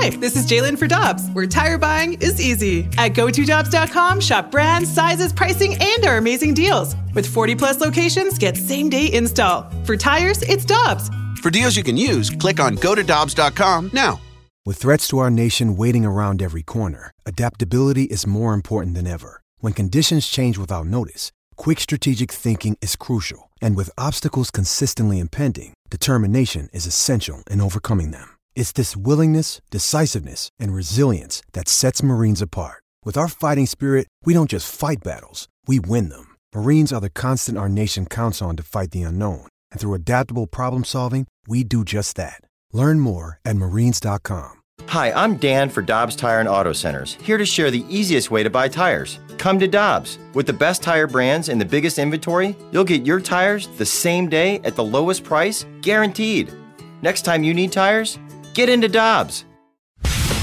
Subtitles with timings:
[0.00, 2.88] Hi, this is Jalen for Dobbs, where tire buying is easy.
[2.96, 6.96] At GoToDobbs.com, shop brands, sizes, pricing, and our amazing deals.
[7.14, 9.70] With 40 plus locations, get same day install.
[9.84, 11.10] For tires, it's Dobbs.
[11.42, 14.18] For deals you can use, click on GoToDobbs.com now.
[14.64, 19.42] With threats to our nation waiting around every corner, adaptability is more important than ever.
[19.58, 23.50] When conditions change without notice, quick strategic thinking is crucial.
[23.60, 28.39] And with obstacles consistently impending, determination is essential in overcoming them.
[28.60, 32.82] It's this willingness, decisiveness, and resilience that sets Marines apart.
[33.06, 36.36] With our fighting spirit, we don't just fight battles, we win them.
[36.54, 39.46] Marines are the constant our nation counts on to fight the unknown.
[39.72, 42.42] And through adaptable problem solving, we do just that.
[42.70, 44.52] Learn more at marines.com.
[44.88, 48.42] Hi, I'm Dan for Dobbs Tire and Auto Centers, here to share the easiest way
[48.42, 49.20] to buy tires.
[49.38, 50.18] Come to Dobbs.
[50.34, 54.28] With the best tire brands and the biggest inventory, you'll get your tires the same
[54.28, 56.52] day at the lowest price, guaranteed.
[57.00, 58.18] Next time you need tires,
[58.54, 59.44] get into Dobbs.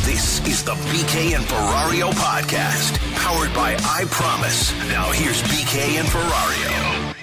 [0.06, 4.72] This is the BK and Ferrario podcast, powered by I Promise.
[4.90, 7.14] Now here's BK and Ferrario.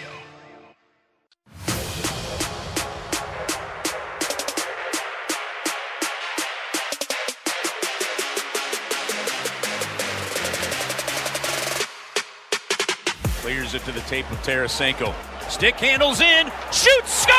[13.40, 15.14] Clears it to the tape of Tarasenko.
[15.50, 17.34] Stick handles in, shoots, score!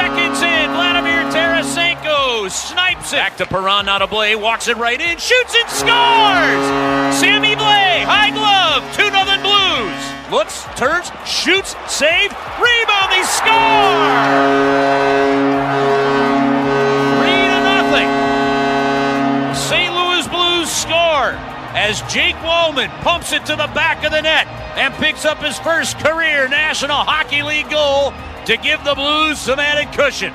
[0.00, 3.16] 48 seconds in, Vladimir Tarasenko snipes it.
[3.16, 6.64] Back to Perron, not a Blais, walks it right in, shoots and scores!
[7.20, 9.12] Sammy Blais, high glove, 2 0
[9.42, 10.00] Blues.
[10.30, 14.00] Looks, turns, shoots, save, rebound, they score!
[17.20, 18.08] 3 to nothing.
[19.54, 19.92] St.
[19.92, 21.36] Louis Blues score
[21.76, 25.58] as Jake Walman pumps it to the back of the net and picks up his
[25.58, 28.12] first career National Hockey League goal
[28.46, 30.32] to give the Blues some added cushion.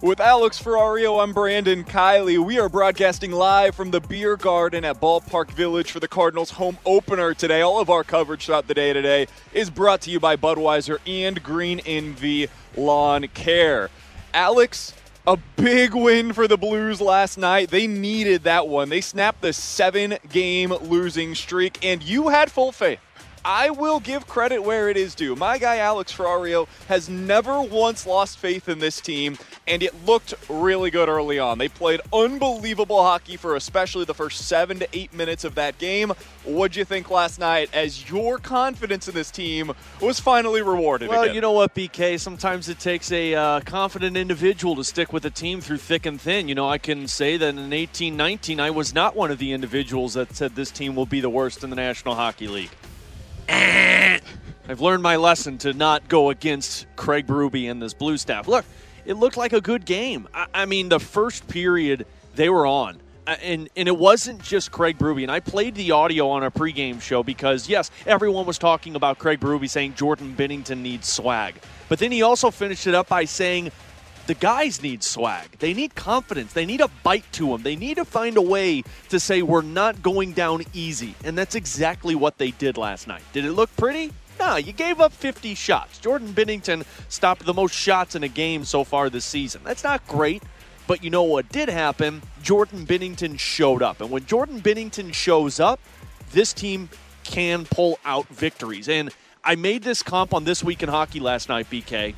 [0.00, 2.38] With Alex Ferrario, I'm Brandon Kiley.
[2.38, 6.78] We are broadcasting live from the Beer Garden at Ballpark Village for the Cardinals home
[6.86, 7.60] opener today.
[7.60, 11.42] All of our coverage throughout the day today is brought to you by Budweiser and
[11.42, 13.90] Green Envy Lawn Care.
[14.32, 14.94] Alex,
[15.26, 17.70] a big win for the Blues last night.
[17.70, 18.88] They needed that one.
[18.88, 23.00] They snapped the seven game losing streak, and you had full faith.
[23.44, 25.34] I will give credit where it is due.
[25.34, 30.34] My guy Alex Ferrario has never once lost faith in this team, and it looked
[30.48, 31.58] really good early on.
[31.58, 36.12] They played unbelievable hockey for especially the first seven to eight minutes of that game.
[36.44, 41.08] What'd you think last night as your confidence in this team was finally rewarded?
[41.08, 41.34] Well, again?
[41.34, 42.20] you know what, BK?
[42.20, 46.20] Sometimes it takes a uh, confident individual to stick with a team through thick and
[46.20, 46.48] thin.
[46.48, 50.14] You know, I can say that in 1819, I was not one of the individuals
[50.14, 52.70] that said this team will be the worst in the National Hockey League.
[53.50, 58.46] I've learned my lesson to not go against Craig Berube and this blue staff.
[58.46, 58.64] Look,
[59.04, 60.28] it looked like a good game.
[60.32, 62.06] I, I mean, the first period
[62.36, 63.00] they were on.
[63.26, 65.22] uh, And, and it wasn't just Craig Berube.
[65.22, 69.18] And I played the audio on a pregame show because, yes, everyone was talking about
[69.18, 71.56] Craig Berube saying Jordan Binnington needs swag.
[71.88, 73.72] But then he also finished it up by saying
[74.30, 75.58] the guys need swag.
[75.58, 76.52] They need confidence.
[76.52, 77.64] They need a bite to them.
[77.64, 81.16] They need to find a way to say we're not going down easy.
[81.24, 83.22] And that's exactly what they did last night.
[83.32, 84.12] Did it look pretty?
[84.38, 85.98] No, you gave up 50 shots.
[85.98, 89.62] Jordan Binnington stopped the most shots in a game so far this season.
[89.64, 90.44] That's not great.
[90.86, 92.22] But you know what did happen?
[92.40, 94.00] Jordan Binnington showed up.
[94.00, 95.80] And when Jordan Binnington shows up,
[96.30, 96.88] this team
[97.24, 98.88] can pull out victories.
[98.88, 99.10] And
[99.42, 102.14] I made this comp on This Week in Hockey last night, BK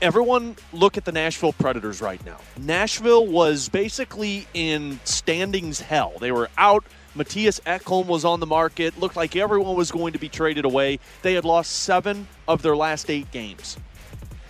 [0.00, 2.38] everyone look at the Nashville Predators right now.
[2.58, 6.14] Nashville was basically in standings hell.
[6.20, 6.84] They were out.
[7.16, 8.98] Mattias Ekholm was on the market.
[8.98, 11.00] Looked like everyone was going to be traded away.
[11.22, 13.76] They had lost seven of their last eight games.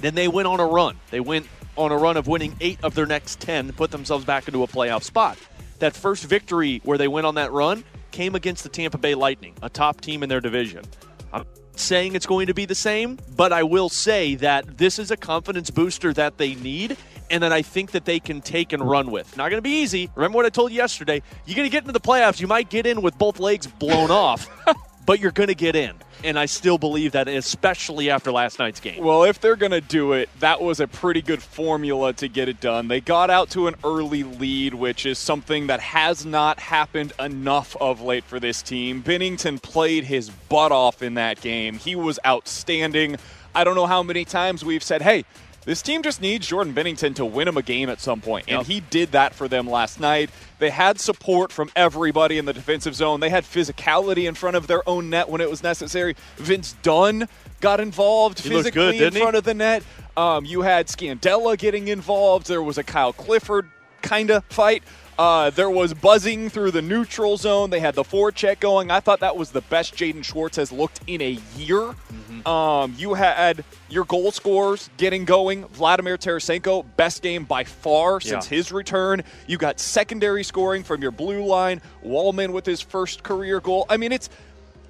[0.00, 0.96] Then they went on a run.
[1.10, 4.48] They went on a run of winning eight of their next 10 put themselves back
[4.48, 5.38] into a playoff spot.
[5.78, 9.54] That first victory where they went on that run came against the Tampa Bay Lightning,
[9.62, 10.84] a top team in their division.
[11.32, 11.44] I'm
[11.80, 15.16] saying it's going to be the same, but I will say that this is a
[15.16, 16.96] confidence booster that they need
[17.30, 19.36] and that I think that they can take and run with.
[19.36, 20.10] Not going to be easy.
[20.14, 21.22] Remember what I told you yesterday?
[21.46, 22.40] You're going to get into the playoffs.
[22.40, 24.48] You might get in with both legs blown off,
[25.06, 25.94] but you're going to get in.
[26.24, 29.04] And I still believe that, especially after last night's game.
[29.04, 32.48] Well, if they're going to do it, that was a pretty good formula to get
[32.48, 32.88] it done.
[32.88, 37.76] They got out to an early lead, which is something that has not happened enough
[37.80, 39.02] of late for this team.
[39.02, 41.78] Binnington played his butt off in that game.
[41.78, 43.16] He was outstanding.
[43.54, 45.24] I don't know how many times we've said, hey,
[45.64, 48.22] this team just needs Jordan Binnington to win him a game at some.
[48.26, 48.66] And Yep.
[48.66, 50.30] he did that for them last night.
[50.58, 53.20] They had support from everybody in the defensive zone.
[53.20, 56.16] They had physicality in front of their own net when it was necessary.
[56.36, 57.28] Vince Dunn
[57.60, 59.20] got involved He physically good, in didn't he?
[59.20, 59.82] front of the net.
[60.16, 62.48] Um, you had Scandella getting involved.
[62.48, 63.68] There was a Kyle Clifford
[64.02, 64.82] kind of fight.
[65.18, 67.70] Uh, there was buzzing through the neutral zone.
[67.70, 68.92] They had the forecheck going.
[68.92, 71.80] I thought that was the best Jaden Schwartz has looked in a year.
[71.80, 72.46] Mm-hmm.
[72.46, 75.64] Um, you had your goal scorers getting going.
[75.66, 78.56] Vladimir Tarasenko, best game by far since Yeah.
[78.56, 79.24] his return.
[79.48, 81.80] You got secondary scoring from your blue line.
[82.06, 83.86] Walman with his first career goal.
[83.90, 84.30] I mean, it's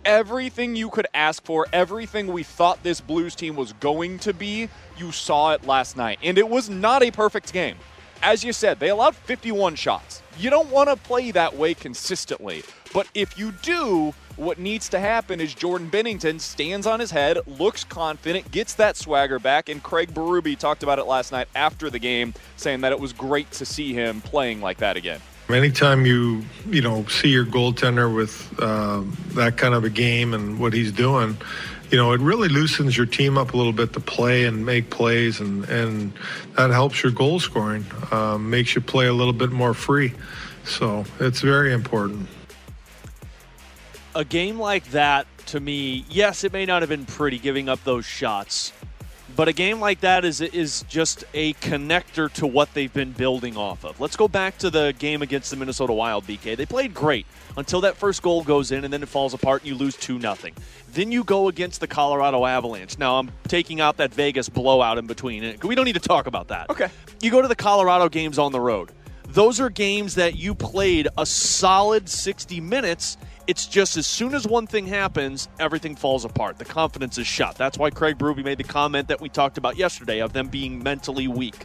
[0.04, 4.68] everything you could ask for, everything we thought this Blues team was going to be,
[4.98, 6.18] you saw it last night.
[6.22, 7.76] And it was not a perfect game.
[8.22, 10.22] As you said, they allowed 51 shots.
[10.38, 12.62] You don't want to play that way consistently.
[12.92, 17.38] But if you do, what needs to happen is Jordan Binnington stands on his head,
[17.46, 21.90] looks confident, gets that swagger back, and Craig Berube talked about it last night after
[21.90, 25.20] the game, saying that it was great to see him playing like that again.
[25.48, 30.58] Anytime you you know see your goaltender with uh, that kind of a game and
[30.58, 31.38] what he's doing,
[31.90, 34.90] you know it really loosens your team up a little bit to play and make
[34.90, 36.12] plays, and and
[36.56, 40.12] that helps your goal scoring, um, makes you play a little bit more free.
[40.64, 42.28] So it's very important.
[44.14, 47.82] a game like that, to me, yes, it may not have been pretty giving up
[47.84, 48.72] those shots,
[49.38, 53.56] but a game like that is is just a connector to what they've been building
[53.56, 54.00] off of.
[54.00, 56.26] Let's go back to the game against the Minnesota Wild.
[56.26, 57.24] BK, they played great
[57.56, 60.18] until that first goal goes in, and then it falls apart, and you lose two
[60.18, 60.54] nothing.
[60.92, 62.98] Then you go against the Colorado Avalanche.
[62.98, 65.56] Now I'm taking out that Vegas blowout in between.
[65.62, 66.68] We don't need to talk about that.
[66.68, 66.88] Okay.
[67.22, 68.90] You go to the Colorado games on the road.
[69.28, 73.16] Those are games that you played a solid 60 minutes.
[73.48, 76.58] It's just as soon as one thing happens, everything falls apart.
[76.58, 77.56] The confidence is shot.
[77.56, 80.82] That's why Craig Berube made the comment that we talked about yesterday of them being
[80.82, 81.64] mentally weak.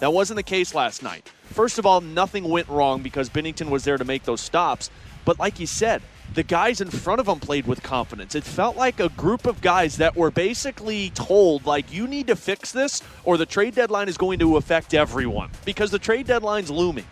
[0.00, 1.30] That wasn't the case last night.
[1.44, 4.90] First of all, nothing went wrong because Binnington was there to make those stops.
[5.24, 6.02] But like you said,
[6.34, 8.34] the guys in front of them played with confidence.
[8.34, 12.34] It felt like a group of guys that were basically told, like, you need to
[12.34, 16.68] fix this or the trade deadline is going to affect everyone because the trade deadline's
[16.68, 17.06] looming.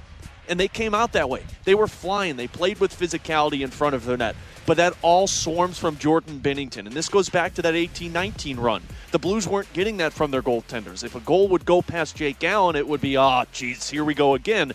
[0.50, 1.44] And they came out that way.
[1.64, 2.36] They were flying.
[2.36, 4.34] They played with physicality in front of their net.
[4.66, 6.86] But that all swarms from Jordan Binnington.
[6.86, 8.82] And this goes back to that 18 19 run.
[9.12, 11.04] The Blues weren't getting that from their goaltenders.
[11.04, 14.12] If a goal would go past Jake Allen, it would be, ah, geez, here we
[14.12, 14.72] go again.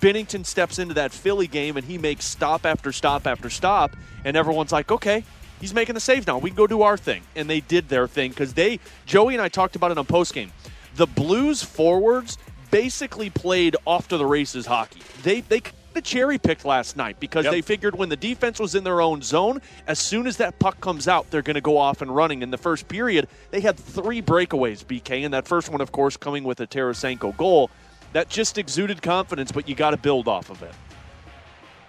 [0.00, 3.94] Binnington steps into that Philly game and he makes stop after stop after stop.
[4.24, 5.24] And everyone's like, okay,
[5.60, 6.38] he's making the saves now.
[6.38, 7.22] We can go do our thing.
[7.36, 10.50] And they did their thing because they, Joey and I talked about it on postgame.
[10.96, 12.38] The Blues forwards
[12.70, 15.00] basically played off to the races hockey.
[15.22, 15.62] They, they
[15.94, 17.52] the cherry picked last night because Yep.
[17.52, 20.80] they figured when the defense was in their own zone, as soon as that puck
[20.80, 22.42] comes out, they're going to go off and running.
[22.42, 26.16] In the first period, they had three breakaways, BK, and that first one, of course,
[26.16, 27.70] coming with a Tarasenko goal.
[28.12, 30.72] That just exuded confidence, but you got to build off of it.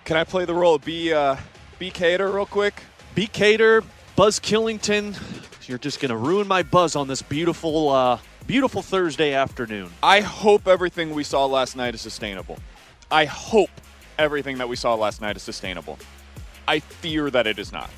[0.05, 1.35] Can I play the role of B, uh,
[1.77, 2.81] B Cater real quick?
[3.15, 3.27] B.
[3.27, 3.83] Cater,
[4.19, 5.17] Buzz Killington,
[5.65, 9.89] you're just going to ruin my buzz on this beautiful, uh, beautiful Thursday afternoon.
[10.03, 12.59] I hope everything we saw last night is sustainable.
[13.09, 13.69] I hope
[14.17, 15.97] everything that we saw last night is sustainable.
[16.67, 17.89] I fear that it is not.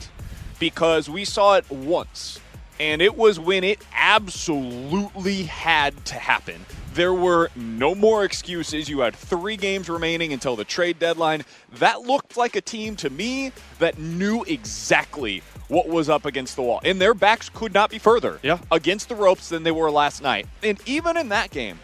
[0.60, 2.40] Because we saw it once,
[2.80, 6.64] and it was when it absolutely had to happen.
[6.94, 8.90] There were no more excuses.
[8.90, 11.44] You had three games remaining until the trade deadline.
[11.74, 16.62] That looked like a team to me that knew exactly what was up against the
[16.64, 16.82] wall.
[16.84, 18.58] And their backs could not be further Yeah.
[18.72, 20.48] against the ropes than they were last night.
[20.62, 21.80] And even in that game,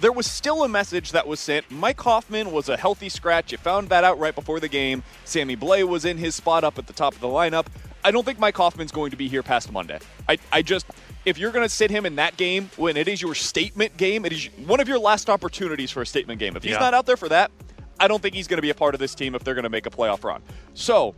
[0.00, 1.70] there was still a message that was sent.
[1.70, 3.52] Mike Hoffman was a healthy scratch.
[3.52, 5.02] You found that out right before the game.
[5.26, 7.66] Sammy Blais was in his spot up at the top of the lineup.
[8.06, 9.98] I don't think Mike Hoffman's going to be here past Monday.
[10.28, 10.86] I, I just,
[11.24, 14.24] if you're going to sit him in that game when it is your statement game,
[14.24, 16.54] it is one of your last opportunities for a statement game.
[16.54, 16.78] If he's Yeah.
[16.78, 17.50] not out there for that,
[17.98, 19.64] I don't think he's going to be a part of this team if they're going
[19.64, 20.40] to make a playoff run.
[20.74, 21.16] So,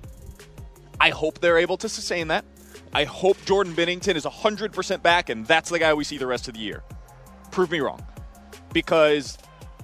[0.99, 2.47] I hope they're able to sustain that.
[2.95, 6.49] I hope Jordan Binnington is 100% back, and that's the guy we see the rest
[6.49, 6.83] of the year.
[7.51, 8.03] Prove me wrong.
[8.73, 9.37] Because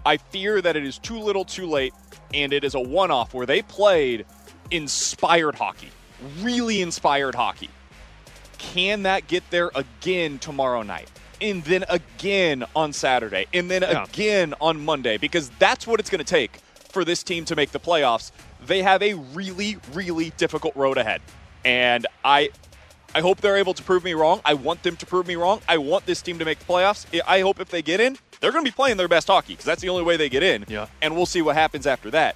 [0.07, 1.93] I fear that it is too little too late,
[2.33, 4.25] and it is a one off where they played
[4.71, 5.91] inspired hockey,
[6.41, 7.71] really inspired hockey.
[8.59, 11.11] Can that get there again tomorrow night?
[11.41, 14.05] And then again on Saturday, and then Yeah.
[14.05, 16.59] again on Monday, because that's what it's going to take
[16.91, 18.31] for this team to make the playoffs.
[18.65, 21.21] They have a really, really difficult road ahead.
[21.65, 22.51] And I
[23.17, 24.41] I hope they're able to prove me wrong.
[24.45, 25.61] I want them to prove me wrong.
[25.69, 27.07] I want this team to make the playoffs.
[27.29, 29.65] I hope if they get in, they're going to be playing their best hockey because
[29.65, 30.65] that's the only way they get in.
[30.67, 30.87] Yeah.
[31.01, 32.35] And we'll see what happens after that.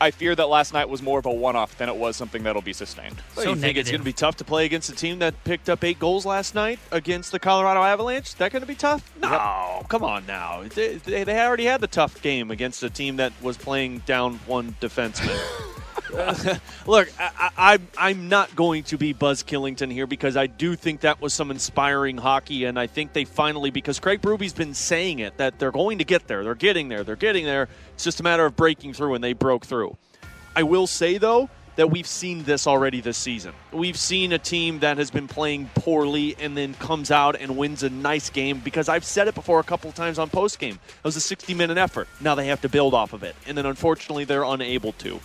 [0.00, 2.62] I fear that last night was more of a one-off than it was something that'll
[2.62, 3.16] be sustained.
[3.34, 5.68] So you think it's going to be tough to play against a team that picked
[5.68, 8.28] up eight goals last night against the Colorado Avalanche?
[8.28, 9.12] Is That going to be tough?
[9.20, 10.64] No, come on now.
[10.74, 14.40] They, they, they already had the tough game against a team that was playing down
[14.46, 15.38] one defenseman.
[16.86, 21.00] Look, I, I, I'm not going to be Buzz Killington here because I do think
[21.00, 25.20] that was some inspiring hockey, and I think they finally, because Craig Berube's been saying
[25.20, 26.44] it, that they're going to get there.
[26.44, 27.04] They're getting there.
[27.04, 27.68] They're getting there.
[27.94, 29.96] It's just a matter of breaking through, and they broke through.
[30.56, 33.54] I will say, though, that we've seen this already this season.
[33.72, 37.82] We've seen a team that has been playing poorly and then comes out and wins
[37.82, 40.74] a nice game because I've said it before a couple times on post game.
[40.74, 42.08] It was a 60 minute effort.
[42.20, 43.34] Now they have to build off of it.
[43.46, 45.20] And then unfortunately, they're unable to.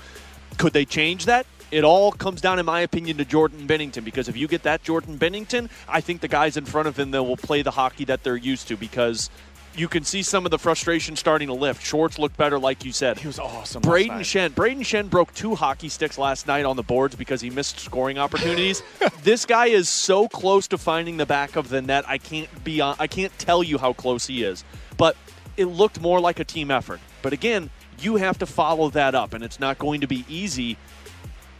[0.58, 1.46] Could they change that?
[1.72, 4.84] It all comes down, in my opinion, to Jordan Binnington because if you get that
[4.84, 8.06] Jordan Binnington, I think the guys in front of him that will play the hockey
[8.06, 9.30] that they're used to because
[9.78, 11.86] you can see some of the frustration starting to lift.
[11.86, 13.18] Schwartz looked better, like you said.
[13.18, 13.82] He was awesome.
[13.82, 14.52] Brayden Schenn.
[14.52, 18.18] Brayden Schenn broke two hockey sticks last night on the boards because he missed scoring
[18.18, 18.82] opportunities.
[19.24, 22.06] this guy is so close to finding the back of the net.
[22.08, 24.64] I can't be on, I can't tell you how close he is.
[24.98, 25.18] But
[25.58, 27.00] it looked more like a team effort.
[27.22, 30.78] But again, you have to follow that up, and it's not going to be easy.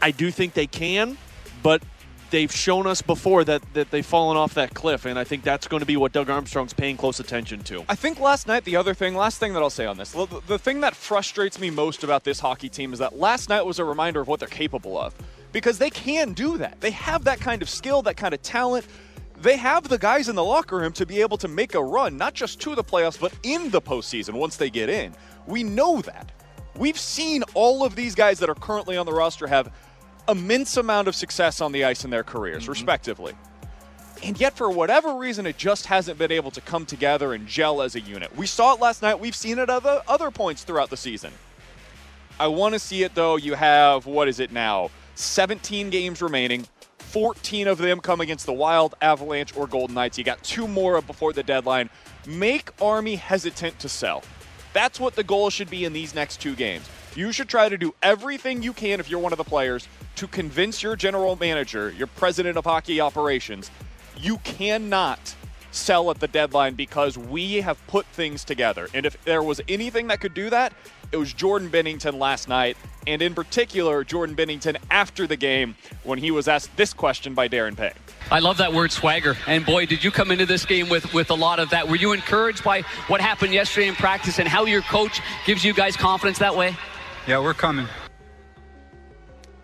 [0.00, 1.16] I do think they can,
[1.62, 1.82] but
[2.30, 5.68] they've shown us before that, that they've fallen off that cliff, and I think that's
[5.68, 7.84] going to be what Doug Armstrong's paying close attention to.
[7.88, 10.26] I think last night, the other thing, last thing that I'll say on this, the,
[10.46, 13.78] the thing that frustrates me most about this hockey team is that last night was
[13.78, 15.14] a reminder of what they're capable of.
[15.52, 16.80] Because they can do that.
[16.80, 18.86] They have that kind of skill, that kind of talent.
[19.38, 22.16] They have the guys in the locker room to be able to make a run,
[22.16, 25.14] not just to the playoffs, but in the postseason once they get in.
[25.46, 26.32] We know that.
[26.76, 29.72] We've seen all of these guys that are currently on the roster have
[30.28, 32.72] immense amount of success on the ice in their careers, mm-hmm.
[32.72, 33.34] respectively.
[34.22, 37.82] And yet, for whatever reason, it just hasn't been able to come together and gel
[37.82, 38.34] as a unit.
[38.34, 39.20] We saw it last night.
[39.20, 41.32] We've seen it at other, other points throughout the season.
[42.40, 43.36] I want to see it, though.
[43.36, 44.90] You have, what is it now?
[45.16, 46.66] 17 games remaining.
[47.16, 50.18] 14 of them come against the Wild, Avalanche, or Golden Knights.
[50.18, 51.88] You got two more before the deadline.
[52.26, 54.22] Make Army hesitant to sell.
[54.74, 56.86] That's what the goal should be in these next two games.
[57.14, 60.26] You should try to do everything you can if you're one of the players to
[60.26, 63.70] convince your general manager, your president of hockey operations,
[64.18, 65.34] you cannot
[65.70, 68.90] sell at the deadline because we have put things together.
[68.92, 70.74] And if there was anything that could do that,
[71.16, 76.18] it was Jordan Binnington last night, and in particular, Jordan Binnington after the game when
[76.18, 77.94] he was asked this question by Darren Pang.
[78.30, 79.34] I love that word swagger.
[79.46, 81.88] And boy, did you come into this game with, with a lot of that.
[81.88, 85.72] Were you encouraged by what happened yesterday in practice and how your coach gives you
[85.72, 86.76] guys confidence that way?
[87.26, 87.86] Yeah, we're coming.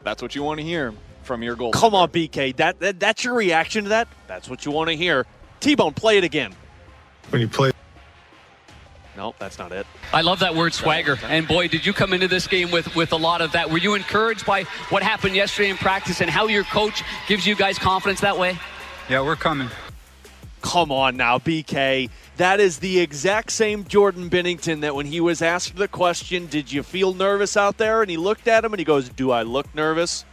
[0.04, 1.73] That's what you want to hear from your goal.
[1.73, 2.56] Come on, BK.
[2.56, 4.09] That, that That's your reaction to that?
[4.26, 5.26] That's what you want to hear.
[5.61, 6.54] T Bone, play it again.
[7.30, 7.72] When you play
[9.16, 9.87] no, that's not it.
[10.12, 11.19] I love that word swagger.
[11.25, 13.71] And boy, did you come into this game with, with a lot of that.
[13.71, 17.54] Were you encouraged by what happened yesterday in practice and how your coach gives you
[17.54, 18.59] guys confidence that way?
[19.09, 19.69] Yeah, we're coming.
[20.62, 22.09] Come on now, BK.
[22.37, 26.73] That is the exact same Jordan Binnington that when he was asked the question, Did
[26.73, 28.00] you feel nervous out there?
[28.00, 30.25] And he looked at him and he goes, Do I look nervous?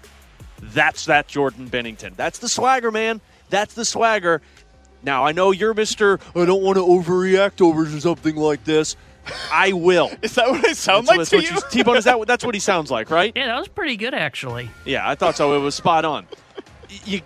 [0.62, 2.16] That's that Jordan Binnington.
[2.16, 3.22] That's the swagger, man.
[3.50, 4.42] That's the swagger.
[5.04, 6.20] Now, I know you're Mr.
[6.36, 8.96] I don't want to overreact over something like this.
[9.52, 10.12] I will.
[10.22, 11.60] is that what I sound that's like to you?
[11.70, 13.32] T-Bone, is that that's what he sounds like, right?
[13.36, 14.70] Yeah, that was pretty good, actually.
[14.86, 15.56] Yeah, I thought so.
[15.56, 16.28] It was spot on.
[17.06, 17.22] You,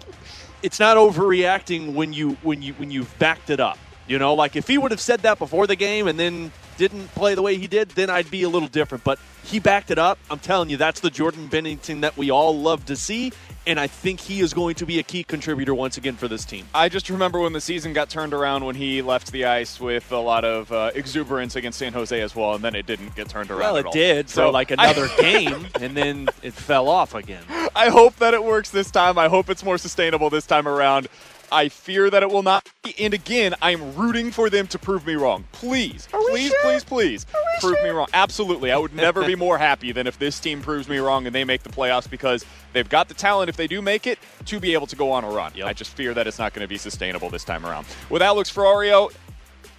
[0.61, 3.77] it's not overreacting when you when you when you've backed it up.
[4.07, 7.07] You know, like if he would have said that before the game and then didn't
[7.15, 9.03] play the way he did, then I'd be a little different.
[9.03, 10.17] But he backed it up.
[10.29, 13.31] I'm telling you, that's the Jordan Binnington that we all love to see.
[13.65, 16.43] And I think he is going to be a key contributor once again for this
[16.43, 16.65] team.
[16.73, 20.11] I just remember when the season got turned around when he left the ice with
[20.11, 23.29] a lot of uh, exuberance against San Jose as well, and then it didn't get
[23.29, 23.59] turned around.
[23.59, 27.43] Well, it did so like another I, game, and then it fell off again.
[27.73, 29.17] I hope that it works this time.
[29.17, 31.07] I hope it's more sustainable this time around.
[31.53, 32.67] I fear that it will not.
[32.99, 35.45] And again, I am rooting for them to prove me wrong.
[35.51, 36.59] Please, please, sure?
[36.63, 37.25] please, please,
[37.59, 37.83] prove sure?
[37.83, 38.07] me wrong.
[38.11, 38.71] Absolutely.
[38.71, 41.43] I would never be more happy than if this team proves me wrong and they
[41.43, 42.43] make the playoffs because
[42.73, 45.23] they've got the talent, if they do make it, to be able to go on
[45.23, 45.51] a run.
[45.55, 45.67] Yep.
[45.67, 47.85] I just fear that it's not going to be sustainable this time around.
[48.09, 49.13] With Alex Ferrario,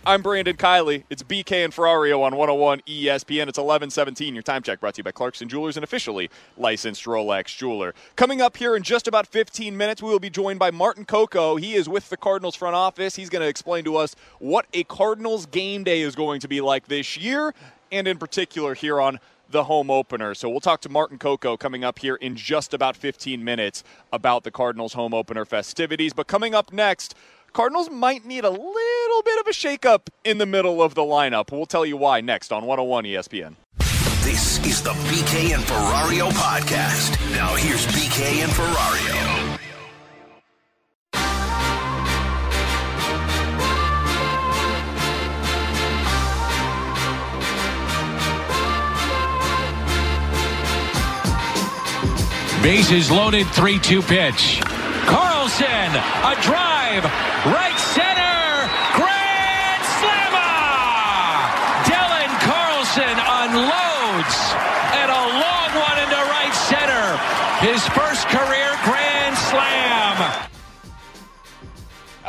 [0.07, 1.05] I'm Brandon Kiley.
[1.09, 3.49] It's BK and Ferrario on 101 ESPN.
[3.49, 4.35] It's 11:17.
[4.35, 7.95] Your time check brought to you by Clarkson Jewelers, and officially licensed Rolex jeweler.
[8.15, 11.57] Coming up here in just about 15 minutes, we will be joined by Martin Coco.
[11.57, 13.17] He is with the Cardinals front office.
[13.17, 16.61] He's going to explain to us what a Cardinals game day is going to be
[16.61, 17.55] like this year,
[17.91, 19.19] and in particular here on
[19.49, 20.35] the home opener.
[20.35, 23.83] So we'll talk to Martin Coco coming up here in just about 15 minutes
[24.13, 26.13] about the Cardinals home opener festivities.
[26.13, 27.15] But coming up next,
[27.55, 31.53] Cardinals might need a little bit of a shakeup in the middle of the lineup.
[31.53, 33.55] We'll tell you why next on 101 ESPN.
[34.25, 37.13] This is the BK and Ferrario podcast.
[37.31, 39.61] Now here's BK and Ferrario.
[52.65, 54.74] Bases loaded, 3 2 pitch.
[55.45, 57.05] Carlson, a drive,
[57.45, 58.14] right center,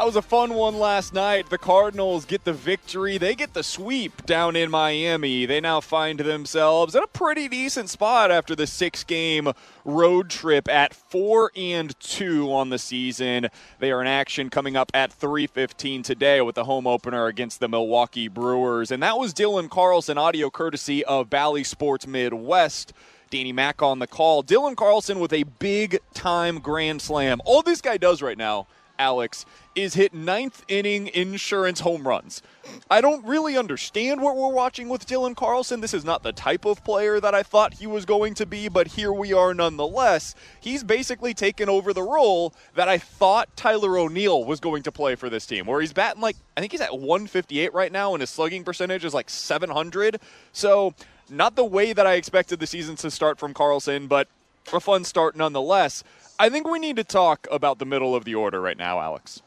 [0.06, 1.50] That was a fun one last night.
[1.50, 3.18] The Cardinals get the victory.
[3.18, 5.48] They get the sweep down in Miami.
[5.48, 9.52] They now find themselves in a pretty decent spot after the six game
[9.84, 13.48] road trip at 4 and 2 on the season.
[13.80, 17.68] They are in action coming up at 3:15 today with the home opener against the
[17.68, 18.92] Milwaukee Brewers.
[18.92, 22.94] And that was Dylan Carlson audio courtesy of Bally Sports Midwest.
[23.32, 24.44] Danny Mack on the call.
[24.44, 27.42] Dylan Carlson with a big time grand slam.
[27.44, 28.68] All this guy does right now
[29.00, 32.42] Alex, is hit ninth inning insurance home runs.
[32.90, 35.82] I don't really understand what we're watching with Dylan Carlson.
[35.82, 38.70] This is not the type of player that I thought he was going to be,
[38.70, 40.36] but here we are nonetheless.
[40.60, 45.16] He's basically taken over the role that I thought Tyler O'Neill was going to play
[45.16, 48.22] for this team, where he's batting like, I think he's at 158 right now, and
[48.22, 50.20] his slugging percentage is like 700.
[50.52, 50.94] So,
[51.30, 54.28] not the way that I expected the season to start from Carlson, but
[54.74, 56.04] a fun start nonetheless.
[56.38, 59.42] I think we need to talk about the middle of the order right now, Alex,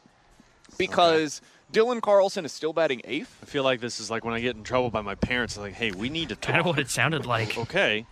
[0.79, 1.79] because okay.
[1.79, 3.37] Dylan Carlson is still batting eighth.
[3.43, 5.55] I feel like this is like when I get in trouble by my parents.
[5.55, 6.53] Like, hey, we need to talk.
[6.53, 7.55] Kind of what it sounded like.
[7.55, 8.07] okay.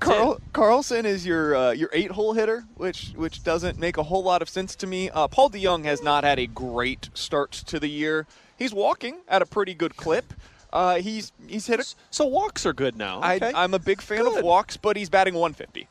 [0.00, 4.22] Carl, Carlson is your uh, your eight hole hitter, which which doesn't make a whole
[4.22, 5.10] lot of sense to me.
[5.10, 8.26] Uh, Paul DeJong has not had a great start to the year.
[8.56, 10.32] He's walking at a pretty good clip.
[10.72, 13.18] Uh, he's he's hit a, so walks are good now.
[13.18, 13.52] Okay.
[13.52, 14.38] I, am a big fan good.
[14.38, 15.86] of walks, but he's batting 150.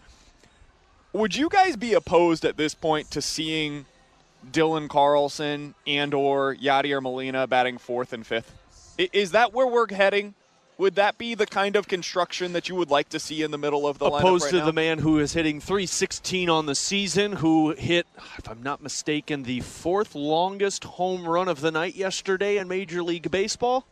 [1.13, 3.85] Would you guys be opposed at this point to seeing
[4.51, 8.53] Dylan Carlson and or Yadier Molina batting fourth and fifth?
[8.97, 10.35] Is that where we're heading?
[10.77, 13.57] Would that be the kind of construction that you would like to see in the
[13.57, 14.19] middle of the lineup?
[14.19, 14.65] opposed right to now?
[14.65, 18.07] the man who is hitting 316 on the season, who hit,
[18.37, 23.03] if I'm not mistaken, the fourth longest home run of the night yesterday in Major
[23.03, 23.85] League Baseball?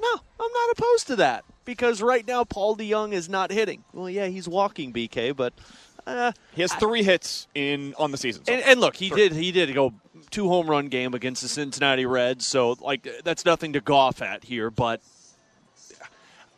[0.00, 3.84] No, I'm not opposed to that because right now Paul DeJong is not hitting.
[3.92, 5.52] Well, yeah, he's walking BK, but
[6.08, 8.44] uh, he has three I, hits in on the season.
[8.44, 9.28] So and, and, look, he three.
[9.28, 9.92] did he did go
[10.30, 14.44] two home run game against the Cincinnati Reds, so like that's nothing to golf at
[14.44, 14.70] here.
[14.70, 15.00] But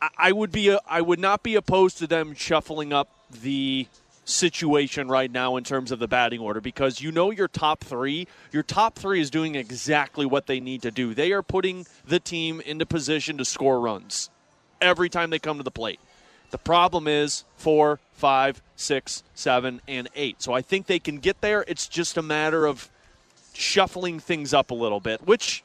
[0.01, 3.87] I, I would be a, I would not be opposed to them shuffling up the
[4.23, 8.27] situation right now in terms of the batting order because you know your top three.
[8.51, 11.13] Your top three is doing exactly what they need to do.
[11.13, 14.29] They are putting the team into position to score runs
[14.79, 15.99] every time they come to the plate.
[16.51, 20.41] The problem is four, five, six, seven, and eight.
[20.41, 21.65] So I think they can get there.
[21.67, 22.89] It's just a matter of
[23.53, 25.63] shuffling things up a little bit, which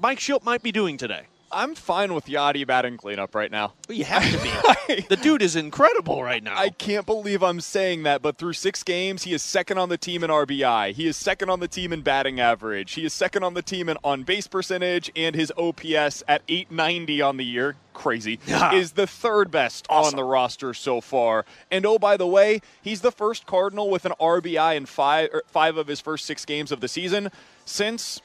[0.00, 1.22] Mike Shildt might be doing today.
[1.50, 3.72] I'm fine with Yadi batting cleanup right now.
[3.88, 5.00] Well, you have to be.
[5.08, 6.58] the dude is incredible right now.
[6.58, 9.96] I can't believe I'm saying that, but through six games, he is second on the
[9.96, 10.92] team in RBI.
[10.92, 12.92] He is second on the team in batting average.
[12.92, 17.22] He is second on the team in on base percentage, and his OPS at 890
[17.22, 17.76] on the year.
[17.94, 18.38] Crazy.
[18.72, 20.14] is the third best awesome.
[20.14, 21.44] on the roster so far.
[21.70, 25.76] And oh, by the way, he's the first Cardinal with an RBI in five, five
[25.76, 27.30] of his first six games of the season
[27.64, 28.20] since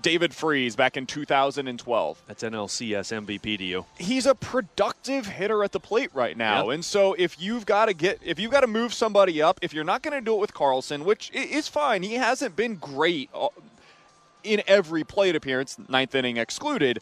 [0.00, 2.22] David Freese back in 2012.
[2.26, 3.86] That's NLCS MVP to you.
[3.98, 6.66] He's a productive hitter at the plate right now.
[6.68, 6.74] Yep.
[6.74, 9.72] And so if you've got to get if you've got to move somebody up, if
[9.72, 12.02] you're not going to do it with Carlson, which is fine.
[12.02, 13.48] He hasn't been great uh,
[14.42, 17.00] in every plate appearance, ninth inning excluded.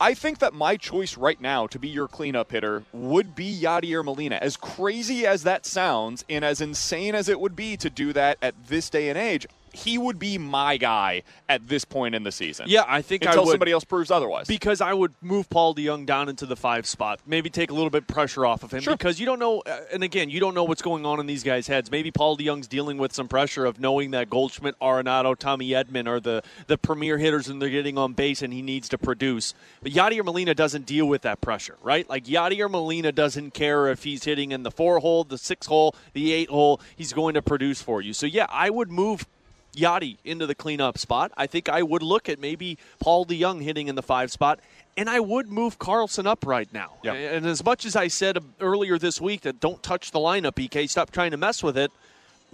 [0.00, 4.04] I think that my choice right now to be your cleanup hitter would be Yadier
[4.04, 4.36] Molina.
[4.42, 8.36] As crazy as that sounds, and as insane as it would be to do that
[8.42, 12.32] at this day and age, he would be my guy at this point in the
[12.32, 12.66] season.
[12.68, 14.46] Yeah, I think until I would, somebody else proves otherwise.
[14.46, 17.90] Because I would move Paul DeJong down into the five spot, maybe take a little
[17.90, 18.80] bit pressure off of him.
[18.80, 18.96] Sure.
[18.96, 21.42] Because you don't know, uh, and again, you don't know what's going on in these
[21.42, 21.90] guys' heads.
[21.90, 26.20] Maybe Paul DeJong's dealing with some pressure of knowing that Goldschmidt, Arenado, Tommy Edman are
[26.20, 29.54] the the premier hitters and they're getting on base, and he needs to produce.
[29.82, 32.08] But Yadier Molina doesn't deal with that pressure, right?
[32.08, 35.94] Like Yadier Molina doesn't care if he's hitting in the four hole, the six hole,
[36.12, 36.80] the eight hole.
[36.96, 38.12] He's going to produce for you.
[38.12, 39.26] So yeah, I would move
[39.74, 41.32] Yadi into the cleanup spot.
[41.36, 44.60] I think I would look at maybe Paul DeJong hitting in the five spot,
[44.96, 46.92] and I would move Carlson up right now.
[47.02, 47.14] Yep.
[47.14, 50.58] And as much as I said um, earlier this week that don't touch the lineup,
[50.58, 51.90] EK, stop trying to mess with it.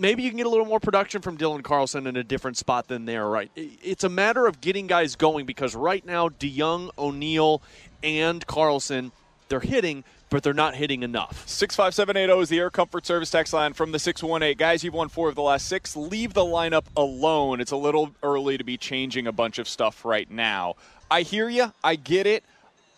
[0.00, 2.86] Maybe you can get a little more production from Dylan Carlson in a different spot
[2.86, 3.50] than there, right?
[3.56, 7.60] It's a matter of getting guys going because right now, DeJong, O'Neill,
[8.04, 9.10] and Carlson,
[9.48, 11.46] they're hitting, but they're not hitting enough.
[11.48, 14.56] 65780 is the Air Comfort Service text line from the 618.
[14.56, 15.96] Guys, you've won four of the last six.
[15.96, 17.60] Leave the lineup alone.
[17.60, 20.74] It's a little early to be changing a bunch of stuff right now.
[21.10, 21.72] I hear you.
[21.82, 22.44] I get it.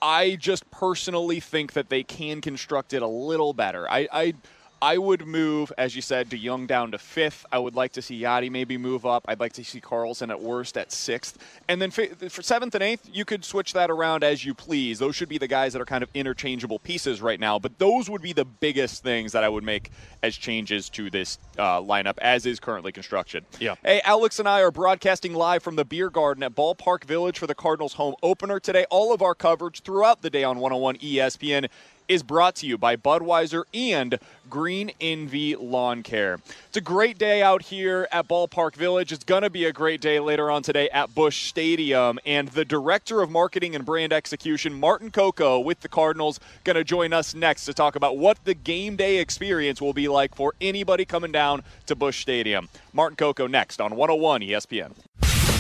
[0.02, 3.88] I just personally think that they can construct it a little better.
[3.88, 4.34] I, I
[4.82, 7.44] I would move, as you said, DeJong down to fifth.
[7.52, 9.26] I would like to see Yadi maybe move up.
[9.28, 11.36] I'd like to see Carlson at worst at sixth.
[11.68, 14.98] And then for seventh and eighth, you could switch that around as you please.
[14.98, 17.58] Those should be the guys that are kind of interchangeable pieces right now.
[17.58, 19.90] But those would be the biggest things that I would make
[20.22, 23.44] as changes to this uh, lineup as is currently constructed.
[23.58, 23.74] Yeah.
[23.84, 27.46] Hey, Alex and I are broadcasting live from the Beer Garden at Ballpark Village for
[27.46, 28.86] the Cardinals home opener today.
[28.90, 31.68] All of our coverage throughout the day on 101 ESPN
[32.11, 34.18] is brought to you by Budweiser and
[34.51, 36.40] Green Envy Lawn Care.
[36.66, 39.12] It's a great day out here at Ballpark Village.
[39.12, 42.18] It's going to be a great day later on today at Busch Stadium.
[42.27, 46.83] And the Director of Marketing and Brand Execution, Martin Coco, with the Cardinals, going to
[46.83, 50.55] join us next to talk about what the game day experience will be like for
[50.61, 52.68] anybody coming down to Busch Stadium.
[52.92, 54.94] Martin Coco next on 101 ESPN.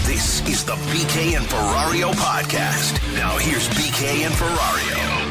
[0.04, 3.00] This is the BK and Ferrario podcast.
[3.14, 5.29] Now here's BK and Ferrario.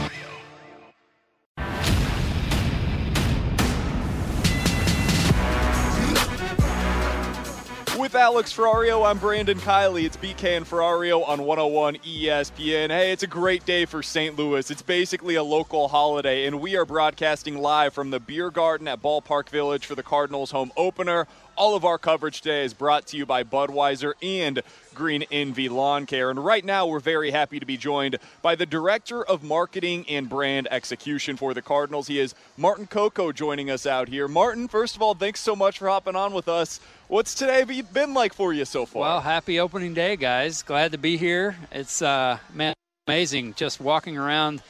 [7.99, 10.05] With Alex Ferrario, I'm Brandon Kiley.
[10.05, 12.87] It's BK and Ferrario on 101 ESPN.
[12.87, 14.37] Hey, it's a great day for St.
[14.37, 14.71] Louis.
[14.71, 19.01] It's basically a local holiday, and we are broadcasting live from the Beer Garden at
[19.01, 21.27] Ballpark Village for the Cardinals home opener.
[21.57, 24.61] All of our coverage today is brought to you by Budweiser and
[24.95, 26.29] Green Envy Lawn Care.
[26.29, 30.29] And right now, we're very happy to be joined by the Director of Marketing and
[30.29, 32.07] Brand Execution for the Cardinals.
[32.07, 34.29] He is Martin Coco joining us out here.
[34.29, 36.79] Martin, first of all, thanks so much for hopping on with us.
[37.09, 39.01] What's today been like for you so far?
[39.01, 40.61] Well, happy opening day, guys.
[40.61, 41.55] Glad to be here.
[41.71, 42.75] It's uh, man,
[43.07, 44.61] amazing just walking around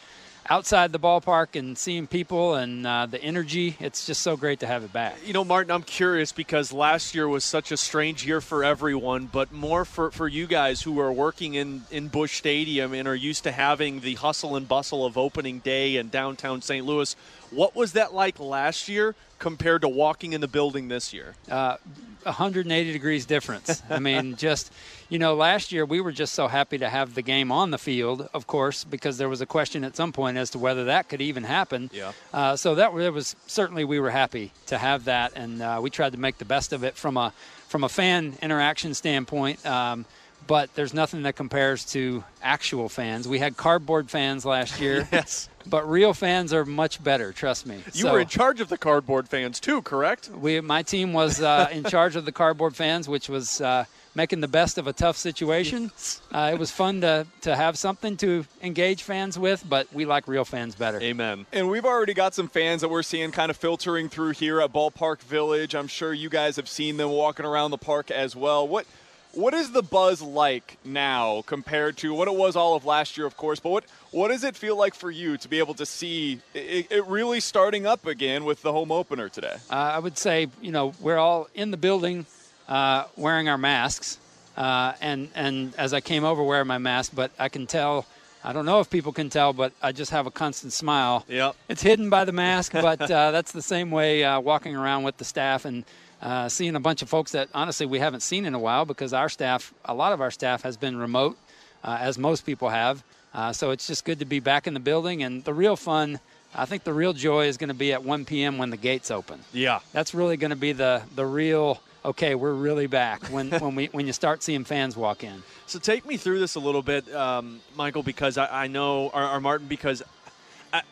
[0.50, 3.76] outside the ballpark and seeing people and uh, the energy.
[3.82, 5.18] It's just so great to have it back.
[5.26, 9.26] You know, Martin, I'm curious because last year was such a strange year for everyone,
[9.26, 13.16] but more for, for you guys who are working in, in Busch Stadium and are
[13.16, 16.86] used to having the hustle and bustle of opening day in downtown St.
[16.86, 17.18] Louis.
[17.52, 21.36] What was that like last year compared to walking in the building this year?
[21.50, 21.78] Uh,
[22.24, 23.82] 180 degrees difference.
[23.90, 24.72] I mean, just
[25.10, 27.78] you know, last year we were just so happy to have the game on the
[27.78, 31.10] field, of course, because there was a question at some point as to whether that
[31.10, 31.90] could even happen.
[31.92, 32.12] Yeah.
[32.32, 36.12] Uh, so that was certainly we were happy to have that, and uh, we tried
[36.12, 37.34] to make the best of it from a
[37.68, 39.66] from a fan interaction standpoint.
[39.66, 40.06] Um,
[40.48, 43.28] but there's nothing that compares to actual fans.
[43.28, 45.08] We had cardboard fans last year.
[45.12, 45.50] yes.
[45.70, 47.76] But real fans are much better, trust me.
[47.94, 50.30] You so, were in charge of the cardboard fans too, correct?
[50.30, 54.42] We, my team was uh, in charge of the cardboard fans, which was uh, making
[54.42, 55.92] the best of a tough situation.
[56.32, 60.28] Uh, it was fun to, to have something to engage fans with, but we like
[60.28, 61.00] real fans better.
[61.02, 61.46] Amen.
[61.54, 64.74] And we've already got some fans that we're seeing kind of filtering through here at
[64.74, 65.76] Ballpark Village.
[65.76, 68.68] I'm sure you guys have seen them walking around the park as well.
[68.68, 68.86] What–
[69.34, 73.28] what is the buzz like now compared to what it was all of last year,
[73.28, 73.60] of course?
[73.60, 76.88] But what what does it feel like for you to be able to see it,
[76.90, 79.58] it really starting up again with the home opener today?
[79.70, 82.26] Uh, I would say you know we're all in the building
[82.68, 84.18] uh, wearing our masks,
[84.58, 88.06] uh, and and as I came over wearing my mask, but I can tell.
[88.42, 91.26] I don't know if people can tell, but I just have a constant smile.
[91.28, 91.58] Yep.
[91.68, 95.18] It's hidden by the mask, but uh, that's the same way uh, walking around with
[95.18, 95.84] the staff and
[96.22, 99.14] uh, seeing a bunch of folks that honestly we haven't seen in a while because
[99.14, 101.38] our staff, a lot of our staff has been remote,
[101.84, 103.04] uh, as most people have.
[103.34, 105.24] Uh, so it's just good to be back in the building.
[105.24, 106.20] And the real fun,
[106.54, 108.58] I think the real joy is going to be at 1 p.m.
[108.58, 109.40] when the gates open.
[109.54, 109.80] Yeah.
[109.94, 113.86] That's really going to be the, the real, okay, we're really back when, when, we,
[113.88, 115.44] when you start seeing fans walk in.
[115.68, 119.24] So take me through this a little bit, um, Michael, because I, I know, or,
[119.24, 120.02] or Martin, because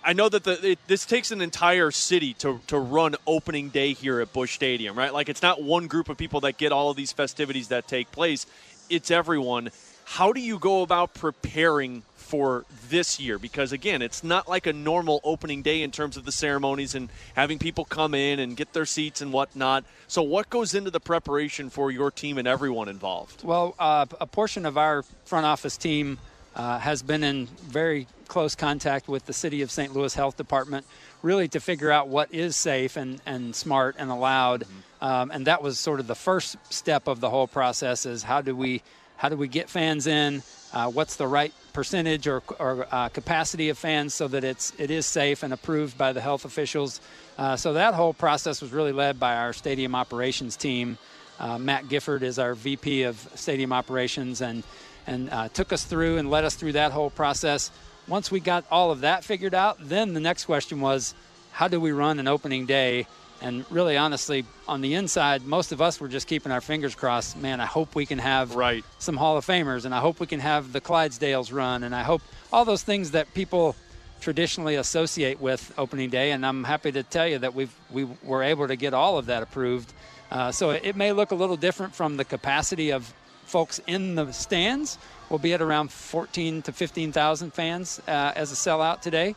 [0.04, 3.94] I, know that the, it, this takes an entire city to, to run opening day
[3.94, 5.14] here at Busch Stadium, right?
[5.14, 8.12] Like it's not one group of people that get all of these festivities that take
[8.12, 8.46] place.
[8.90, 9.70] It's everyone.
[10.06, 13.38] How do you go about preparing for this year?
[13.38, 17.10] Because again, it's not like a normal opening day in terms of the ceremonies and
[17.36, 19.84] having people come in and get their seats and whatnot.
[20.08, 23.44] So, what goes into the preparation for your team and everyone involved?
[23.44, 26.20] Well, uh, a portion of our front office team
[26.58, 29.94] uh, has been in very close contact with the City of St.
[29.94, 30.86] Louis Health Department,
[31.22, 34.64] really to figure out what is safe and, and smart and allowed.
[34.64, 35.06] Mm-hmm.
[35.06, 38.42] Um, and that was sort of the first step of the whole process: is how
[38.42, 38.82] do we
[39.18, 40.42] how do we get fans in?
[40.74, 44.90] Uh, what's the right percentage or, or uh, capacity of fans so that it's it
[44.90, 47.00] is safe and approved by the health officials?
[47.38, 50.98] Uh, so that whole process was really led by our stadium operations team.
[51.40, 54.64] Uh, Matt Gifford is our VP of stadium operations and
[55.08, 57.72] and uh, took us through and led us through that whole process
[58.08, 61.14] once we got all of that figured out, then the next question was,
[61.52, 63.06] how do we run an opening day?
[63.42, 67.38] And really, honestly, on the inside, most of us were just keeping our fingers crossed.
[67.38, 68.84] Man, I hope we can have right.
[68.98, 72.04] some Hall of Famers, and I hope we can have the Clydesdales run, and I
[72.04, 73.76] hope all those things that people
[74.22, 78.42] traditionally associate with opening day, and I'm happy to tell you that we've we were
[78.42, 79.94] able to get all of that approved.
[80.32, 83.14] Uh, so it may look a little different from the capacity of
[83.48, 84.98] folks in the stands.
[85.30, 89.36] We'll be at around 14 to 15,000 fans uh, as a sellout today,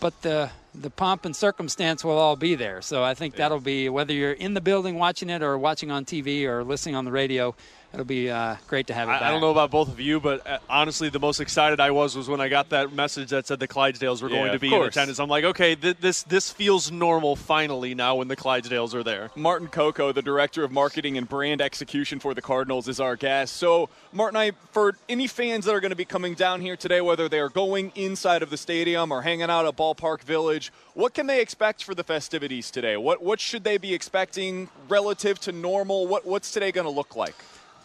[0.00, 2.80] but the the pomp and circumstance will all be there.
[2.80, 6.04] So I think that'll be whether you're in the building watching it or watching on
[6.04, 7.54] TV or listening on the radio
[7.92, 9.22] it'll be uh, great to have it I, back.
[9.22, 12.16] I, don't know about both of you, but uh, honestly, the most excited I was
[12.16, 14.74] was when I got that message that said the Clydesdales were yeah, going to be
[14.74, 15.18] in attendance.
[15.18, 19.30] I'm like, okay, th- this this feels normal finally now when the Clydesdales are there.
[19.34, 23.56] Martin Coco, the director of marketing and brand execution for the Cardinals, is our guest.
[23.56, 27.00] So, Martin, I for any fans that are going to be coming down here today,
[27.00, 31.14] whether they are going inside of the stadium or hanging out at Ballpark Village, what
[31.14, 32.96] can they expect for the festivities today?
[32.96, 36.06] What what should they be expecting relative to normal?
[36.06, 37.34] What what's today going to look like?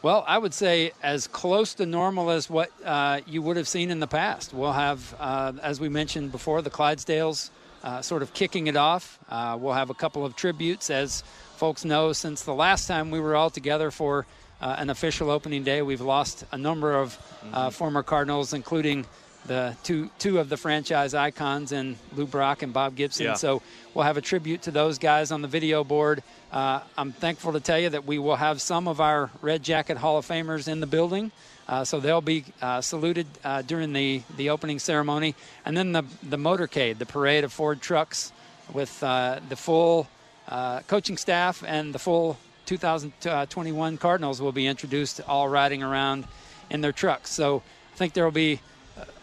[0.05, 3.89] Well, I would say as close to normal as what uh, you would have seen
[3.89, 4.53] in the past.
[4.53, 7.49] We'll have, uh, as we mentioned before, the Clydesdales
[7.83, 9.17] uh, sort of kicking it off.
[9.27, 11.23] Uh, we'll have a couple of tributes, as
[11.55, 14.27] folks know, since the last time we were all together for
[14.61, 15.81] uh, an official opening day.
[15.81, 17.69] We've lost a number of mm-hmm.
[17.69, 19.07] former Cardinals, including
[19.47, 23.27] the two two of the franchise icons and Lou Brock and Bob Gibson.
[23.27, 23.33] Yeah.
[23.33, 23.61] So
[23.93, 26.23] we'll have a tribute to those guys on the video board.
[26.51, 29.97] Uh, I'm thankful to tell you that we will have some of our Red Jacket
[29.97, 31.31] Hall of Famers in the building.
[31.67, 35.35] Uh, so they'll be uh, saluted uh, during the, the opening ceremony.
[35.65, 38.31] And then the, the motorcade, the parade of Ford trucks
[38.71, 40.07] with uh, the full
[40.47, 46.25] uh, coaching staff and the full 2021 Cardinals will be introduced, all riding around
[46.69, 47.31] in their trucks.
[47.31, 48.59] So I think there will be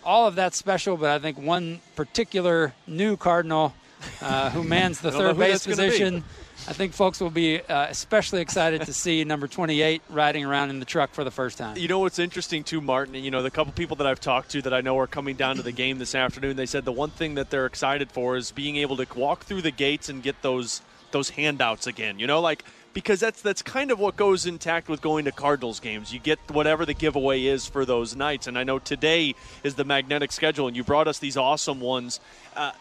[0.04, 3.74] all of that special, but I think one particular new Cardinal
[4.20, 6.24] uh, who mans the third base position.
[6.68, 10.78] I think folks will be uh, especially excited to see number 28 riding around in
[10.78, 11.76] the truck for the first time.
[11.76, 13.14] You know what's interesting too, Martin?
[13.14, 15.56] You know, the couple people that I've talked to that I know are coming down
[15.56, 18.52] to the game this afternoon, they said the one thing that they're excited for is
[18.52, 22.20] being able to walk through the gates and get those those handouts again.
[22.20, 25.80] You know, like because that's that's kind of what goes intact with going to Cardinals
[25.80, 26.12] games.
[26.12, 29.84] You get whatever the giveaway is for those nights, and I know today is the
[29.84, 32.20] magnetic schedule, and you brought us these awesome ones.
[32.56, 32.72] Uh,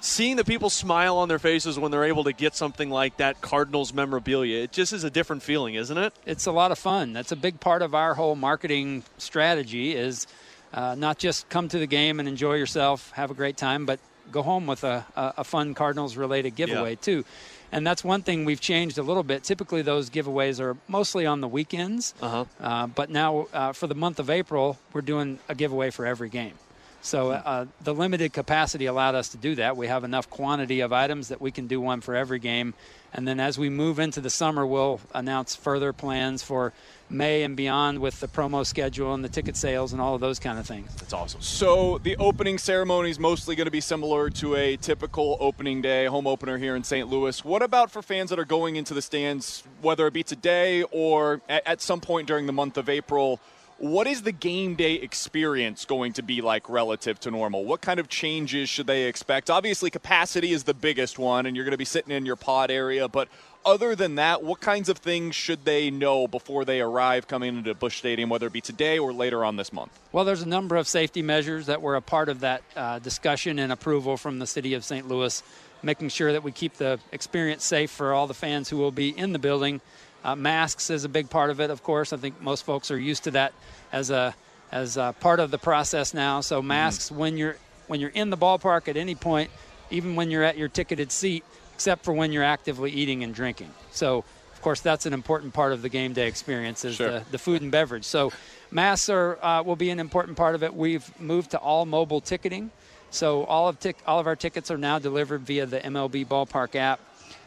[0.00, 3.40] seeing the people smile on their faces when they're able to get something like that
[3.40, 6.12] Cardinals memorabilia, it just is a different feeling, isn't it?
[6.24, 7.12] It's a lot of fun.
[7.12, 10.26] That's a big part of our whole marketing strategy is
[10.72, 14.00] uh, not just come to the game and enjoy yourself, have a great time, but
[14.32, 16.96] go home with a, a, a fun Cardinals related giveaway yeah.
[17.00, 17.24] too.
[17.72, 19.44] And that's one thing we've changed a little bit.
[19.44, 22.14] Typically, those giveaways are mostly on the weekends.
[22.20, 22.44] Uh-huh.
[22.60, 26.28] Uh, but now, uh, for the month of April, we're doing a giveaway for every
[26.28, 26.54] game.
[27.02, 29.76] So uh, the limited capacity allowed us to do that.
[29.76, 32.74] We have enough quantity of items that we can do one for every game.
[33.12, 36.72] And then as we move into the summer, we'll announce further plans for
[37.08, 40.38] May and beyond with the promo schedule and the ticket sales and all of those
[40.38, 40.94] kind of things.
[40.94, 41.40] That's awesome.
[41.40, 46.06] So the opening ceremony is mostly going to be similar to a typical opening day
[46.06, 47.08] home opener here in St.
[47.08, 47.44] Louis.
[47.44, 51.40] What about for fans that are going into the stands, whether it be today or
[51.48, 53.40] at some point during the month of April?
[53.80, 57.64] What is the game day experience going to be like relative to normal?
[57.64, 59.48] What kind of changes should they expect?
[59.48, 62.70] Obviously, capacity is the biggest one, and you're going to be sitting in your pod
[62.70, 63.28] area, but
[63.64, 67.72] other than that, what kinds of things should they know before they arrive coming into
[67.72, 69.98] Busch Stadium, whether it be today or later on this month?
[70.12, 73.58] Well, there's a number of safety measures that were a part of that uh, discussion
[73.58, 75.08] and approval from the city of St.
[75.08, 75.42] Louis,
[75.82, 79.08] making sure that we keep the experience safe for all the fans who will be
[79.08, 79.80] in the building.
[80.24, 82.12] Uh, masks is a big part of it, of course.
[82.12, 83.52] I think most folks are used to that
[83.92, 84.34] as a
[84.72, 86.40] as a part of the process now.
[86.40, 86.68] So mm-hmm.
[86.68, 87.18] masks mm-hmm.
[87.18, 87.56] when you're
[87.86, 89.50] when you're in the ballpark at any point,
[89.90, 93.70] even when you're at your ticketed seat, except for when you're actively eating and drinking.
[93.90, 94.18] So,
[94.52, 97.10] of course, that's an important part of the game day experience is sure.
[97.10, 98.04] the, the food and beverage.
[98.04, 98.32] So,
[98.70, 100.72] masks are, uh, will be an important part of it.
[100.72, 102.70] We've moved to all mobile ticketing.
[103.10, 106.76] So all of tic- all of our tickets are now delivered via the MLB Ballpark
[106.76, 107.00] app.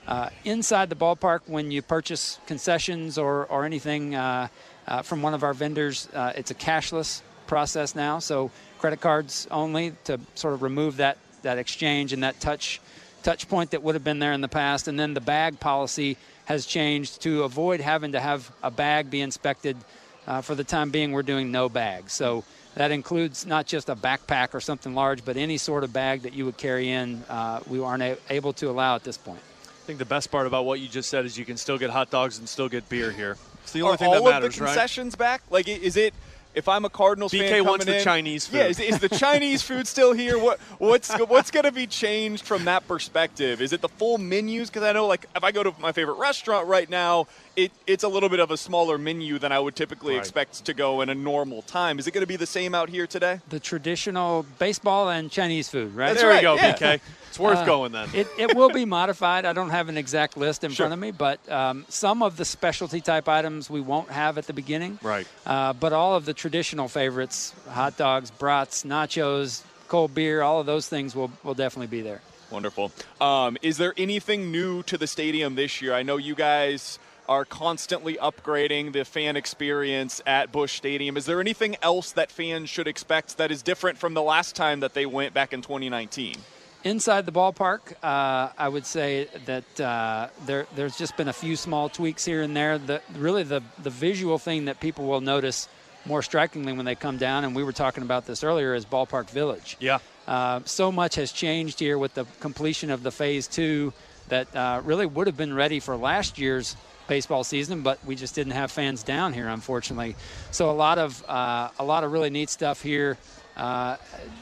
[0.08, 4.48] Uh, inside the ballpark, when you purchase concessions or or anything uh,
[4.88, 8.20] uh, from one of our vendors, uh, it's a cashless process now.
[8.20, 12.82] So credit cards only to sort of remove that that exchange and that touch
[13.24, 14.88] touch point that would have been there in the past.
[14.88, 19.22] And then the bag policy has changed to avoid having to have a bag be
[19.22, 19.78] inspected.
[20.26, 22.13] Uh, for the time being, we're doing no bags.
[22.13, 26.22] So that includes not just a backpack or something large, but any sort of bag
[26.22, 29.42] that you would carry in, uh, we aren't a- able to allow at this point.
[29.84, 31.89] I think the best part about what you just said is you can still get
[31.89, 33.38] hot dogs and still get beer here.
[33.63, 34.67] It's the only Are thing all that matters, right?
[34.67, 35.41] All of the concessions back?
[35.50, 36.13] Like, is it–
[36.56, 38.58] if I'm a Cardinals BK fan coming wants the in, Chinese food.
[38.58, 40.38] Yeah, is, is the Chinese food still here?
[40.38, 43.62] What what's what's going to be changed from that perspective?
[43.62, 44.69] Is it the full menus?
[44.69, 48.04] Because I know, like, if I go to my favorite restaurant right now, it, it's
[48.04, 50.20] a little bit of a smaller menu than I would typically Right.
[50.22, 52.00] expect to go in a normal time.
[52.00, 53.39] Is it going to be the same out here today?
[53.50, 56.10] The traditional baseball and Chinese food, right?
[56.10, 56.74] That's there right, you go, yeah.
[56.76, 57.00] BK.
[57.30, 58.10] It's worth Uh, going then.
[58.13, 59.46] It, it will be modified.
[59.46, 60.86] I don't have an exact list in Sure.
[60.88, 64.48] front of me, but um, some of the specialty type items we won't have at
[64.48, 64.98] the beginning.
[65.02, 65.28] Right.
[65.46, 70.66] Uh, but all of the traditional favorites, hot dogs, brats, nachos, cold beer, all of
[70.66, 72.22] those things will, will definitely be there.
[72.52, 72.92] Wonderful.
[73.20, 75.94] Um, is there anything new to the stadium this year?
[75.94, 81.18] I know you guys are constantly upgrading the fan experience at Busch Stadium.
[81.18, 84.82] Is there anything else that fans should expect that is different from the last time
[84.82, 86.36] that they went back in 2019?
[86.84, 91.56] Inside the ballpark, uh, I would say that uh, there, there's just been a few
[91.56, 92.78] small tweaks here and there.
[92.78, 95.70] The, really, the, the visual thing that people will notice
[96.06, 99.30] more strikingly when they come down, and we were talking about this earlier, is Ballpark
[99.30, 99.78] Village.
[99.80, 100.00] Yeah.
[100.28, 103.94] Uh, so much has changed here with the completion of the phase two
[104.30, 106.76] that uh, really would have been ready for last year's
[107.08, 110.16] baseball season, but we just didn't have fans down here, unfortunately.
[110.52, 113.18] So a lot of uh, a lot of really neat stuff here.
[113.56, 113.98] Uh,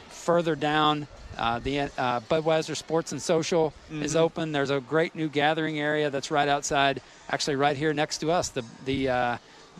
[0.10, 4.20] further down, uh, the uh, Budweiser Sports and Social is Mhm.
[4.20, 4.52] open.
[4.52, 8.50] There's a great new gathering area that's right outside, actually right here next to us.
[8.50, 9.38] The the uh,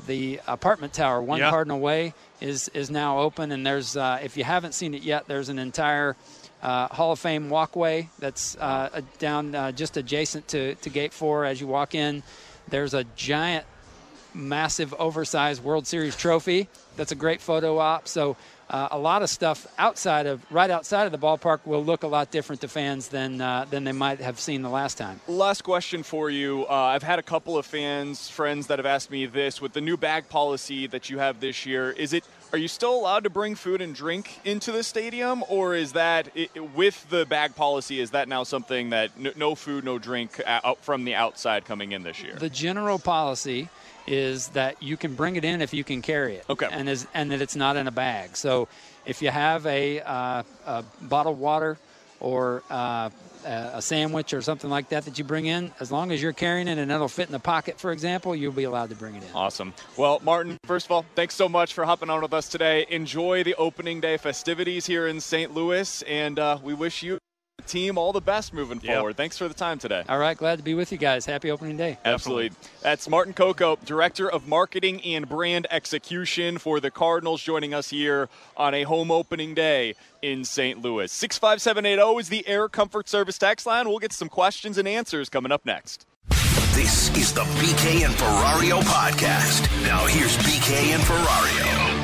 [0.08, 1.50] the apartment tower, One Yeah.
[1.50, 5.28] Cardinal Way, is is now open, and there's uh, if you haven't seen it yet,
[5.28, 6.16] there's an entire
[6.64, 11.12] uh, Hall of Fame walkway that's uh, uh, down uh, just adjacent to, to Gate
[11.12, 12.22] 4 as you walk in.
[12.70, 13.66] There's a giant,
[14.34, 16.70] massive, oversized World Series trophy.
[16.96, 18.08] That's a great photo op.
[18.08, 18.38] So
[18.70, 22.08] uh, a lot of stuff outside of right outside of the ballpark will look a
[22.08, 25.20] lot different to fans than uh, than they might have seen the last time.
[25.28, 26.66] Last question for you.
[26.70, 29.82] Uh, I've had a couple of fans, friends that have asked me this with the
[29.82, 31.92] new bag policy that you have this year.
[31.92, 35.76] Is it are you still allowed to bring food and drink into the stadium, or
[35.76, 36.30] is that
[36.76, 38.00] with the bag policy?
[38.00, 41.94] Is that now something that no food, no drink uh, out from the outside coming
[41.94, 42.36] in this year?
[42.36, 43.70] The general policy
[44.08, 46.46] is that you can bring it in if you can carry it.
[46.50, 46.68] Okay.
[46.70, 48.36] And is and that it's not in a bag.
[48.36, 48.68] So
[49.06, 51.78] if you have a, uh, a bottle of water
[52.20, 53.10] or uh,
[53.46, 56.68] a sandwich or something like that that you bring in, as long as you're carrying
[56.68, 59.24] it and it'll fit in the pocket, for example, you'll be allowed to bring it
[59.24, 59.30] in.
[59.34, 59.74] Awesome.
[59.98, 62.86] Well, Martin, first of all, thanks so much for hopping on with us today.
[62.90, 65.54] Enjoy the opening day festivities here in St.
[65.54, 67.18] Louis, and uh, we wish you,
[67.66, 68.96] team, all the best moving Yep.
[68.96, 69.18] forward.
[69.18, 70.04] Thanks for the time today.
[70.10, 71.26] All right, glad to be with you guys.
[71.26, 71.98] Happy opening day.
[72.06, 72.52] Absolutely.
[72.82, 78.30] That's Martin Coco, Director of Marketing and Brand Execution for the Cardinals, joining us here
[78.58, 80.82] on a home opening day in St.
[80.82, 81.12] Louis.
[81.12, 83.88] 65780 is the Air Comfort Service text line.
[83.90, 86.06] We'll get some questions and answers coming up next.
[86.74, 89.70] This is the BK and Ferrario podcast.
[89.84, 92.01] Now here's BK and Ferrario.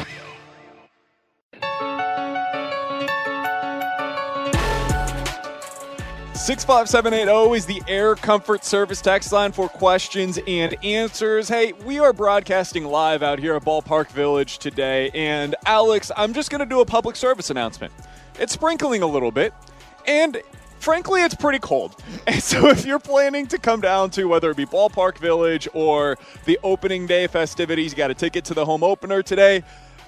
[6.37, 11.49] 65780 is the Air Comfort Service text line for questions and answers.
[11.49, 15.09] Hey, we are broadcasting live out here at Ballpark Village today.
[15.15, 17.91] And Alex, I'm just going to do a public service announcement.
[18.39, 19.51] It's sprinkling a little bit.
[20.05, 20.39] And
[20.79, 21.95] frankly, it's pretty cold.
[22.27, 26.17] And so if you're planning to come down to whether it be Ballpark Village or
[26.45, 29.63] the opening day festivities, you got a ticket to the home opener today,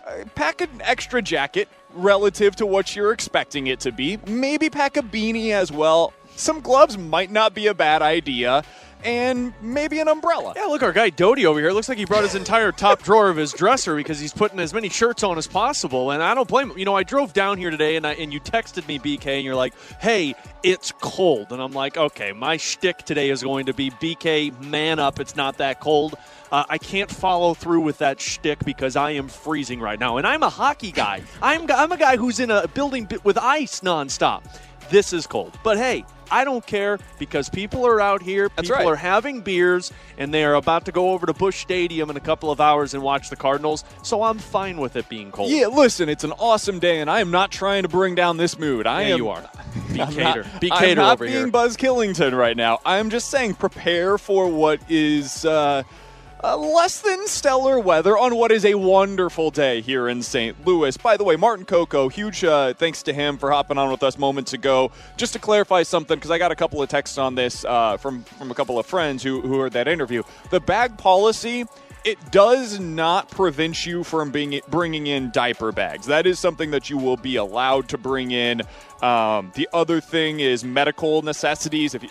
[0.06, 4.18] uh, pack an extra jacket relative to what you're expecting it to be.
[4.28, 6.14] Maybe pack a beanie as well.
[6.40, 8.64] Some gloves might not be a bad idea.
[9.02, 10.54] And maybe an umbrella.
[10.58, 13.30] Yeah, look, our guy Doty over here looks like he brought his entire top drawer
[13.30, 16.12] of his dresser because he's putting as many shirts on as possible.
[16.12, 16.78] And I don't blame him.
[16.78, 19.46] You know, I drove down here today and I, and you texted me, BK, and
[19.46, 21.54] you're like, hey, it's cold.
[21.54, 25.22] And I'm like, okay, my shtick today is going to be BK, man up.
[25.22, 26.16] It's not that cold.
[26.52, 30.18] Uh, I can't follow through with that shtick because I am freezing right now.
[30.18, 31.22] And I'm a hockey guy.
[31.42, 34.44] I'm, I'm a guy who's in a building with ice nonstop.
[34.90, 35.58] This is cold.
[35.64, 38.50] But hey, I don't care because people are out here.
[38.50, 38.86] people right.
[38.88, 42.22] are having beers and they are about to go over to Busch Stadium in a
[42.22, 43.84] couple of hours and watch the Cardinals.
[44.04, 45.50] So I'm fine with it being cold.
[45.52, 48.58] Yeah, listen, it's an awesome day, and I am not trying to bring down this
[48.60, 48.86] mood.
[48.88, 49.18] I Yeah, am.
[49.18, 49.50] you are.
[49.94, 50.44] Be I'm cater.
[50.44, 51.48] not- Be I'm not over being here.
[51.48, 52.80] Buzz Killington right now.
[52.86, 55.84] I'm just saying, prepare for what is uh,
[56.44, 60.66] uh, less than stellar weather on what is a wonderful day here in St.
[60.66, 60.96] Louis.
[60.98, 64.18] By the way, Martin Coco, huge uh, thanks to him for hopping on with us
[64.18, 64.92] moments ago.
[65.18, 68.24] Just to clarify something, because I got a couple of texts on this uh, from
[68.24, 70.24] from a couple of friends who who heard that interview.
[70.50, 71.66] The bag policy
[72.06, 76.06] it does not prevent you from being bringing in diaper bags.
[76.06, 78.62] That is something that you will be allowed to bring in.
[79.02, 81.96] Um, the other thing is medical necessities.
[81.96, 82.04] If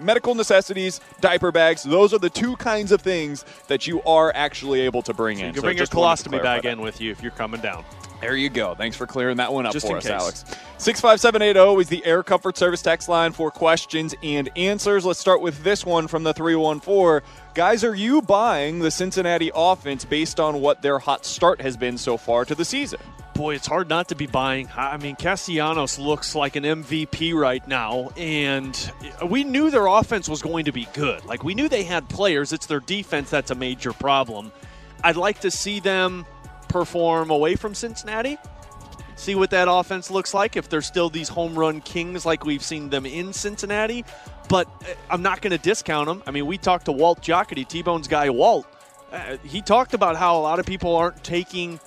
[0.00, 4.80] medical necessities, diaper bags, those are the two kinds of things that you are actually
[4.80, 5.48] able to bring You in.
[5.48, 6.72] You can So bring your colostomy bag that.
[6.72, 7.84] in with you if you're coming down.
[8.20, 8.74] There you go.
[8.74, 10.10] Thanks for clearing that one up Just for us, case.
[10.12, 10.44] Alex.
[10.78, 15.04] 65780 is the Air Comfort Service text line for questions and answers.
[15.04, 17.20] Let's start with this one from the 314.
[17.54, 21.98] Guys, are you buying the Cincinnati offense based on what their hot start has been
[21.98, 23.00] so far to the season?
[23.36, 24.70] Boy, it's hard not to be buying.
[24.74, 28.92] I mean, Castellanos looks like an MVP right now, and
[29.26, 31.22] we knew their offense was going to be good.
[31.26, 32.54] Like, we knew they had players.
[32.54, 34.52] It's their defense that's a major problem.
[35.04, 36.24] I'd like to see them
[36.68, 38.38] perform away from Cincinnati,
[39.16, 42.64] see what that offense looks like, if they're still these home run kings like we've
[42.64, 44.02] seen them in Cincinnati.
[44.48, 46.22] But uh, I'm not going to discount them.
[46.26, 48.66] I mean, we talked to Walt Jocketty, T Bone's guy, Walt.
[49.12, 51.78] Uh, he talked about how a lot of people aren't taking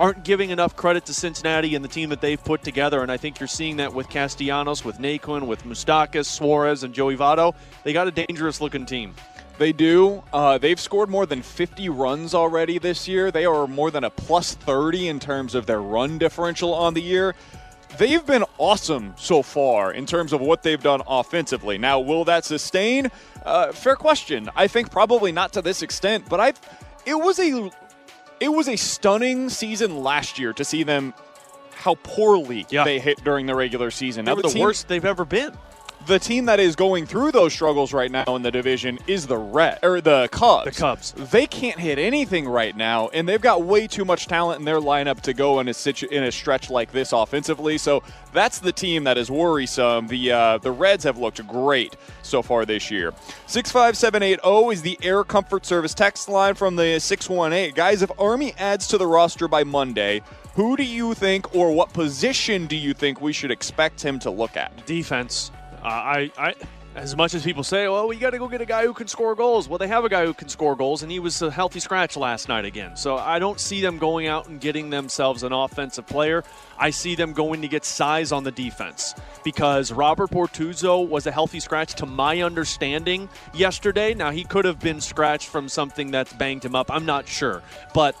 [0.00, 3.02] aren't giving enough credit to Cincinnati and the team that they've put together.
[3.02, 7.18] And I think you're seeing that with Castellanos, with Naquin, with Mustakas, Suarez, and Joey
[7.18, 7.54] Votto.
[7.84, 9.14] They got a dangerous looking team.
[9.58, 10.24] They do.
[10.32, 13.30] Uh, they've scored more than 50 runs already this year.
[13.30, 17.02] They are more than a plus 30 in terms of their run differential on the
[17.02, 17.34] year.
[17.98, 21.76] They've been awesome so far in terms of what they've done offensively.
[21.76, 23.10] Now, will that sustain?
[23.44, 24.48] Uh, fair question.
[24.56, 26.54] I think probably not to this extent, but I,
[27.04, 27.70] it was a,
[28.40, 31.14] it was a stunning season last year to see them
[31.72, 34.24] how poorly they hit during the regular season.
[34.24, 35.56] They Now, were the team- worst they've ever been.
[36.06, 39.36] The team that is going through those struggles right now in the division is the
[39.36, 40.64] Red or the Cubs.
[40.64, 41.12] The Cubs.
[41.12, 44.80] They can't hit anything right now, and they've got way too much talent in their
[44.80, 47.78] lineup to go in a situ- in a stretch like this offensively.
[47.78, 50.08] So that's the team that is worrisome.
[50.08, 53.12] The uh, the Reds have looked great so far this year.
[53.46, 57.28] Six five seven eight zero is the Air Comfort Service text line from the six
[57.28, 58.02] one eight guys.
[58.02, 60.22] If Army adds to the roster by Monday.
[60.54, 64.30] Who do you think, or what position do you think we should expect him to
[64.30, 64.84] look at?
[64.84, 65.52] Defense.
[65.82, 66.54] Uh, I, I,
[66.94, 69.06] as much as people say, well, we got to go get a guy who can
[69.06, 69.68] score goals.
[69.68, 72.16] Well, they have a guy who can score goals, and he was a healthy scratch
[72.16, 72.96] last night again.
[72.96, 76.42] So I don't see them going out and getting themselves an offensive player.
[76.78, 79.14] I see them going to get size on the defense
[79.44, 84.12] because Robert Bortuzzo was a healthy scratch, to my understanding, yesterday.
[84.12, 86.90] Now he could have been scratched from something that's banged him up.
[86.90, 87.62] I'm not sure,
[87.94, 88.16] but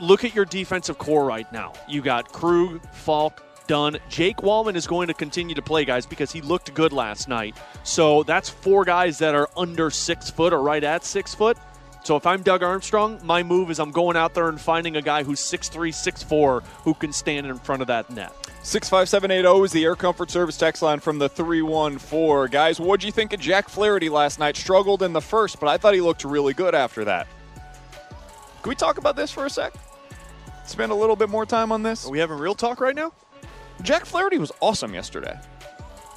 [0.00, 1.72] look at your defensive core right now.
[1.88, 3.98] You got Krug, Falk, Dunn.
[4.08, 7.56] Jake Walman is going to continue to play, guys, because he looked good last night.
[7.84, 11.56] So that's four guys that are under six foot or right at six foot.
[12.04, 15.02] So if I'm Doug Armstrong, my move is I'm going out there and finding a
[15.02, 18.32] guy who's 6'3, 6'4 who can stand in front of that net.
[18.64, 22.50] 65780 is the Air Comfort Service text line from the 314.
[22.50, 24.56] Guys, what'd you think of Jack Flaherty last night?
[24.56, 27.28] Struggled in the first, but I thought he looked really good after that.
[28.62, 29.72] Can we talk about this for a sec?
[30.66, 32.06] Spend a little bit more time on this?
[32.06, 33.12] Are we having real talk right now?
[33.82, 35.38] Jack Flaherty was awesome yesterday.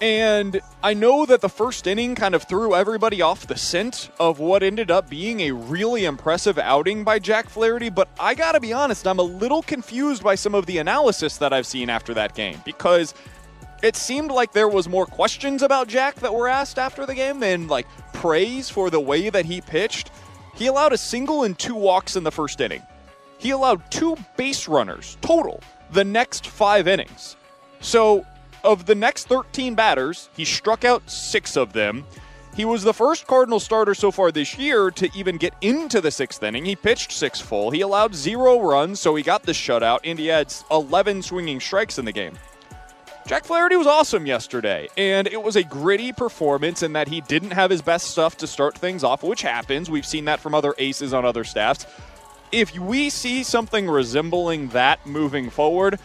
[0.02, 4.40] And I know that the first inning kind of threw everybody off the scent of
[4.40, 8.74] what ended up being a really impressive outing by Jack Flaherty, but I gotta be
[8.74, 12.36] honest, I'm a little confused by some of the analysis that I've seen after that
[12.36, 13.14] game because
[13.82, 17.40] it seemed like there was more questions about Jack that were asked after the game
[17.40, 20.12] than like praise for the way that he pitched.
[20.56, 22.84] He allowed a single and two walks in the first inning.
[23.38, 25.62] He allowed two base runners total
[25.92, 27.38] the next five innings.
[27.86, 28.26] So,
[28.64, 32.04] of the next 13 batters, he struck out six of them.
[32.56, 36.10] He was the first Cardinal starter so far this year to even get into the
[36.10, 36.66] sixth inning.
[36.66, 37.70] He pitched six full.
[37.70, 42.00] He allowed zero runs, so he got the shutout, and he had 11 swinging strikes
[42.00, 42.34] in the game.
[43.28, 47.52] Jack Flaherty was awesome yesterday, and it was a gritty performance in that he didn't
[47.52, 49.92] have his best stuff to start things off, which happens.
[49.92, 51.86] We've seen that from other aces on other staffs.
[52.52, 56.00] If we see something resembling that moving forward,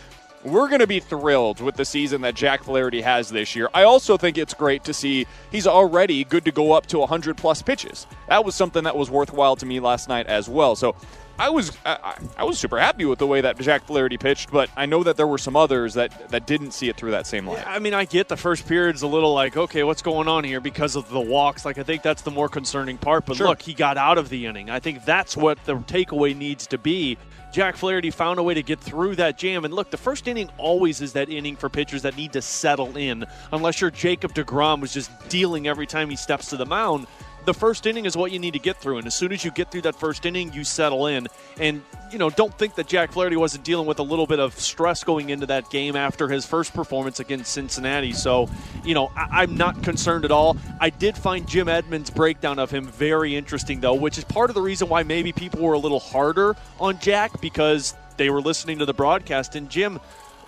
[0.45, 3.68] we're going to be thrilled with the season that Jack Flaherty has this year.
[3.74, 7.36] I also think it's great to see he's already good to go up to 100
[7.36, 8.07] plus pitches.
[8.28, 10.76] That was something that was worthwhile to me last night as well.
[10.76, 10.97] So
[11.38, 14.68] I was I, I was super happy with the way that Jack Flaherty pitched, but
[14.76, 17.47] I know that there were some others that that didn't see it through that same
[17.47, 17.66] light.
[17.66, 20.61] I mean, I get the first period's a little like, okay, what's going on here
[20.61, 21.64] because of the walks.
[21.64, 23.24] Like, I think that's the more concerning part.
[23.24, 23.49] But Sure.
[23.49, 24.68] look, he got out of the inning.
[24.68, 27.16] I think that's what the takeaway needs to be.
[27.53, 29.65] Jack Flaherty found a way to get through that jam.
[29.65, 32.97] And look, the first inning always is that inning for pitchers that need to settle
[32.97, 37.07] in, unless you're Jacob DeGrom, who's just dealing every time he steps to the mound.
[37.47, 38.99] The first inning is what you need to get through.
[38.99, 41.26] And as soon as you get through that first inning, you settle in.
[41.59, 41.82] And,
[42.12, 45.05] you know, don't think that Jack Flaherty wasn't dealing with a little bit of stress
[45.05, 48.12] going into that game after his first performance against Cincinnati.
[48.12, 48.49] So,
[48.84, 50.57] you know, I- I'm not concerned at all.
[50.80, 54.55] I did find Jim Edmonds' breakdown of him very interesting, though, which is part of
[54.55, 58.78] the reason why maybe people were a little harder on Jack because they were listening
[58.80, 59.57] to the broadcast.
[59.57, 59.99] And Jim,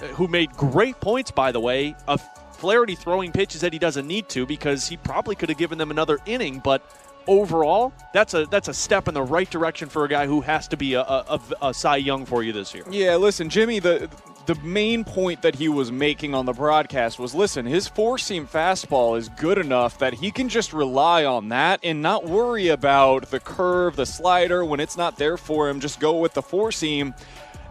[0.02, 2.22] uh, who made great points, by the way, of
[2.62, 5.90] Flaherty throwing pitches that he doesn't need to because he probably could have given them
[5.90, 6.80] another inning, but
[7.26, 10.68] overall, that's a that's a step in the right direction for a guy who has
[10.68, 12.84] to be a, a, a, Cy Young for you this year.
[12.88, 14.08] Yeah, listen, Jimmy, the
[14.46, 18.46] the main point that he was making on the broadcast was listen, his four seam
[18.46, 23.28] fastball is good enough that he can just rely on that and not worry about
[23.32, 24.64] the curve, the slider.
[24.64, 27.12] When it's not there for him, just go with the four seam.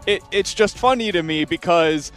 [0.06, 2.12] It, it's just funny to me because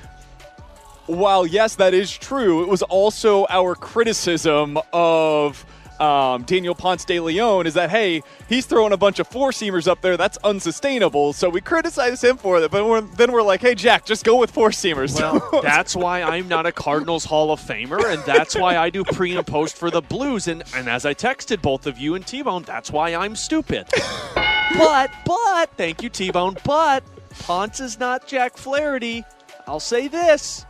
[1.08, 5.66] while, yes, that is true, it was also our criticism of
[6.00, 9.88] um, Daniel Ponce de Leon is that, hey, he's throwing a bunch of four seamers
[9.88, 10.18] up there.
[10.18, 11.34] That's unsustainable.
[11.34, 12.72] So we criticize him for it.
[12.72, 15.16] But we're, then we're like, hey, Jack, just go with four seamers.
[15.16, 19.04] Well, that's why I'm not a Cardinals Hall of Famer, and that's why I do
[19.04, 20.48] pre and post for the Blues.
[20.48, 23.88] And, and as I texted both of you and T Bone, that's why I'm stupid.
[24.36, 27.04] but, but, thank you, T Bone, but
[27.40, 29.24] Ponce is not Jack Flaherty.
[29.68, 30.66] I'll say this.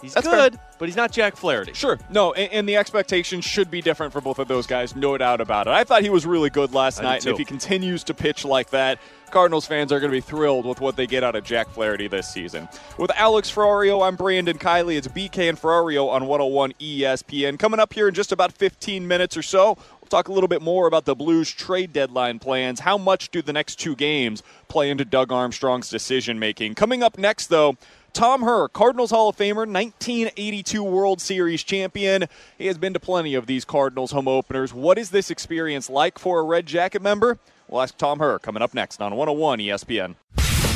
[0.00, 0.62] He's That's good, fair.
[0.78, 1.72] but he's not Jack Flaherty.
[1.72, 1.98] Sure.
[2.10, 5.40] No, and, and the expectations should be different for both of those guys, no doubt
[5.40, 5.70] about it.
[5.72, 8.44] I thought he was really good last I night, and if he continues to pitch
[8.44, 8.98] like that,
[9.30, 12.08] Cardinals fans are going to be thrilled with what they get out of Jack Flaherty
[12.08, 12.68] this season.
[12.98, 14.96] With Alex Ferrario, I'm Brandon Kiley.
[14.96, 17.58] It's BK and Ferrario on 101 ESPN.
[17.58, 20.62] Coming up here in just about 15 minutes or so, we'll talk a little bit
[20.62, 22.80] more about the Blues trade deadline plans.
[22.80, 26.74] How much do the next two games play into Doug Armstrong's decision making?
[26.74, 27.76] Coming up next, though,
[28.16, 32.24] Tom Herr, Cardinals Hall of Famer, 1982 World Series champion.
[32.56, 34.72] He has been to plenty of these Cardinals home openers.
[34.72, 37.38] What is this experience like for a Red Jacket member?
[37.68, 40.14] We'll ask Tom Herr coming up next on 101 ESPN.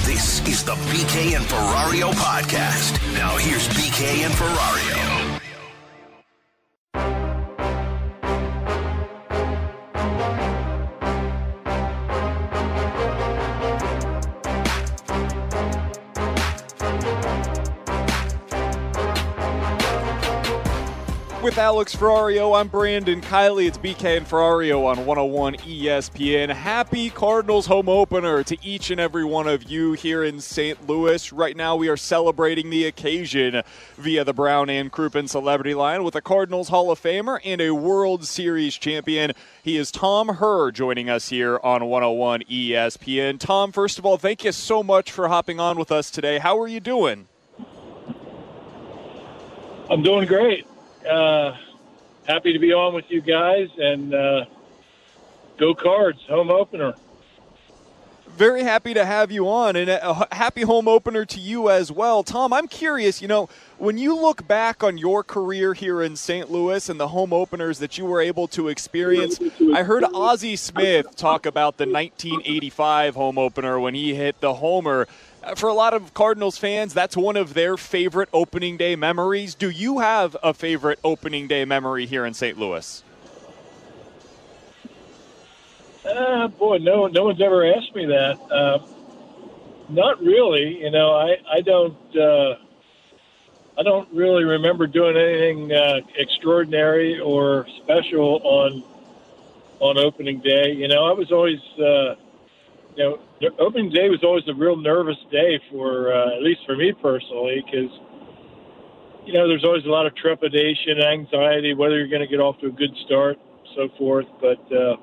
[0.05, 3.03] This is the BK and Ferrario podcast.
[3.15, 5.41] Now here's BK and Ferrario.
[21.43, 23.67] With Alex Ferrario, I'm Brandon Kiley.
[23.67, 26.51] It's BK and Ferrario on 101 ESPN.
[26.51, 30.87] Happy Cardinals home opener to each and every one of you here in St.
[30.87, 31.33] Louis.
[31.33, 33.63] Right now, we are celebrating the occasion
[33.97, 37.71] via the Brown and Crouppen Celebrity Line with a Cardinals Hall of Famer and a
[37.71, 39.33] World Series champion.
[39.63, 43.41] He is Tom Herr joining us here on 101 ESPN.
[43.41, 46.39] Tom, first of all, thank you so much for hopping on with us today.
[46.39, 47.29] How are you doing?
[49.89, 50.67] I'm doing great.
[51.09, 51.57] Uh,
[52.27, 54.45] happy to be on with you guys and uh,
[55.57, 56.95] go cards home opener.
[58.37, 62.23] Very happy to have you on, and a happy home opener to you as well.
[62.23, 66.51] Tom, I'm curious, you know, when you look back on your career here in St.
[66.51, 69.39] Louis and the home openers that you were able to experience,
[69.75, 75.07] I heard Ozzie Smith talk about the 1985 home opener when he hit the homer.
[75.43, 79.55] Uh, For a lot of Cardinals fans, that's one of their favorite opening day memories.
[79.55, 82.59] Do you have a favorite opening day memory here in St.
[82.59, 83.03] Louis?
[86.05, 88.39] Uh, boy, no, no one's ever asked me that.
[88.51, 88.79] Uh,
[89.89, 90.83] not really.
[90.83, 92.55] You know, I, I don't, uh,
[93.79, 98.85] I don't really remember doing anything uh, extraordinary or special on
[99.79, 100.73] on opening day.
[100.73, 102.15] You know, I was always, uh,
[102.97, 103.19] you know,
[103.59, 107.65] opening day was always a real nervous day for, uh, at least for me personally,
[107.65, 107.91] because
[109.27, 112.59] you know, there's always a lot of trepidation, anxiety, whether you're going to get off
[112.61, 113.39] to a good start,
[113.77, 114.27] so forth.
[114.41, 114.97] But uh,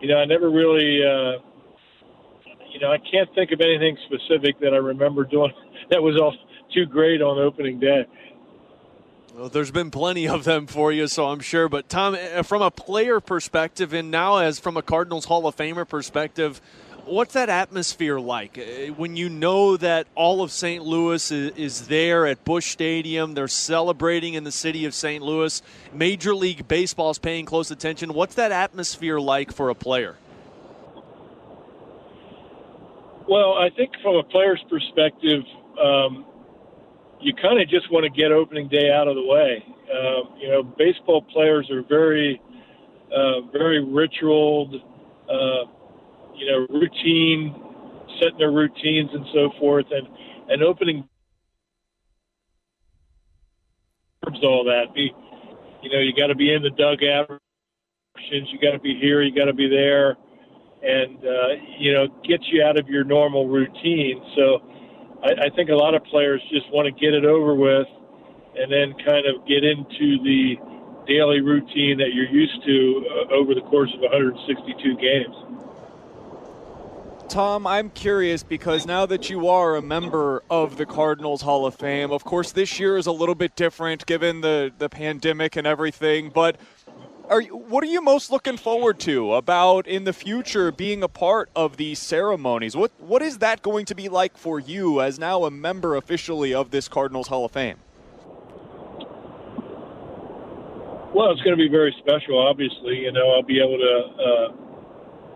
[0.00, 1.42] you know, I never really, uh,
[2.72, 5.52] you know, I can't think of anything specific that I remember doing
[5.90, 6.34] that was all
[6.72, 8.06] too great on opening day.
[9.34, 11.68] Well, there's been plenty of them for you, so I'm sure.
[11.68, 15.56] But Tom, eh, from a player perspective, and now as from a Cardinals Hall of
[15.56, 16.60] Famer perspective,
[17.10, 20.84] what's that atmosphere like Eh, when you know that all of St.
[20.84, 23.34] Louis is, is there at Busch Stadium?
[23.34, 25.22] They're celebrating in the city of St.
[25.22, 25.62] Louis.
[25.92, 28.14] Major League Baseball is paying close attention.
[28.14, 30.16] What's that atmosphere like for a player?
[33.28, 35.42] Well, I think from a player's perspective,
[35.80, 36.24] um,
[37.20, 39.64] you kind of just want to get opening day out of the way.
[39.90, 42.40] Um, you know, baseball players are very,
[43.14, 44.74] uh, very ritualed,
[45.28, 45.64] uh,
[46.40, 47.54] you know, routine,
[48.18, 50.08] setting their routines and so forth, and
[50.48, 51.06] and opening
[54.42, 54.94] all that.
[54.94, 55.12] Be,
[55.82, 57.40] you know, you got to be in the dugout.
[58.30, 59.22] You got to be here.
[59.22, 60.16] You got to be there
[60.82, 64.22] and uh, you know gets you out of your normal routine.
[64.36, 64.60] So
[65.22, 67.86] I, I think a lot of players just want to get it over with,
[68.56, 70.56] and then kind of get into the
[71.06, 75.36] daily routine that you're used to uh, over the course of 162 games.
[77.30, 81.76] Tom, I'm curious because now that you are a member of the Cardinals Hall of
[81.76, 85.64] Fame, of course, this year is a little bit different given the, the pandemic and
[85.64, 86.56] everything, but
[87.28, 91.08] are you, what are you most looking forward to about in the future being a
[91.08, 92.76] part of these ceremonies?
[92.76, 96.52] What what is that going to be like for you as now a member officially
[96.52, 97.76] of this Cardinals Hall of Fame?
[101.14, 102.44] Well, it's going to be very special.
[102.44, 104.69] Obviously, you know, I'll be able to, uh,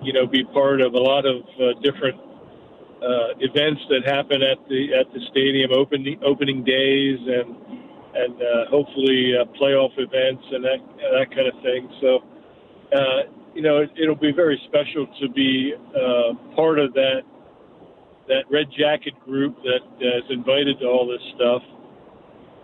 [0.04, 2.20] you know, be part of a lot of uh, different
[3.02, 7.56] uh, events that happen at the at the stadium, opening opening days, and
[8.14, 10.78] and uh, hopefully uh, playoff events and that
[11.12, 11.88] that kind of thing.
[12.00, 12.22] So,
[12.96, 13.20] uh,
[13.54, 17.22] you know, it, it'll be very special to be uh, part of that
[18.28, 21.62] that red jacket group that uh, is invited to all this stuff.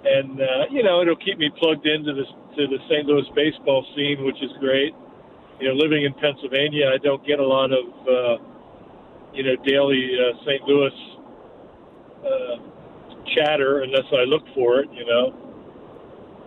[0.05, 3.07] And uh, you know, it'll keep me plugged into this to the St.
[3.07, 4.95] Louis baseball scene, which is great.
[5.61, 8.44] You know, living in Pennsylvania, I don't get a lot of uh,
[9.34, 10.62] you know daily uh, St.
[10.64, 10.96] Louis
[12.24, 12.56] uh,
[13.36, 14.88] chatter unless I look for it.
[14.92, 15.50] You know,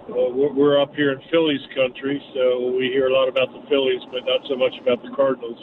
[0.09, 3.61] well, we're, we're up here in Phillies country, so we hear a lot about the
[3.69, 5.61] Phillies, but not so much about the Cardinals.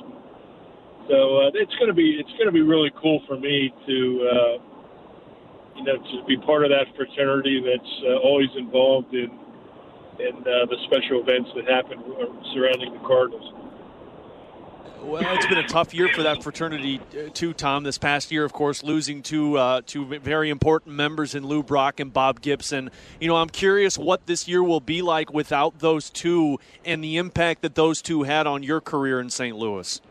[1.08, 3.98] So uh, it's going to be it's going to be really cool for me to
[4.30, 4.54] uh,
[5.74, 9.26] you know to be part of that fraternity that's uh, always involved in
[10.18, 12.02] in uh, the special events that happen
[12.52, 13.54] surrounding the Cardinals.
[15.02, 17.84] Well, it's been a tough year for that fraternity uh, too, Tom.
[17.84, 22.00] This past year, of course, losing two uh, two very important members in Lou Brock
[22.00, 22.90] and Bob Gibson.
[23.18, 27.16] You know, I'm curious what this year will be like without those two and the
[27.16, 29.56] impact that those two had on your career in St.
[29.56, 30.02] Louis.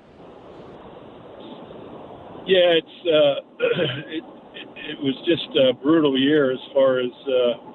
[2.47, 3.41] Yeah, it's uh,
[4.09, 4.23] it,
[4.89, 7.68] it, was just a brutal year as far as uh,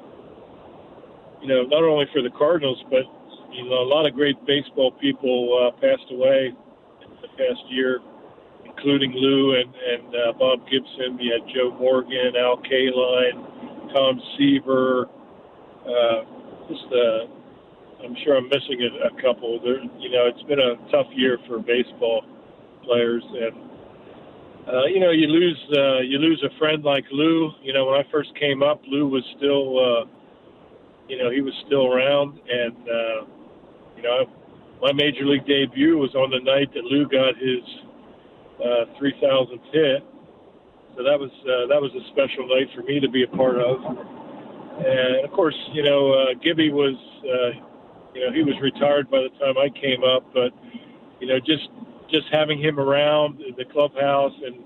[1.44, 3.04] you know, not only for the Cardinals, but
[3.52, 6.56] you know, a lot of great baseball people uh, passed away
[7.20, 8.00] the past year,
[8.64, 11.20] including Lou and, and uh, Bob Gibson.
[11.20, 15.06] You had Joe Morgan, Al Kaline, Tom Seaver.
[15.84, 16.24] Uh,
[16.68, 19.60] just, uh, I'm sure I'm missing a, a couple.
[19.62, 22.24] There, you know, it's been a tough year for baseball
[22.82, 23.54] players, and
[24.66, 27.52] uh, you know, you lose uh, you lose a friend like Lou.
[27.62, 30.04] You know, when I first came up, Lou was still, uh,
[31.08, 33.26] you know, he was still around, and uh,
[33.96, 34.26] you know,
[34.82, 37.62] my major league debut was on the night that Lou got his
[38.60, 40.04] uh, 3,000th hit.
[40.96, 43.56] So that was uh, that was a special night for me to be a part
[43.56, 43.82] of.
[44.78, 46.94] And of course, you know, uh, Gibby was,
[47.24, 47.50] uh,
[48.14, 50.52] you know, he was retired by the time I came up, but
[51.20, 51.68] you know, just
[52.10, 54.56] just having him around the clubhouse and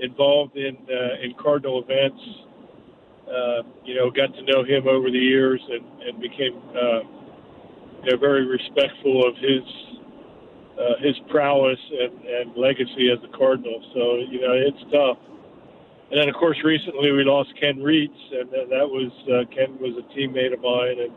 [0.00, 2.20] involved in uh, in Cardinal events,
[3.32, 6.60] uh, you know, got to know him over the years and and became.
[6.76, 7.00] Uh,
[8.04, 9.62] they're very respectful of his
[10.78, 13.80] uh, his prowess and, and legacy as a Cardinal.
[13.94, 15.18] So you know it's tough.
[16.10, 19.96] And then of course recently we lost Ken Reitz, and that was uh, Ken was
[19.96, 21.12] a teammate of mine and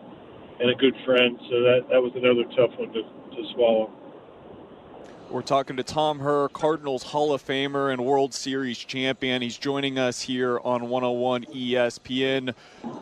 [0.62, 1.38] and a good friend.
[1.50, 3.92] So that that was another tough one to, to swallow.
[5.30, 9.42] We're talking to Tom Herr, Cardinals Hall of Famer and World Series champion.
[9.42, 12.54] He's joining us here on 101 ESPN.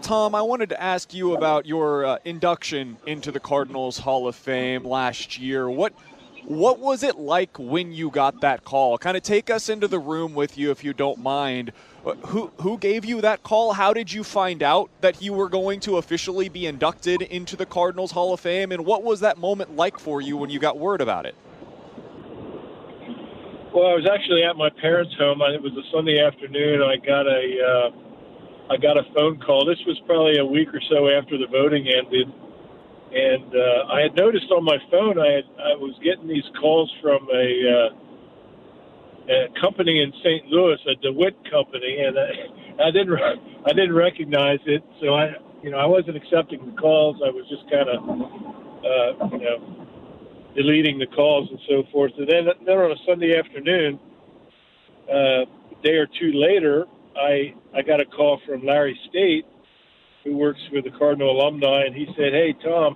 [0.01, 4.35] Tom, I wanted to ask you about your uh, induction into the Cardinals Hall of
[4.35, 5.69] Fame last year.
[5.69, 5.93] What
[6.45, 8.97] what was it like when you got that call?
[8.97, 11.71] Kind of take us into the room with you if you don't mind.
[12.05, 13.73] Uh, who who gave you that call?
[13.73, 17.65] How did you find out that you were going to officially be inducted into the
[17.65, 20.77] Cardinals Hall of Fame and what was that moment like for you when you got
[20.77, 21.35] word about it?
[23.73, 25.41] Well, I was actually at my parents' home.
[25.41, 26.85] It was a Sunday afternoon.
[26.85, 27.89] I got a uh,
[28.69, 29.65] I got a phone call.
[29.65, 34.13] This was probably a week or so after the voting ended, and uh, I had
[34.13, 37.89] noticed on my phone I had I was getting these calls from a, uh,
[39.33, 40.45] a company in St.
[40.53, 43.17] Louis, a DeWitt company, and I, I didn't
[43.65, 44.85] I didn't recognize it.
[45.01, 45.33] So I
[45.65, 47.17] you know I wasn't accepting the calls.
[47.25, 49.82] I was just kind of uh, you know
[50.55, 52.11] deleting the calls and so forth.
[52.17, 53.99] And then, then on a Sunday afternoon,
[55.09, 55.45] uh, a
[55.83, 56.85] day or two later,
[57.17, 59.45] I I got a call from Larry State,
[60.23, 62.95] who works with the Cardinal alumni, and he said, "Hey Tom,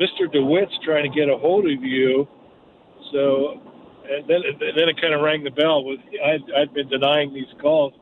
[0.00, 0.30] Mr.
[0.32, 2.28] DeWitt's trying to get a hold of you."
[3.12, 3.60] So,
[4.08, 5.84] and then and then it kind of rang the bell.
[5.84, 7.92] With I'd, I'd been denying these calls,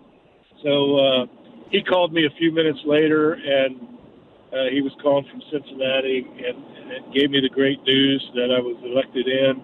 [0.62, 1.26] so uh,
[1.70, 3.97] he called me a few minutes later, and
[4.52, 8.60] uh, he was calling from Cincinnati, and and gave me the great news that I
[8.60, 9.62] was elected in.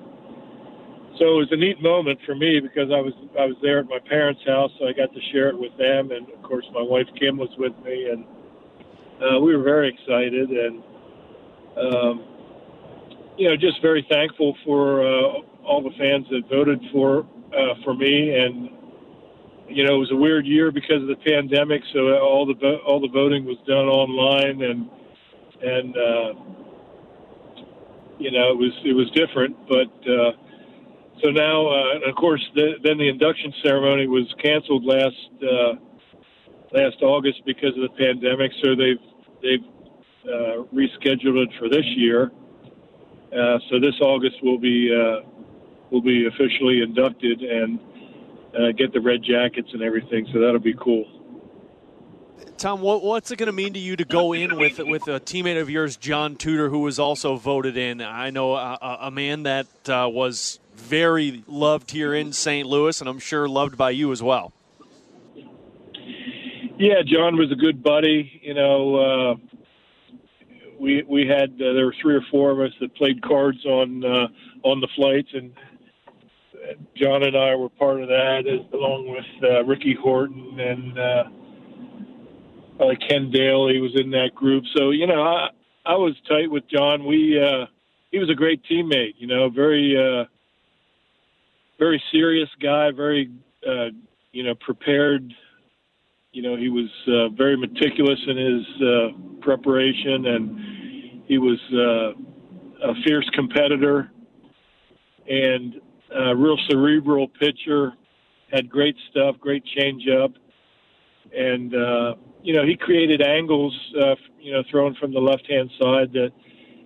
[1.19, 3.87] So it was a neat moment for me because I was I was there at
[3.87, 6.83] my parents' house, so I got to share it with them, and of course my
[6.83, 8.25] wife Kim was with me, and
[9.23, 10.83] uh, we were very excited and
[11.79, 12.25] um,
[13.39, 17.21] you know just very thankful for uh, all the fans that voted for
[17.57, 18.71] uh, for me, and
[19.69, 23.01] you know it was a weird year because of the pandemic, so all the all
[23.01, 24.89] the voting was done online, and
[25.63, 26.55] and uh,
[28.19, 29.57] you know, it was it was different.
[29.69, 30.33] But uh,
[31.23, 35.75] so now, uh, of course, the, then the induction ceremony was canceled last uh,
[36.73, 38.53] last August because of the pandemic.
[38.63, 39.03] So they've
[39.43, 39.67] they've
[40.25, 42.31] uh, rescheduled it for this year.
[43.33, 45.27] Uh, so this August will be uh,
[45.91, 47.79] will be officially inducted and
[48.57, 50.27] uh, get the red jackets and everything.
[50.33, 51.05] So that'll be cool.
[52.57, 55.19] Tom, what, what's it going to mean to you to go in with with a
[55.21, 58.01] teammate of yours, John Tudor, who was also voted in?
[58.01, 62.67] I know a, a man that uh, was very loved here in St.
[62.67, 64.53] Louis, and I'm sure loved by you as well.
[66.77, 68.41] Yeah, John was a good buddy.
[68.43, 69.35] You know, uh,
[70.79, 74.05] we we had uh, there were three or four of us that played cards on
[74.05, 74.29] uh,
[74.63, 75.53] on the flights, and
[76.97, 78.43] John and I were part of that,
[78.73, 81.25] along with uh, Ricky Horton and uh,
[83.09, 84.65] Ken Dayley was in that group.
[84.77, 85.49] So you know, I
[85.87, 87.05] I was tight with John.
[87.05, 87.67] We uh,
[88.11, 89.15] he was a great teammate.
[89.19, 90.25] You know, very uh,
[91.79, 93.31] very serious guy, very
[93.67, 93.89] uh,
[94.33, 95.33] you know prepared.
[96.33, 102.89] You know, he was uh, very meticulous in his uh, preparation, and he was uh,
[102.89, 104.11] a fierce competitor
[105.29, 105.81] and
[106.15, 107.93] a real cerebral pitcher.
[108.53, 110.33] Had great stuff, great changeup,
[111.37, 113.75] and uh, you know he created angles.
[114.01, 116.31] Uh, you know, thrown from the left hand side that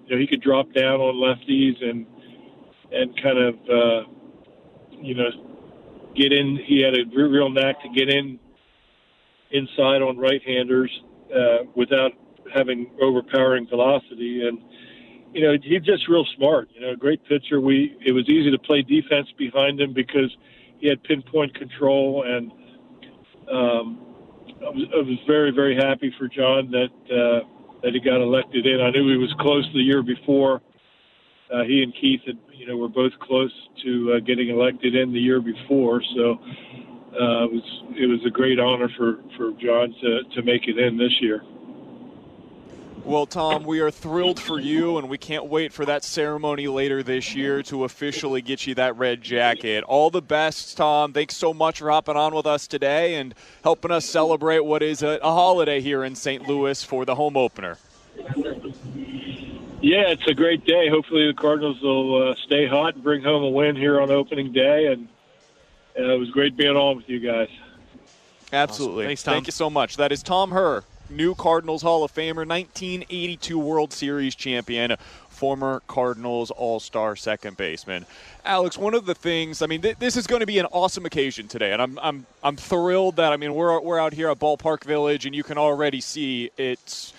[0.06, 2.06] you know he could drop down on lefties and
[2.92, 4.08] and kind of uh,
[5.02, 5.28] you know
[6.14, 6.58] get in.
[6.64, 8.38] He had a real knack to get in
[9.50, 10.90] inside on right-handers
[11.34, 12.12] uh, without
[12.54, 14.58] having overpowering velocity and
[15.32, 17.60] you know he's just real smart you know great pitcher.
[17.60, 20.34] We it was easy to play defense behind him because
[20.78, 22.50] he had pinpoint control and
[23.50, 24.04] um
[24.60, 27.46] I was, I was very very happy for John that uh
[27.82, 28.80] that he got elected in.
[28.80, 30.62] I knew he was close the year before
[31.52, 33.52] uh he and Keith had you know were both close
[33.84, 36.02] to uh, getting elected in the year before.
[36.16, 36.38] So
[37.12, 40.78] uh, it was it was a great honor for for John to to make it
[40.78, 41.42] in this year.
[43.08, 47.02] Well, Tom, we are thrilled for you, and we can't wait for that ceremony later
[47.02, 49.82] this year to officially get you that red jacket.
[49.84, 51.14] All the best, Tom.
[51.14, 53.34] Thanks so much for hopping on with us today and
[53.64, 56.46] helping us celebrate what is a, a holiday here in St.
[56.46, 57.78] Louis for the home opener.
[59.80, 60.90] Yeah, it's a great day.
[60.90, 64.52] Hopefully, the Cardinals will uh, stay hot and bring home a win here on opening
[64.52, 64.92] day.
[64.92, 65.08] And
[65.98, 67.48] uh, it was great being on with you guys.
[68.52, 69.04] Absolutely.
[69.04, 69.08] Awesome.
[69.08, 69.32] Thanks, Tom.
[69.32, 69.96] Thank you so much.
[69.96, 74.96] That is Tom Herr, new Cardinals Hall of Famer, 1982 World Series champion,
[75.28, 78.06] former Cardinals All Star second baseman.
[78.44, 81.06] Alex, one of the things, I mean, th- this is going to be an awesome
[81.06, 84.38] occasion today, and I'm, I'm, I'm thrilled that, I mean, we're, we're out here at
[84.38, 87.12] Ballpark Village, and you can already see it's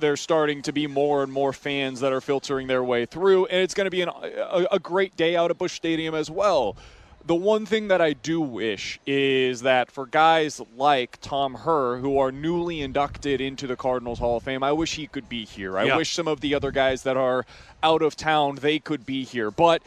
[0.00, 3.60] there's starting to be more and more fans that are filtering their way through, and
[3.60, 6.76] it's going to be an, a, a great day out at Busch Stadium as well.
[7.26, 12.18] The one thing that I do wish is that for guys like Tom Herr, who
[12.18, 15.78] are newly inducted into the Cardinals Hall of Fame, I wish he could be here.
[15.78, 15.96] I Yeah.
[15.96, 17.46] wish some of the other guys that are
[17.82, 19.50] out of town, they could be here.
[19.50, 19.82] But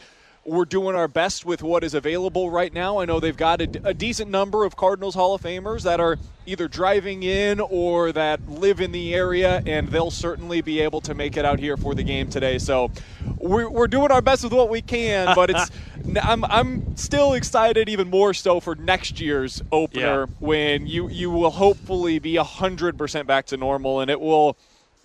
[0.48, 2.98] we're doing our best with what is available right now.
[2.98, 6.16] I know they've got a, a decent number of Cardinals Hall of Famers that are
[6.46, 11.14] either driving in or that live in the area, and they'll certainly be able to
[11.14, 12.58] make it out here for the game today.
[12.58, 12.90] So
[13.36, 15.70] we're, we're doing our best with what we can, but it's
[16.22, 20.26] I'm, I'm still excited even more so for next year's opener Yeah.
[20.38, 24.56] when you, you will hopefully be 100% back to normal, and it will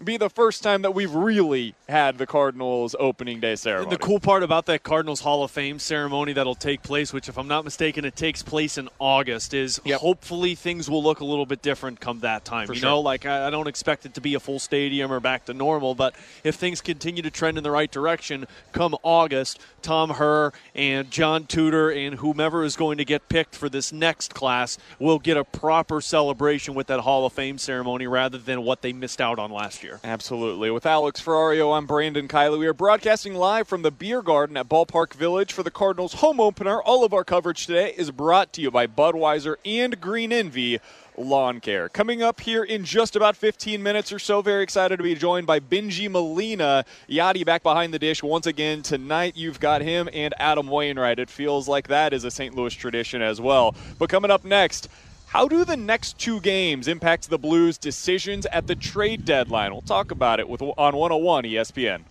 [0.03, 3.89] be the first time that we've really had the Cardinals opening day ceremony.
[3.89, 7.37] The cool part about that Cardinals Hall of Fame ceremony that'll take place, which, if
[7.37, 11.45] I'm not mistaken, it takes place in August, is hopefully things will look a little
[11.45, 12.67] bit different come that time.
[12.67, 12.89] For you sure.
[12.89, 15.53] know, like I, I don't expect it to be a full stadium or back to
[15.53, 20.53] normal, but if things continue to trend in the right direction, come August, Tom Herr
[20.75, 25.19] and John Tudor and whomever is going to get picked for this next class will
[25.19, 29.21] get a proper celebration with that Hall of Fame ceremony rather than what they missed
[29.21, 29.92] out on last year.
[30.03, 30.71] Absolutely.
[30.71, 32.59] With Alex Ferrario, I'm Brandon Kiley.
[32.59, 36.39] We are broadcasting live from the Beer Garden at Ballpark Village for the Cardinals home
[36.39, 36.81] opener.
[36.81, 40.79] All of our coverage today is brought to you by Budweiser and Green Envy
[41.17, 41.89] Lawn Care.
[41.89, 45.47] Coming up here in just about 15 minutes or so, very excited to be joined
[45.47, 46.85] by Bengie Molina.
[47.09, 49.35] Yadi back behind the dish once again tonight.
[49.35, 51.19] You've got him and Adam Wainwright.
[51.19, 52.55] It feels like that is a St.
[52.55, 53.75] Louis tradition as well.
[53.99, 54.89] But coming up next,
[55.33, 59.71] how do the next two games impact the Blues' decisions at the trade deadline?
[59.71, 62.03] We'll talk about it with on 101 ESPN.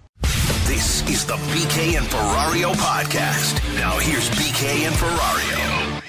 [0.66, 3.62] This is the BK and Ferrario podcast.
[3.76, 6.00] Now here's BK and Ferrario.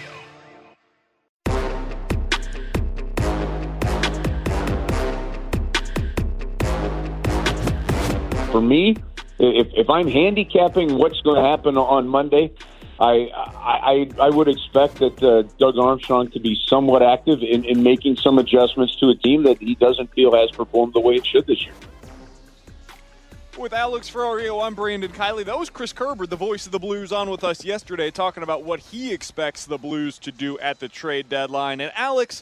[8.52, 8.96] For me,
[9.38, 12.54] if, if I'm handicapping what's going to happen on Monday,
[13.00, 17.84] I I, I would expect that uh, Doug Armstrong to be somewhat active in, in
[17.84, 21.26] making some adjustments to a team that he doesn't feel has performed the way it
[21.26, 21.74] should this year.
[23.58, 25.46] With Alex Ferrario, I'm Brandon Kiley.
[25.46, 28.64] That was Chris Kerber, the voice of the Blues, on with us yesterday, talking about
[28.64, 31.80] what he expects the Blues to do at the trade deadline.
[31.80, 32.42] And Alex,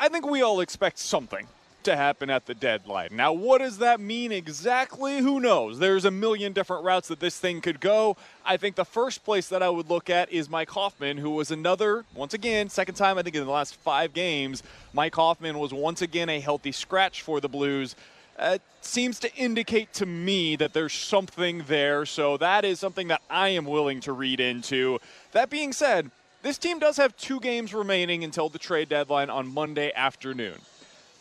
[0.00, 1.46] I think we all expect something
[1.84, 3.10] to happen at the deadline.
[3.12, 5.18] Now, what does that mean exactly?
[5.18, 5.78] Who knows?
[5.78, 8.16] There's a million different routes that this thing could go.
[8.44, 11.50] I think the first place that I would look at is Mike Hoffman, who was
[11.50, 14.62] another, once again, second time I think in the last five games,
[14.92, 17.96] Mike Hoffman was once again a healthy scratch for the Blues.
[18.38, 23.22] Uh, seems to indicate to me that there's something there, so that is something that
[23.30, 24.98] I am willing to read into.
[25.32, 26.10] That being said,
[26.42, 30.56] this team does have two games remaining until the trade deadline on Monday afternoon.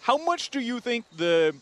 [0.04, 1.56] How much do you think the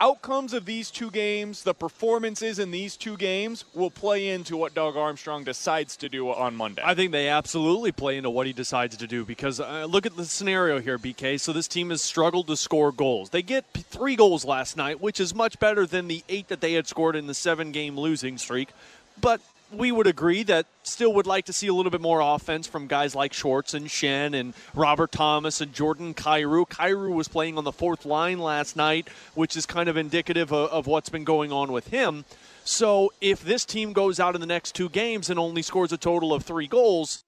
[0.00, 4.74] outcomes of these two games, the performances in these two games, will play into what
[4.74, 6.82] Doug Armstrong decides to do on Monday?
[6.84, 10.16] I think they absolutely play into what he decides to do because uh, look at
[10.16, 11.38] the scenario here, BK.
[11.38, 13.30] So this team has struggled to score goals.
[13.30, 16.72] They get three goals last night, which is much better than the eight that they
[16.72, 18.70] had scored in the seven game losing streak.
[19.20, 19.40] But
[19.72, 22.86] we would agree that still would like to see a little bit more offense from
[22.86, 26.68] guys like Schwartz and Schenn and Robert Thomas and Jordan Kyrou.
[26.68, 30.70] Kyrou was playing on the fourth line last night, which is kind of indicative of,
[30.70, 32.24] of what's been going on with him.
[32.64, 35.96] So if this team goes out in the next two games and only scores a
[35.96, 37.24] total of three goals,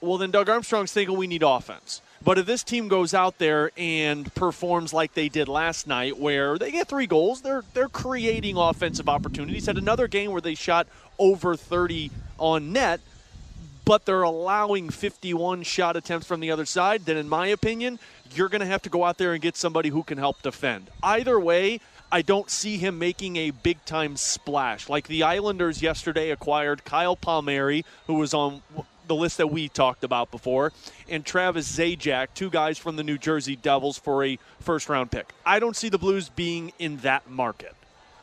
[0.00, 2.00] well, then Doug Armstrong's thinking we need offense.
[2.22, 6.58] But if this team goes out there and performs like they did last night, where
[6.58, 9.66] they get three goals, they're they're creating offensive opportunities.
[9.66, 10.86] Had another game where they shot
[11.18, 13.00] over 30 on net,
[13.86, 17.06] but they're allowing 51 shot attempts from the other side.
[17.06, 17.98] Then, in my opinion,
[18.34, 20.90] you're going to have to go out there and get somebody who can help defend.
[21.02, 21.80] Either way,
[22.12, 24.88] I don't see him making a big time splash.
[24.88, 28.62] Like the Islanders yesterday acquired Kyle Palmieri, who was on
[29.10, 30.72] the list that we talked about before,
[31.08, 35.34] and Travis Zajac, two guys from the New Jersey Devils for a first round pick.
[35.44, 37.74] I don't see the Blues being in that market.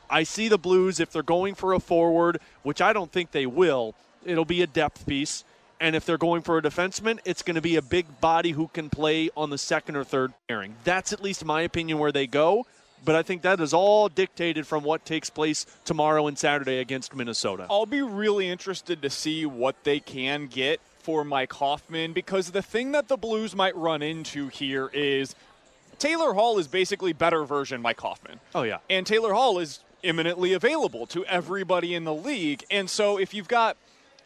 [0.09, 3.45] I see the Blues, if they're going for a forward, which I don't think they
[3.45, 5.43] will, it'll be a depth piece.
[5.81, 8.69] And if they're going for a defenseman, it's going to be a big body who
[8.69, 10.75] can play on the second or third pairing.
[10.85, 12.65] That's at least my opinion where they go.
[13.05, 17.15] But I think that is all dictated from what takes place tomorrow and Saturday against
[17.15, 17.67] Minnesota.
[17.69, 22.61] I'll be really interested to see what they can get for Mike Hoffman because the
[22.61, 25.35] thing that the Blues might run into here is
[25.99, 28.39] Taylor Hall is basically better version Mike Hoffman.
[28.53, 28.79] Oh yeah.
[28.89, 32.63] And Taylor Hall is imminently available to everybody in the league.
[32.69, 33.77] And so if you've got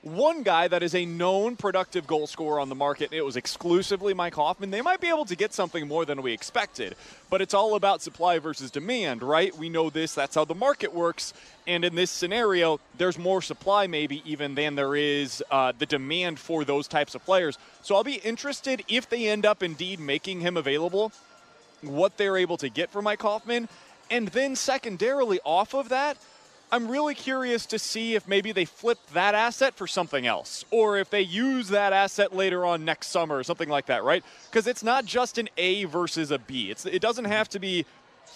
[0.03, 4.15] one guy that is a known productive goal scorer on the market, it was exclusively
[4.15, 6.95] Mike Hoffman, they might be able to get something more than we expected.
[7.29, 9.55] But it's all about supply versus demand, right?
[9.55, 11.33] We know this, that's how the market works.
[11.67, 16.39] And in this scenario, there's more supply maybe even than there is uh, the demand
[16.39, 17.59] for those types of players.
[17.83, 21.11] So I'll be interested if they end up indeed making him available,
[21.81, 23.69] what they're able to get for Mike Hoffman.
[24.09, 26.17] And then secondarily, off of that,
[26.73, 30.97] I'm really curious to see if maybe they flip that asset for something else, or
[30.97, 34.23] if they use that asset later on next summer or something like that, right?
[34.49, 36.71] Because it's not just an A versus a B.
[36.71, 37.85] It's, it doesn't have to be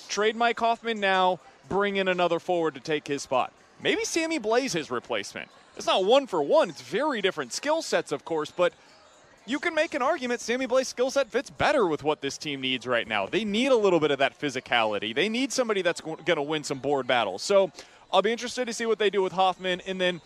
[0.09, 3.53] trade Mike Hoffman now, bring in another forward to take his spot.
[3.81, 5.49] Maybe Sammy Blais his replacement.
[5.77, 6.69] It's not one for one.
[6.69, 8.73] It's very different skill sets, of course, but
[9.45, 12.61] you can make an argument Sammy Blais' skill set fits better with what this team
[12.61, 13.27] needs right now.
[13.27, 15.13] They need a little bit of that physicality.
[15.13, 17.43] They need somebody that's going to win some board battles.
[17.43, 17.71] So
[18.11, 19.81] I'll be interested to see what they do with Hoffman.
[19.81, 20.21] And then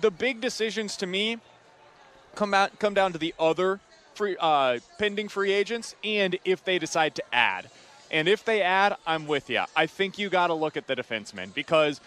[0.00, 1.38] the big decisions to me
[2.34, 3.80] come out come down to the other
[4.14, 7.70] free uh, pending free agents and if they decide to add.
[8.10, 9.62] And if they add, I'm with you.
[9.76, 12.00] I think you got to look at the defensemen because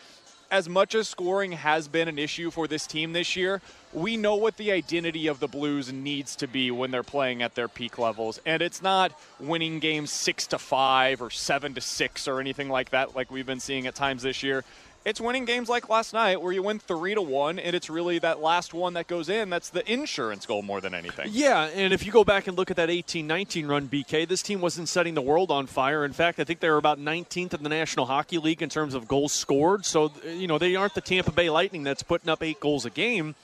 [0.51, 3.59] as much as scoring has been an issue for this team this year,
[3.91, 7.55] we know what the identity of the Blues needs to be when they're playing at
[7.55, 8.39] their peak levels.
[8.45, 12.91] And it's not winning games 6 to 5 or 7 to 6 or anything like
[12.91, 14.63] that like we've been seeing at times this year
[15.05, 18.19] it's winning games like last night where you win three to one, and it's really
[18.19, 21.27] that last one that goes in that's the insurance goal more than anything.
[21.31, 24.61] Yeah, and if you go back and look at that 18-19 run, BK, this team
[24.61, 26.05] wasn't setting the world on fire.
[26.05, 28.93] In fact, I think they were about 19th in the National Hockey League in terms
[28.93, 29.85] of goals scored.
[29.85, 32.89] So you know they aren't the Tampa Bay Lightning that's putting up eight goals a
[32.89, 33.35] game,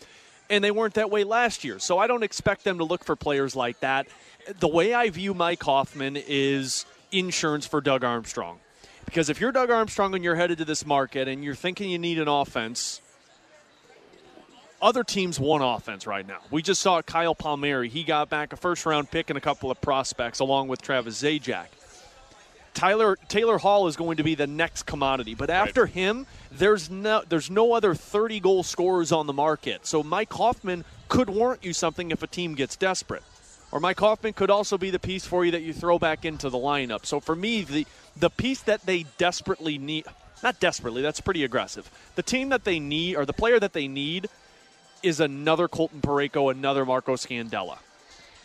[0.49, 1.79] and they weren't that way last year.
[1.79, 4.07] So I don't expect them to look for players like that.
[4.59, 8.59] The way I view Mike Hoffman is insurance for Doug Armstrong.
[9.09, 11.97] Because if you're Doug Armstrong and you're headed to this market and you're thinking you
[11.97, 13.01] need an offense,
[14.79, 16.37] other teams want offense right now.
[16.51, 17.89] We just saw Kyle Palmieri.
[17.89, 21.23] He got back a first round pick and a couple of prospects along with Travis
[21.23, 21.65] Zajac.
[22.75, 25.91] Tyler Taylor Hall is going to be the next commodity, but after right.
[25.91, 29.87] him, there's no there's no other 30 goal scorers on the market.
[29.87, 33.23] So Mike Hoffman could warrant you something if a team gets desperate.
[33.71, 36.49] Or Mike Hoffman could also be the piece for you that you throw back into
[36.49, 37.05] the lineup.
[37.05, 37.85] So for me, the
[38.17, 40.05] the piece that they desperately need
[40.41, 41.91] not desperately, that's pretty aggressive.
[42.15, 44.29] The team that they need or the player that they need
[45.03, 47.77] is another Colton Parayko, another Marco Scandella.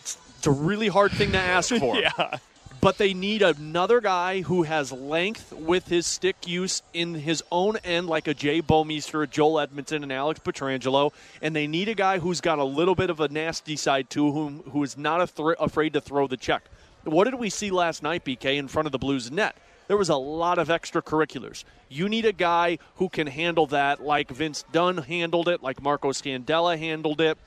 [0.01, 1.97] It's, it's a really hard thing to ask for.
[1.97, 2.39] yeah
[2.85, 7.79] but they need another guy who has length with his stick use in his own
[7.79, 11.15] end, like a Jay Bouwmeester, a Joel Edmundson, and Alex Pietrangelo.
[11.41, 14.31] And they need a guy who's got a little bit of a nasty side to
[14.31, 16.65] whom who is not afraid to throw the check.
[17.05, 19.57] What did we see last night, BK, in front of the Blues net?
[19.89, 21.65] There was a lot of extracurriculars.
[21.89, 26.11] You need a guy who can handle that, like Vince Dunn handled it, like Marco
[26.11, 27.39] Scandella handled it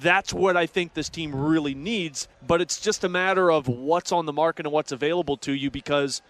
[0.00, 2.28] that's what I think this team really needs.
[2.46, 5.70] But it's just a matter of what's on the market and what's available to you
[5.70, 6.22] because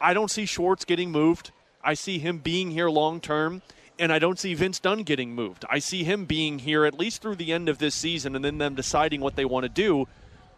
[0.00, 1.50] I don't see Schwartz getting moved.
[1.82, 3.62] I see him being here long term,
[3.98, 5.64] and I don't see Vince Dunn getting moved.
[5.70, 8.58] I see him being here at least through the end of this season and then
[8.58, 10.06] them deciding what they want to do.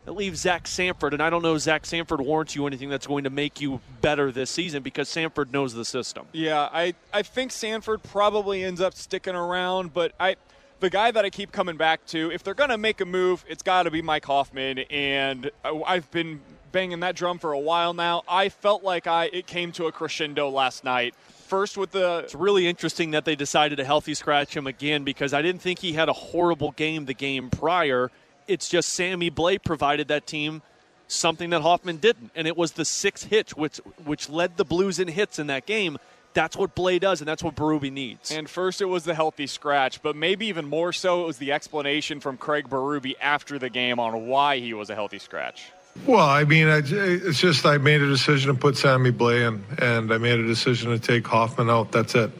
[0.06, 3.24] It leaves Zach Sanford, and I don't know Zach Sanford warrants you anything that's going
[3.24, 6.26] to make you better this season because Sanford knows the system.
[6.32, 10.36] Yeah, I, I think Sanford probably ends up sticking around, but I–
[10.80, 13.44] the guy that I keep coming back to, if they're going to make a move,
[13.48, 14.80] it's got to be Mike Hoffman.
[14.90, 16.40] And I've been
[16.72, 18.22] banging that drum for a while now.
[18.28, 21.14] I felt like I it came to a crescendo last night.
[21.46, 25.34] First with the It's really interesting that they decided to healthy scratch him again because
[25.34, 28.10] I didn't think he had a horrible game the game prior.
[28.46, 30.62] It's just Sammy Blais provided that team
[31.08, 34.98] something that Hoffman didn't, and it was the sixth hitch which which led the Blues
[34.98, 35.98] in hits in that game.
[36.32, 38.30] That's what Blais does, and that's what Berube needs.
[38.30, 41.52] And first it was the healthy scratch, but maybe even more so, it was the
[41.52, 45.72] explanation from Craig Berube after the game on why he was a healthy scratch.
[46.06, 50.12] Well, I mean, it's just I made a decision to put Sammy Blais in, and
[50.12, 51.90] I made a decision to take Hoffman out.
[51.90, 52.30] That's it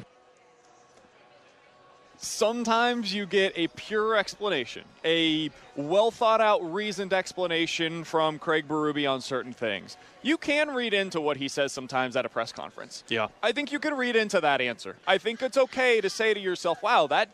[2.21, 9.11] sometimes you get a pure explanation, a well thought out, reasoned explanation from Craig Berube
[9.11, 9.97] on certain things.
[10.23, 13.05] You can read into what he says sometimes at a press conference.
[13.09, 13.29] Yeah.
[13.43, 14.97] I think you can read into that answer.
[15.07, 17.31] I think it's okay to say to yourself, wow, that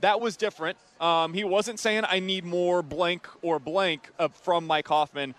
[0.00, 0.78] that was different.
[1.00, 5.34] Um, he wasn't saying I need more blank or blank uh, from Mike Hoffman.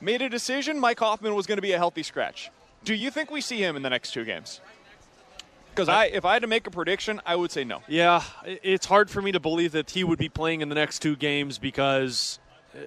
[0.00, 0.78] Made a decision.
[0.78, 2.50] Mike Hoffman was going to be a healthy scratch.
[2.84, 4.60] Do you think we see him in the next two games?
[5.78, 7.82] Because I, if I had to make a prediction, I would say no.
[7.86, 10.98] Yeah, it's hard for me to believe that he would be playing in the next
[10.98, 12.40] two games because
[12.74, 12.80] uh,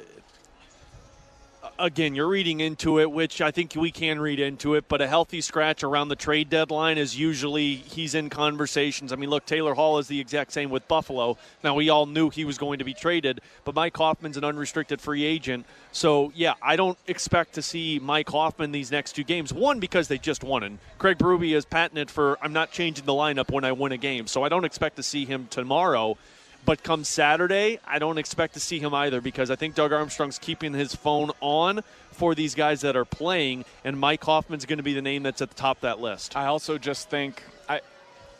[1.80, 5.08] again, you're reading into it, which I think we can read into it, but a
[5.08, 9.12] healthy scratch around the trade deadline is usually he's in conversations.
[9.12, 11.38] I mean, look, Taylor Hall is the exact same with Buffalo.
[11.64, 15.02] Now, we all knew he was going to be traded, but Mike Hoffman's an unrestricted
[15.02, 15.66] free agent.
[15.92, 19.54] So, yeah, I don't expect to see Mike Hoffman these next two games.
[19.54, 23.14] One, because they just won, and Craig Berube is patented for I'm not changing the
[23.14, 24.28] lineup when I win a game.
[24.28, 26.18] So I don't expect to see him tomorrow.
[26.64, 30.38] But come Saturday, I don't expect to see him either because I think Doug Armstrong's
[30.38, 31.82] keeping his phone on
[32.12, 35.41] for these guys that are playing, and Mike Hoffman's going to be the name that's
[35.41, 36.36] at the top of that list.
[36.36, 37.82] I also just think I,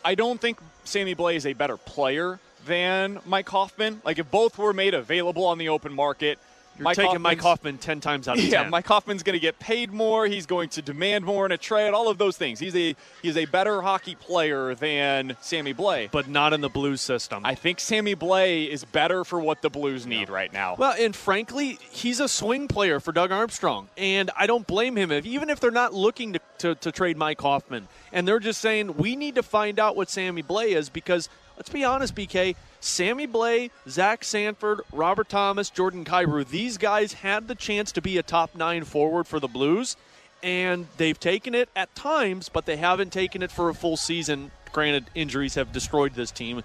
[0.04, 4.00] I don't think Sammy Blais is a better player than Mike Hoffman.
[4.04, 6.38] Like if both were made available on the open market,
[6.76, 8.50] you're Mike taking Hoffman's, Mike Hoffman 10 times out of 10.
[8.50, 10.26] Yeah, Mike Hoffman's going to get paid more.
[10.26, 12.58] He's going to demand more in a trade, all of those things.
[12.58, 16.10] He's a he's a better hockey player than Sammy Blais.
[16.10, 17.44] But not in the Blues system.
[17.44, 20.34] I think Sammy Blais is better for what the Blues need yeah.
[20.34, 20.76] right now.
[20.78, 23.88] Well, and frankly, he's a swing player for Doug Armstrong.
[23.96, 27.16] And I don't blame him if even if they're not looking to, to, to trade
[27.16, 30.88] Mike Hoffman and they're just saying we need to find out what Sammy Blais is
[30.88, 31.28] because
[31.62, 37.46] let's be honest, BK– Sammy Blais, Zach Sanford, Robert Thomas, Jordan Kyrou, these guys had
[37.46, 39.96] the chance to be a top nine forward for the Blues,
[40.42, 44.50] and they've taken it at times, but they haven't taken it for a full season.
[44.72, 46.64] Granted, injuries have destroyed this team.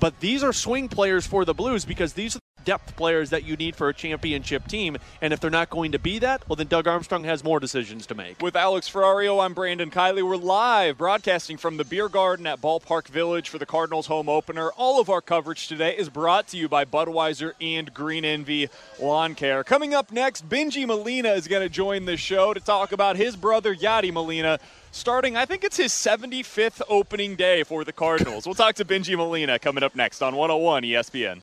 [0.00, 3.56] But these are swing players for the Blues because these are depth players that you
[3.56, 4.98] need for a championship team.
[5.22, 8.06] And if they're not going to be that, well, then Doug Armstrong has more decisions
[8.08, 8.42] to make.
[8.42, 10.22] With Alex Ferrario, I'm Brandon Kiley.
[10.22, 14.70] We're live broadcasting from the Beer Garden at Ballpark Village for the Cardinals home opener.
[14.72, 18.68] All of our coverage today is brought to you by Budweiser and Green Envy
[19.00, 19.64] Lawn Care.
[19.64, 23.34] Coming up next, Bengie Molina is going to join the show to talk about his
[23.34, 24.58] brother, Yadi Molina
[24.90, 28.46] starting, I think it's his 75th opening day for the Cardinals.
[28.46, 31.42] We'll talk to Bengie Molina coming up next on 101 ESPN.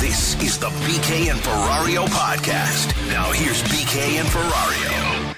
[0.00, 2.94] This is the BK and Ferrario podcast.
[3.08, 5.34] Now here's BK and Ferrario.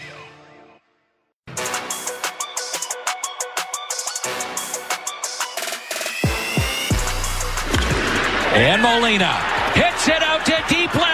[8.54, 9.32] And Molina
[9.74, 11.07] hits it out to deep left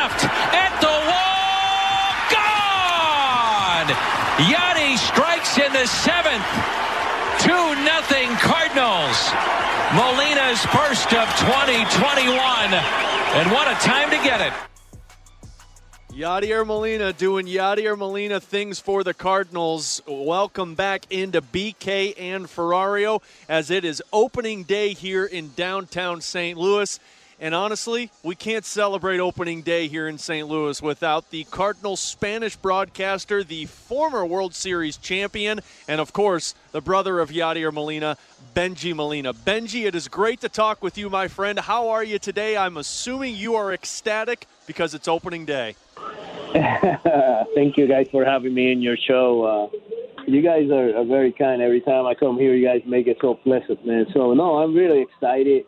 [5.75, 6.47] the seventh.
[7.41, 7.51] 2
[7.83, 9.33] nothing Cardinals.
[9.93, 12.39] Molina's first of 2021.
[12.73, 14.53] And what a time to get it.
[16.13, 20.01] Yadier Molina doing Yadier Molina things for the Cardinals.
[20.07, 26.57] Welcome back into BK and Ferrario as it is opening day here in downtown St.
[26.57, 27.01] Louis.
[27.45, 30.49] And honestly, we can't celebrate opening day here in St.
[30.49, 36.81] Louis without the Cardinals Spanish broadcaster, the former World Series champion, and of course, the
[36.81, 38.17] brother of Yadier Molina,
[38.55, 39.35] Bengie Molina.
[39.35, 41.59] Bengie, it is great to talk with you, my friend.
[41.59, 42.57] How are you today?
[42.57, 45.77] I'm assuming you are ecstatic because it's opening day.
[46.55, 49.71] Thank you guys for having me in your show.
[49.75, 49.77] Uh,
[50.27, 51.61] you guys are, are, very kind.
[51.61, 54.07] Every time I come here, you guys make it so pleasant, man.
[54.15, 55.67] So no, I'm really excited.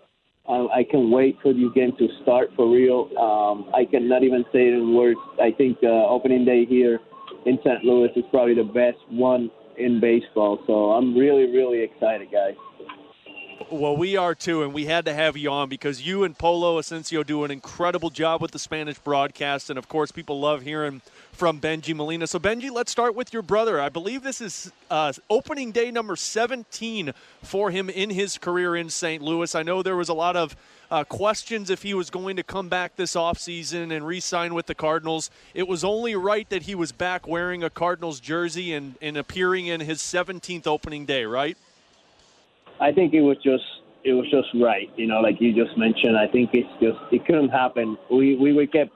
[0.48, 3.10] Uh, I can wait for you game to start for real.
[3.18, 5.18] Um, I cannot even say it in words.
[5.40, 7.00] I think uh, opening day here
[7.46, 7.82] in St.
[7.84, 10.62] Louis is probably the best one in baseball.
[10.66, 12.54] So I'm really, really excited, guys.
[13.70, 16.78] Well, we are too, and we had to have you on because you and Polo
[16.78, 21.02] Asensio do an incredible job with the Spanish broadcast, and of course, people love hearing
[21.36, 22.26] from Bengie Molina.
[22.26, 23.78] So, Bengie, let's start with your brother.
[23.78, 27.12] I believe this is uh, opening day number 17
[27.42, 29.22] for him in his career in St.
[29.22, 29.54] Louis.
[29.54, 30.56] I know there was a lot of
[30.90, 34.64] uh, questions if he was going to come back this offseason and re sign with
[34.64, 35.30] the Cardinals.
[35.52, 39.66] It was only right that he was back wearing a Cardinals jersey and, and appearing
[39.66, 41.58] in his 17th opening day, right?
[42.80, 43.64] I think it was just
[44.04, 44.90] it was just right.
[44.96, 46.16] You know, like you just mentioned.
[46.16, 47.98] I think it's just it couldn't happen.
[48.10, 48.92] We we, we kept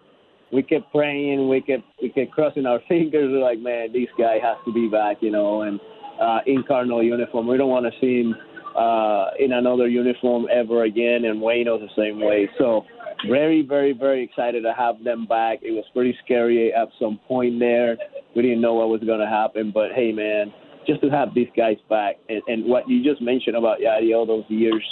[0.53, 1.49] we kept praying.
[1.49, 3.31] We kept we kept crossing our fingers.
[3.31, 5.19] We're like, man, this guy has to be back.
[5.21, 5.81] You know, and
[6.21, 7.49] uh, in Cardinal uniform.
[7.49, 8.35] We don't want to see him
[8.77, 11.25] uh, in another uniform ever again.
[11.25, 12.49] And Waino's the same way.
[12.59, 12.85] So
[13.29, 15.61] very, very, very excited to have them back.
[15.63, 17.97] It was pretty scary at some point there.
[18.37, 20.53] We didn't know what was going to happen, but hey, man,
[20.87, 24.27] just to have these guys back and, and what you just mentioned about Yadi all
[24.27, 24.85] those years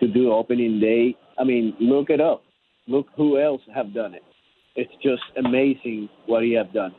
[0.00, 1.16] to do opening day.
[1.38, 2.42] I mean, look it up.
[2.86, 4.22] Look who else have done it.
[4.76, 6.94] It's just amazing what he have done.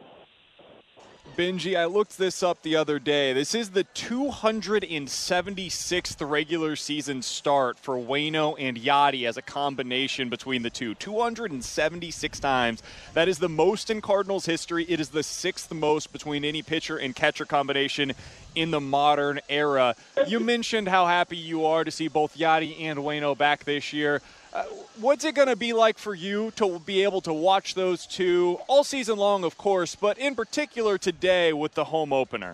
[1.38, 3.32] Bengie, I looked this up the other day.
[3.32, 10.62] This is the 276th regular season start for Waino and Yadi as a combination between
[10.62, 10.94] the two.
[10.96, 12.84] 276 times.
[13.14, 14.84] That is the most in Cardinals history.
[14.90, 18.12] It is the sixth most between any pitcher and catcher combination
[18.54, 19.96] in the modern era.
[20.28, 24.22] You mentioned how happy you are to see both Yadi and Waino back this year.
[24.54, 24.64] Uh,
[25.00, 28.60] what's it going to be like for you to be able to watch those two
[28.68, 32.54] all season long, of course, but in particular today with the home opener?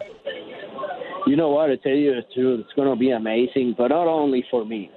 [1.25, 1.71] You know what?
[1.71, 4.91] I tell you the truth, it's going to be amazing, but not only for me.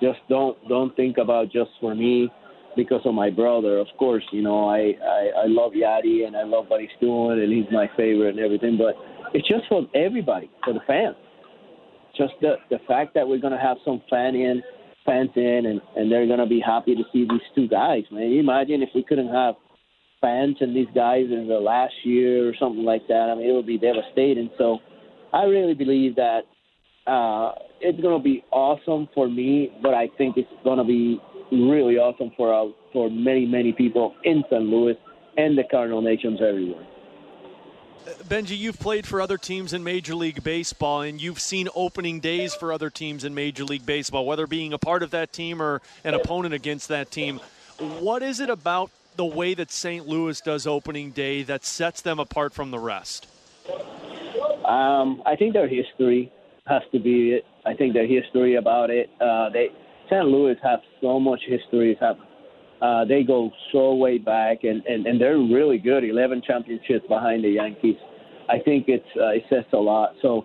[0.00, 2.30] Just don't don't think about just for me
[2.76, 3.78] because of my brother.
[3.78, 7.40] Of course, you know I I, I love Yadi and I love what he's doing
[7.40, 8.78] and he's my favorite and everything.
[8.78, 8.94] But
[9.34, 11.16] it's just for everybody, for the fans.
[12.16, 14.62] Just the the fact that we're going to have some fan in
[15.08, 18.04] fans in, and and they're gonna be happy to see these two guys.
[18.10, 19.54] Man, you imagine if we couldn't have
[20.20, 23.30] fans and these guys in the last year or something like that.
[23.30, 24.50] I mean, it would be devastating.
[24.58, 24.78] So,
[25.32, 26.40] I really believe that
[27.06, 32.32] uh, it's gonna be awesome for me, but I think it's gonna be really awesome
[32.36, 34.62] for uh, for many many people in St.
[34.62, 34.94] Louis
[35.36, 36.86] and the Cardinal nations everywhere.
[38.28, 42.54] Bengie, you've played for other teams in Major League Baseball, and you've seen opening days
[42.54, 45.82] for other teams in Major League Baseball, whether being a part of that team or
[46.04, 47.40] an opponent against that team.
[47.78, 50.06] What is it about the way that St.
[50.06, 53.26] Louis does opening day that sets them apart from the rest?
[54.64, 56.32] Um, I think their history
[56.66, 57.44] has to be it.
[57.66, 59.10] I think their history about it.
[59.20, 59.68] Uh, they
[60.08, 60.24] St.
[60.24, 61.96] Louis have so much history.
[62.00, 62.16] Have
[62.80, 66.04] uh, they go so way back, and, and, and they're really good.
[66.04, 67.96] 11 championships behind the Yankees.
[68.48, 70.14] I think it's uh, it says a lot.
[70.22, 70.44] So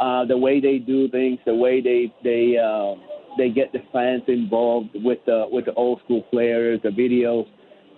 [0.00, 2.94] uh, the way they do things, the way they they uh,
[3.38, 7.46] they get the fans involved with the with the old school players, the videos,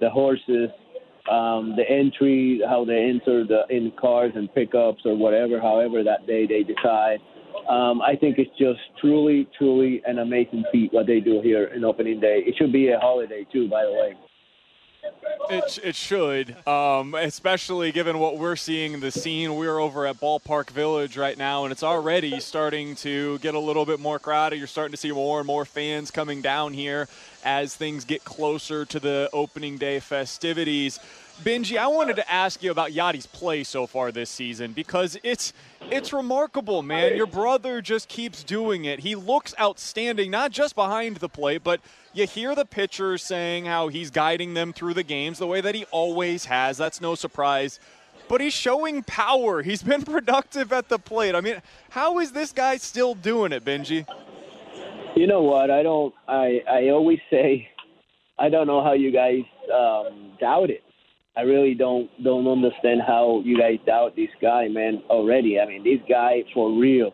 [0.00, 0.68] the horses,
[1.30, 6.26] um, the entry, how they enter the in cars and pickups or whatever, however that
[6.26, 7.18] day they decide.
[7.68, 11.84] Um, I think it's just truly, truly an amazing feat what they do here in
[11.84, 12.42] opening day.
[12.46, 14.14] It should be a holiday too, by the way.
[15.48, 19.54] It, it should, um, especially given what we're seeing the scene.
[19.54, 23.86] We're over at Ballpark Village right now, and it's already starting to get a little
[23.86, 24.58] bit more crowded.
[24.58, 27.08] You're starting to see more and more fans coming down here
[27.44, 30.98] as things get closer to the opening day festivities.
[31.42, 35.52] Bengie, I wanted to ask you about Yadi's play so far this season because it's
[35.90, 37.14] it's remarkable, man.
[37.16, 39.00] Your brother just keeps doing it.
[39.00, 41.80] He looks outstanding, not just behind the plate, but
[42.14, 45.74] you hear the pitchers saying how he's guiding them through the games the way that
[45.74, 46.78] he always has.
[46.78, 47.78] That's no surprise.
[48.28, 49.62] but he's showing power.
[49.62, 51.34] He's been productive at the plate.
[51.36, 54.06] I mean, how is this guy still doing it, Bengie?
[55.14, 55.70] You know what?
[55.70, 56.14] I don't.
[56.26, 57.68] I I always say,
[58.38, 60.82] I don't know how you guys um, doubt it.
[61.36, 65.02] I really don't don't understand how you guys doubt this guy, man.
[65.10, 67.12] Already, I mean, this guy for real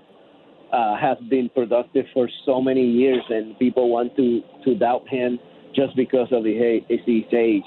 [0.72, 5.40] uh, has been productive for so many years, and people want to to doubt him
[5.74, 7.00] just because of the his
[7.32, 7.64] age.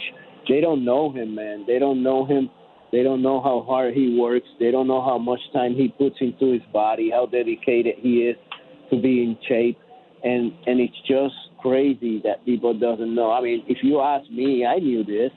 [0.47, 1.65] They don't know him, man.
[1.67, 2.49] They don't know him.
[2.91, 4.47] They don't know how hard he works.
[4.59, 8.37] They don't know how much time he puts into his body, how dedicated he is
[8.91, 9.77] to be in shape,
[10.23, 13.31] and and it's just crazy that people doesn't know.
[13.31, 15.31] I mean, if you ask me, I knew this.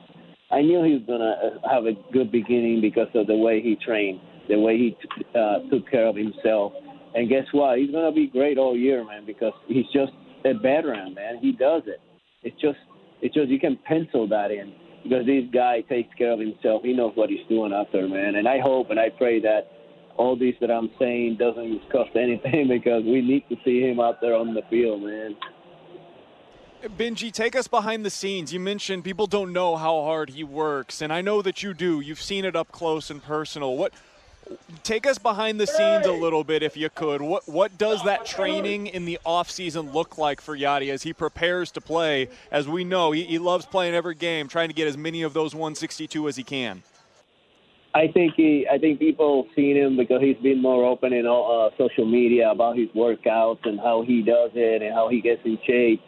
[0.50, 3.76] I knew he was gonna uh, have a good beginning because of the way he
[3.84, 4.96] trained, the way he
[5.38, 6.72] uh, took care of himself.
[7.14, 7.78] And guess what?
[7.78, 10.12] He's gonna be great all year, man, because he's just
[10.44, 11.38] a veteran, man.
[11.40, 12.00] He does it.
[12.42, 12.78] It's just,
[13.20, 14.72] it's just you can pencil that in
[15.02, 16.82] because this guy takes care of himself.
[16.82, 18.36] He knows what he's doing out there, man.
[18.36, 19.68] And I hope and I pray that
[20.16, 24.20] all this that I'm saying doesn't cost anything because we need to see him out
[24.20, 25.36] there on the field, man.
[26.82, 28.52] Bengie, take us behind the scenes.
[28.52, 32.00] You mentioned people don't know how hard he works, and I know that you do.
[32.00, 33.76] You've seen it up close and personal.
[33.76, 33.92] What
[34.84, 37.20] take us behind the scenes a little bit if you could.
[37.20, 41.12] What what does that training in the off season look like for Yadi as he
[41.12, 42.28] prepares to play?
[42.50, 45.34] As we know, he, he loves playing every game, trying to get as many of
[45.34, 46.82] those 162 as he can.
[47.94, 51.72] I think he, I think people seen him because he's been more open in all,
[51.72, 55.40] uh, social media about his workouts and how he does it and how he gets
[55.44, 56.00] in shape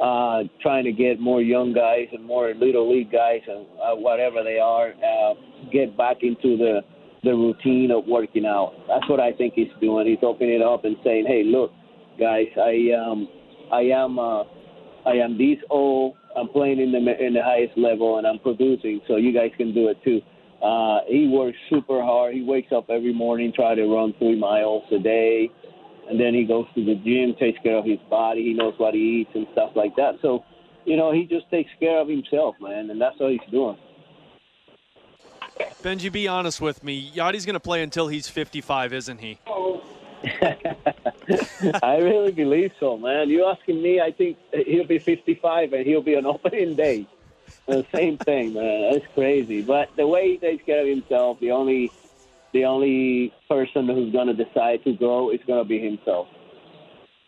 [0.00, 4.42] uh, trying to get more young guys and more little league guys and uh, whatever
[4.42, 5.34] they are uh,
[5.72, 6.80] get back into the
[7.24, 8.74] the routine of working out.
[8.86, 10.06] That's what I think he's doing.
[10.06, 11.72] He's opening it up and saying, "Hey, look,
[12.20, 13.28] guys, I um
[13.72, 14.42] I am uh,
[15.06, 16.16] I am this old.
[16.36, 19.74] I'm playing in the in the highest level and I'm producing, so you guys can
[19.74, 20.20] do it too."
[20.62, 22.34] Uh, he works super hard.
[22.34, 25.50] He wakes up every morning, try to run three miles a day
[26.08, 28.42] and then he goes to the gym, takes care of his body.
[28.42, 30.16] He knows what he eats and stuff like that.
[30.22, 30.44] So,
[30.84, 33.76] you know, he just takes care of himself, man, and that's what he's doing.
[35.82, 37.10] Bengie, be honest with me.
[37.12, 39.38] Yadi's going to play until he's 55, isn't he?
[41.82, 43.28] I really believe so, man.
[43.28, 47.06] You asking me, I think he'll be 55 and he'll be an opening day.
[47.66, 48.92] The same thing, man.
[48.92, 49.62] That's crazy.
[49.62, 51.90] But the way he takes care of himself, the only
[52.56, 56.26] the only person who's going to decide to go is going to be himself.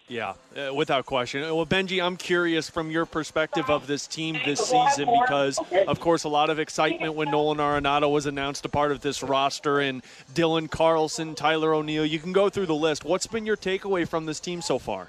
[0.09, 1.43] Yeah, uh, without question.
[1.43, 6.25] Well, Bengie, I'm curious from your perspective of this team this season because, of course,
[6.25, 10.03] a lot of excitement when Nolan Arenado was announced a part of this roster and
[10.33, 12.07] Dylan Carlson, Tyler O'Neill.
[12.07, 13.05] You can go through the list.
[13.05, 15.09] What's been your takeaway from this team so far?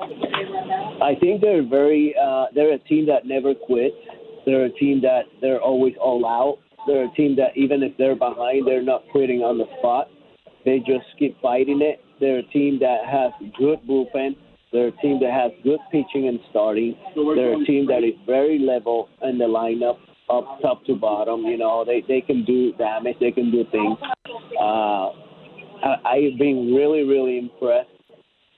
[0.00, 3.94] I think they're very, uh, they're a team that never quits.
[4.46, 6.58] They're a team that they're always all out.
[6.86, 10.08] They're a team that even if they're behind, they're not quitting on the spot.
[10.64, 12.00] They just keep fighting it.
[12.20, 14.36] They're a team that has good bullpen.
[14.72, 16.96] They're a team that has good pitching and starting.
[17.14, 19.98] They're a team that is very level in the lineup,
[20.30, 21.42] up top to bottom.
[21.42, 23.16] You know, they they can do damage.
[23.20, 23.98] They can do things.
[24.60, 25.10] Uh,
[25.84, 27.90] I, I've been really really impressed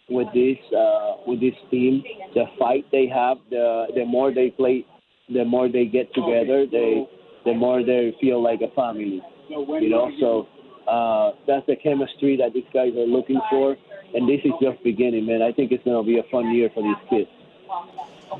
[0.08, 2.02] with this uh, with this team.
[2.34, 4.86] The fight they have, the the more they play,
[5.28, 6.66] the more they get together.
[6.70, 7.06] They
[7.46, 9.22] the more they feel like a family.
[9.48, 10.48] You know, so
[10.90, 13.76] uh, that's the chemistry that these guys are looking for,
[14.14, 15.40] and this is just beginning, man.
[15.40, 17.30] I think it's going to be a fun year for these kids.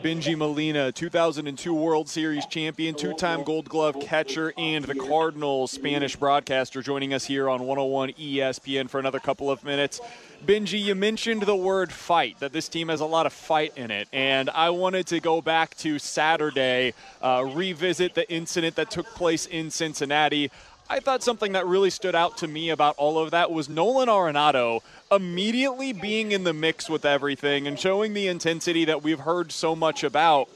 [0.03, 6.17] Bengie Molina, 2002 World Series champion, two time Gold Glove catcher, and the Cardinals Spanish
[6.17, 10.01] broadcaster, joining us here on 101 ESPN for another couple of minutes.
[10.47, 13.91] Bengie, you mentioned the word fight, that this team has a lot of fight in
[13.91, 14.07] it.
[14.13, 19.47] And I wanted to go back to Saturday, uh, revisit the incident that took place
[19.47, 20.53] in Cincinnati.
[20.89, 24.09] I thought something that really stood out to me about all of that was Nolan
[24.09, 29.51] Arenado immediately being in the mix with everything and showing the intensity that we've heard
[29.51, 30.49] so much about.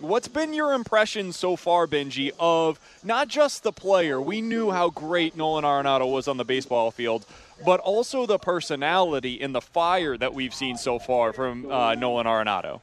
[0.00, 4.20] What's been your impression so far, Bengie, of not just the player?
[4.20, 7.24] We knew how great Nolan Arenado was on the baseball field,
[7.64, 12.26] but also the personality and the fire that we've seen so far from uh, Nolan
[12.26, 12.80] Arenado.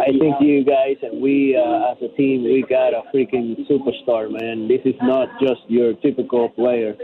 [0.00, 4.30] I think you guys and we uh, as a team, we got a freaking superstar,
[4.30, 4.66] man.
[4.66, 6.94] This is not just your typical player.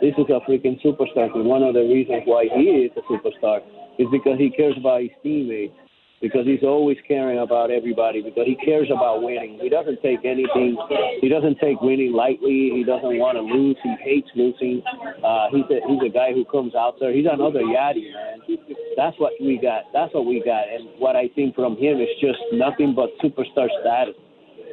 [0.00, 1.32] This is a freaking superstar.
[1.34, 3.60] And one of the reasons why he is a superstar
[3.98, 5.74] is because he cares about his teammates
[6.22, 9.58] because he's always caring about everybody because he cares about winning.
[9.60, 10.78] He doesn't take anything.
[11.20, 12.70] He doesn't take winning lightly.
[12.72, 13.76] He doesn't want to lose.
[13.82, 14.82] He hates losing.
[15.18, 17.12] Uh, he's a he's a guy who comes out there.
[17.12, 18.38] He's another Yadi man.
[18.96, 19.90] That's what we got.
[19.92, 20.70] That's what we got.
[20.70, 24.14] And what I think from him is just nothing but superstar status.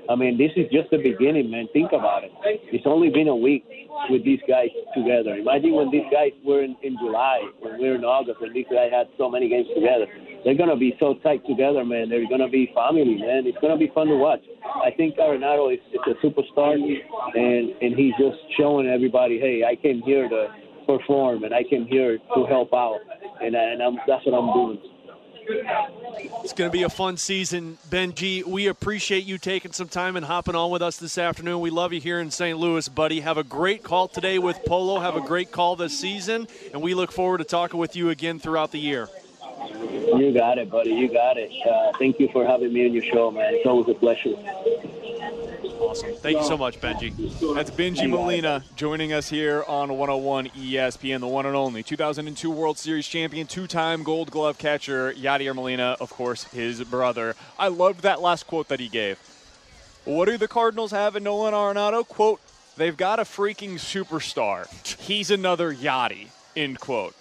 [0.09, 1.67] I mean, this is just the beginning, man.
[1.71, 2.31] Think about it.
[2.73, 3.63] It's only been a week
[4.09, 5.37] with these guys together.
[5.37, 8.65] Imagine when these guys were in, in July, when we were in August, when these
[8.73, 10.09] guys had so many games together.
[10.43, 12.09] They're gonna be so tight together, man.
[12.09, 13.45] They're gonna be family, man.
[13.45, 14.41] It's gonna be fun to watch.
[14.65, 19.75] I think Arenado is, is a superstar, and and he's just showing everybody, hey, I
[19.75, 20.47] came here to
[20.87, 22.97] perform, and I came here to help out,
[23.41, 24.79] and, and I'm, that's what I'm doing.
[25.49, 28.43] It's going to be a fun season, Bengie.
[28.43, 31.59] We appreciate you taking some time and hopping on with us this afternoon.
[31.61, 32.57] We love you here in St.
[32.57, 33.19] Louis, buddy.
[33.21, 34.99] Have a great call today with Polo.
[34.99, 38.39] Have a great call this season, and we look forward to talking with you again
[38.39, 39.09] throughout the year.
[40.17, 40.91] You got it, buddy.
[40.91, 41.51] You got it.
[41.67, 43.53] Uh, thank you for having me on your show, man.
[43.55, 44.35] It's always a pleasure.
[45.79, 46.13] Awesome.
[46.15, 47.15] Thank you so much, Bengie.
[47.55, 52.77] That's Bengie Molina joining us here on 101 ESPN, the one and only 2002 World
[52.77, 57.35] Series champion, two time gold glove catcher, Yadier Molina, of course, his brother.
[57.57, 59.17] I loved that last quote that he gave.
[60.03, 62.05] What do the Cardinals have in Nolan Arenado?
[62.05, 62.41] Quote,
[62.75, 64.67] they've got a freaking superstar.
[64.99, 66.27] He's another Yadi,
[66.57, 67.15] end quote.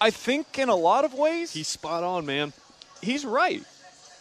[0.00, 2.54] I think in a lot of ways, he's spot on, man.
[3.02, 3.62] He's right.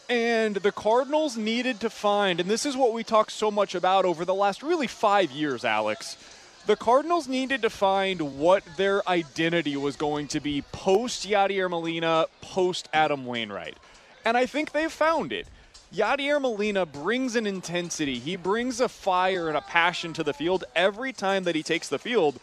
[0.09, 4.05] And the Cardinals needed to find, and this is what we talked so much about
[4.05, 6.17] over the last really five years, Alex.
[6.65, 12.25] The Cardinals needed to find what their identity was going to be post Yadier Molina,
[12.41, 13.77] post Adam Wainwright.
[14.25, 15.47] And I think they've found it.
[15.93, 20.63] Yadier Molina brings an intensity, he brings a fire and a passion to the field
[20.75, 22.39] every time that he takes the field.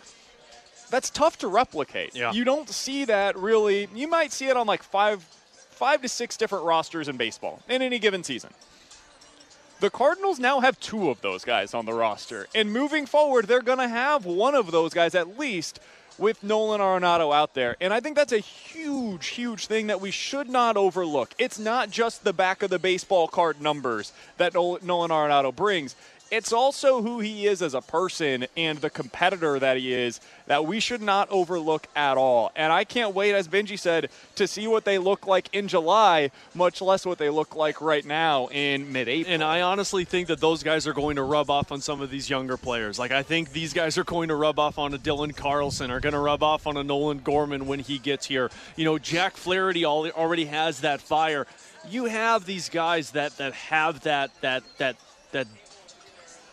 [0.90, 2.14] That's tough to replicate.
[2.14, 2.32] Yeah.
[2.32, 3.88] You don't see that really.
[3.92, 5.24] You might see it on like five
[5.76, 8.50] five to six different rosters in baseball in any given season.
[9.78, 12.46] The Cardinals now have two of those guys on the roster.
[12.54, 15.80] And moving forward, they're going to have one of those guys at least
[16.18, 17.76] with Nolan Arenado out there.
[17.78, 21.34] And I think that's a huge, huge thing that we should not overlook.
[21.38, 25.94] It's not just the back of the baseball card numbers that Nolan Arenado brings.
[26.30, 30.66] It's also who he is as a person and the competitor that he is that
[30.66, 32.50] we should not overlook at all.
[32.56, 36.30] And I can't wait, as Bengie said, to see what they look like in July,
[36.54, 39.34] much less what they look like right now in mid April.
[39.34, 42.10] And I honestly think that those guys are going to rub off on some of
[42.10, 42.98] these younger players.
[42.98, 46.00] Like, I think these guys are going to rub off on a Dylan Carlson, are
[46.00, 48.50] going to rub off on a Nolan Gorman when he gets here.
[48.74, 51.46] You know, Jack Flaherty already has that fire.
[51.88, 54.96] You have these guys that, that have that, that, that,
[55.30, 55.46] that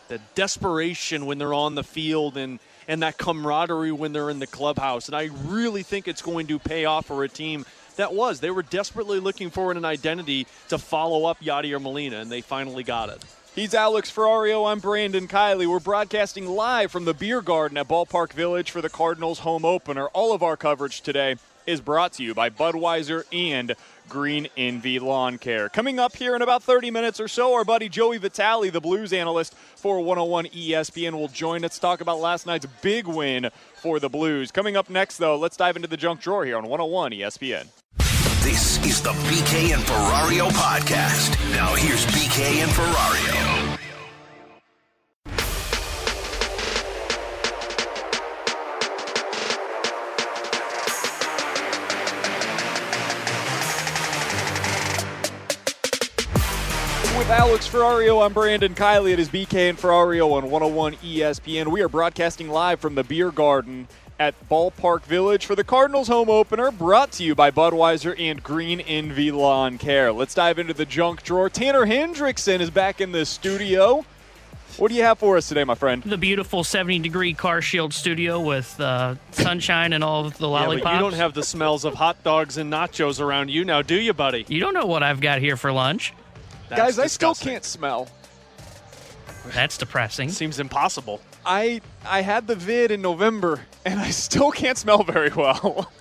[0.08, 4.46] the desperation when they're on the field and and that camaraderie when they're in the
[4.46, 5.08] clubhouse.
[5.08, 7.64] And I really think it's going to pay off for a team
[7.96, 8.40] that was.
[8.40, 12.82] They were desperately looking for an identity to follow up Yadier Molina, and they finally
[12.82, 13.24] got it.
[13.54, 14.70] He's Alex Ferrario.
[14.70, 15.66] I'm Brandon Kiley.
[15.66, 20.08] We're broadcasting live from the Beer Garden at Ballpark Village for the Cardinals home opener.
[20.08, 23.74] All of our coverage today is brought to you by Budweiser and
[24.08, 25.68] Green Envy Lawn Care.
[25.68, 29.12] Coming up here in about 30 minutes or so, our buddy Joey Vitale, the Blues
[29.12, 33.98] analyst for 101 ESPN, will join us to talk about last night's big win for
[34.00, 34.50] the Blues.
[34.50, 37.66] Coming up next, though, let's dive into the junk drawer here on 101 ESPN.
[38.42, 41.38] This is the BK and Ferrario podcast.
[41.52, 43.63] Now here's BK and Ferrario.
[57.34, 59.12] Alex Ferrario, I'm Brandon Kiley.
[59.12, 61.66] It is BK and Ferrario on 101 ESPN.
[61.66, 63.88] We are broadcasting live from the Beer Garden
[64.20, 68.78] at Ballpark Village for the Cardinals home opener, brought to you by Budweiser and Green
[68.78, 70.12] Envy Lawn Care.
[70.12, 71.50] Let's dive into the junk drawer.
[71.50, 74.06] Tanner Hendrickson is back in the studio.
[74.76, 76.04] What do you have for us today, my friend?
[76.04, 80.78] The beautiful 70 degree car shield studio with uh, sunshine and all of the lollipops.
[80.78, 83.82] Yeah, but you don't have the smells of hot dogs and nachos around you now,
[83.82, 84.44] do you, buddy?
[84.46, 86.14] You don't know what I've got here for lunch.
[86.76, 88.08] That's Guys, I still can't smell.
[89.48, 90.30] That's depressing.
[90.30, 91.20] Seems impossible.
[91.44, 95.92] I I had the vid in November, and I still can't smell very well.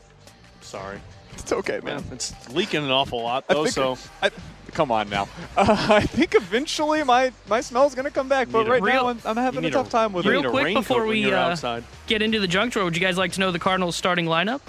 [0.60, 1.00] Sorry.
[1.34, 2.04] It's okay, man.
[2.12, 3.96] It's leaking an awful lot, I though, think- so.
[4.22, 4.30] I,
[4.72, 5.28] come on now.
[5.56, 9.08] Uh, I think eventually my, my smell's going to come back, but right real- now
[9.08, 10.30] I'm, I'm having a tough a- time with it.
[10.30, 11.82] Real quick before we uh, outside.
[12.06, 14.60] get into the junk drawer, would you guys like to know the Cardinals starting lineup?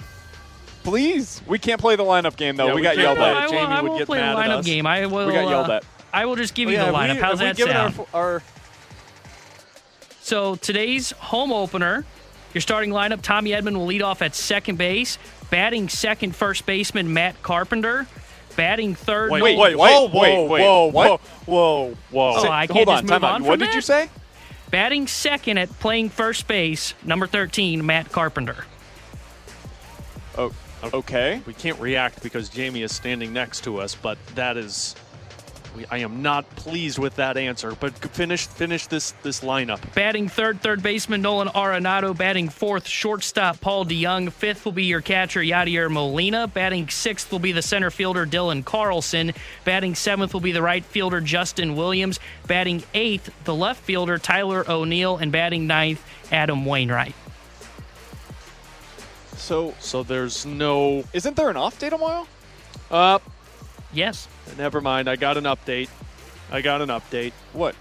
[0.84, 1.40] Please.
[1.46, 2.66] We can't play the lineup game, though.
[2.66, 3.28] Yeah, we, we got yelled at.
[3.28, 3.36] it.
[3.36, 4.66] I will, Jamie I would get play the mad at lineup us.
[4.66, 4.86] game.
[4.86, 5.26] I will.
[5.26, 5.84] We got yelled uh, at.
[6.12, 7.08] I will just give Oh, you yeah, the lineup.
[7.14, 7.98] have How's that sound?
[8.12, 8.42] Our, our
[10.20, 12.04] So today's home opener,
[12.54, 15.18] your starting lineup: Tommy Edman will lead off at second base,
[15.50, 18.06] batting second, first baseman Matt Carpenter,
[18.56, 19.30] batting third.
[19.30, 21.20] Wait, wait, wait, wait, whoa, wait, whoa, wait, whoa, what?
[21.46, 22.34] whoa, whoa.
[22.36, 23.36] Oh, Say- I can't hold just on, move time on out.
[23.38, 23.74] from What did that?
[23.74, 24.08] you say?
[24.70, 28.64] Batting second at playing first base, number 13, Matt Carpenter.
[30.38, 30.50] Oh,
[30.82, 31.42] okay.
[31.46, 34.94] We can't react because Jamie is standing next to us, but that is
[35.76, 37.72] we- I am not pleased with that answer.
[37.78, 39.80] But finish finish this this lineup.
[39.94, 42.16] Batting third, third baseman Nolan Arenado.
[42.16, 44.32] Batting fourth, shortstop Paul DeJong.
[44.32, 46.46] Fifth will be your catcher Yadier Molina.
[46.46, 49.32] Batting sixth will be the center fielder Dylan Carlson.
[49.64, 52.20] Batting seventh will be the right fielder Justin Williams.
[52.46, 55.16] Batting eighth, the left fielder Tyler O'Neill.
[55.16, 57.14] And batting ninth, Adam Wainwright.
[59.42, 61.02] So so there's no.
[61.12, 62.28] Isn't there an off day tomorrow?
[62.90, 63.18] Uh,
[63.92, 64.28] yes.
[64.56, 65.10] Never mind.
[65.10, 65.88] I got an update.
[66.52, 67.32] I got an update.
[67.52, 67.74] What?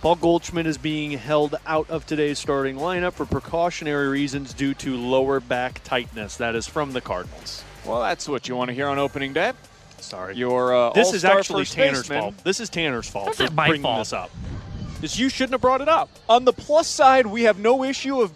[0.00, 4.96] Paul Goldschmidt is being held out of today's starting lineup for precautionary reasons due to
[4.96, 6.36] lower back tightness.
[6.36, 7.62] That is from the Cardinals.
[7.84, 9.52] Well, that's what you want to hear on opening day.
[9.98, 10.36] Sorry.
[10.36, 12.20] Your uh, This is actually Tanner's baseman.
[12.20, 12.34] fault.
[12.44, 13.98] This is Tanner's fault That's for my bringing fault.
[13.98, 14.30] this up.
[15.02, 16.08] Is you shouldn't have brought it up.
[16.28, 18.32] On the plus side, we have no issue of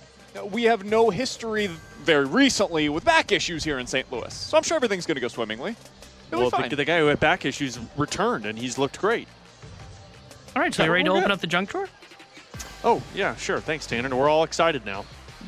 [0.51, 1.71] we have no history
[2.03, 4.11] very recently with back issues here in St.
[4.13, 4.33] Louis.
[4.35, 5.77] So I'm sure everything's going to go swimmingly.
[6.31, 9.29] It'll Well, the, the guy who had back issues returned, and he's looked great.
[10.57, 11.31] All right, so Yeah, you ready to open good.
[11.31, 11.89] up the junk drawer?
[12.85, 13.61] Oh, yeah, sure.
[13.61, 14.15] Thanks, Tanner.
[14.15, 15.05] We're all excited now.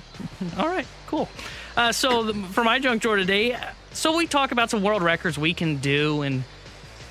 [0.59, 1.29] All right, cool.
[1.77, 3.59] Uh, so the, for my junk drawer today,
[3.93, 6.45] so we talk about some world records we can do and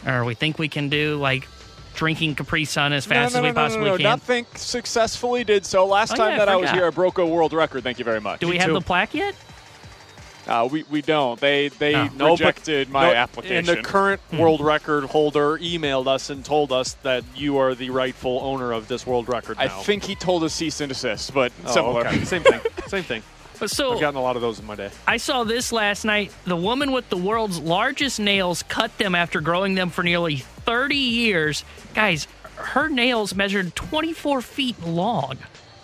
[0.07, 1.45] or we think we can do, like
[2.03, 3.97] drinking Capri Sun as fast no, no, as we no, no, possibly no, no.
[3.97, 4.03] can.
[4.03, 5.85] Not think successfully did so.
[5.85, 7.81] Last Oh, time yeah, that I I was here, I broke a world record.
[7.83, 8.41] Thank you very much.
[8.41, 9.35] do we have the plaque yet?
[10.45, 11.39] Uh, we, we don't.
[11.39, 12.03] They they Oh.
[12.15, 13.55] No, but- rejected my no, application.
[13.55, 17.89] And the current world record holder emailed us and told us that you are the
[17.91, 19.63] rightful owner of this world record now.
[19.63, 22.05] I think he told us cease and desist, but Oh, similar.
[22.07, 22.25] okay.
[22.25, 22.59] Same thing.
[22.87, 23.23] Same thing.
[23.57, 24.89] But so I've gotten a lot of those in my day.
[25.07, 26.33] I saw this last night.
[26.43, 30.95] The woman with the world's largest nails cut them after growing them for nearly 30
[30.95, 31.63] years.
[31.93, 35.37] Guys, her nails measured 24 feet long.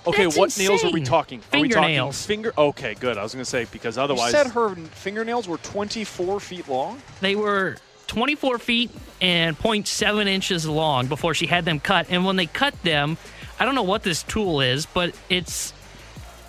[0.07, 1.05] Okay, That's what nails are we insane.
[1.05, 1.39] talking?
[1.39, 2.25] Are we talking Fingernails.
[2.25, 2.53] finger?
[2.57, 3.17] Okay, good.
[3.17, 7.01] I was going to say because You otherwise, said her fingernails were 24 feet long?
[7.21, 7.77] They were
[8.07, 8.91] 24 feet
[9.21, 12.07] and 0.7 inches long before she had them cut.
[12.09, 13.17] And when they cut them,
[13.59, 15.73] I don't know what this tool is, but it's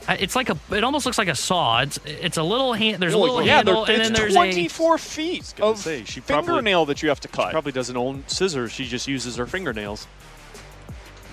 [0.08, 1.80] it's like a it almost looks like a saw.
[1.80, 3.02] It's it's a little hand.
[3.02, 6.20] There's a little yeah, handle, they're- and then there's 24 feet gonna of say, she
[6.20, 7.52] probably- fingernail that you have to cut.
[7.52, 8.72] probably doesn't own scissors.
[8.72, 10.06] She just uses her fingernails.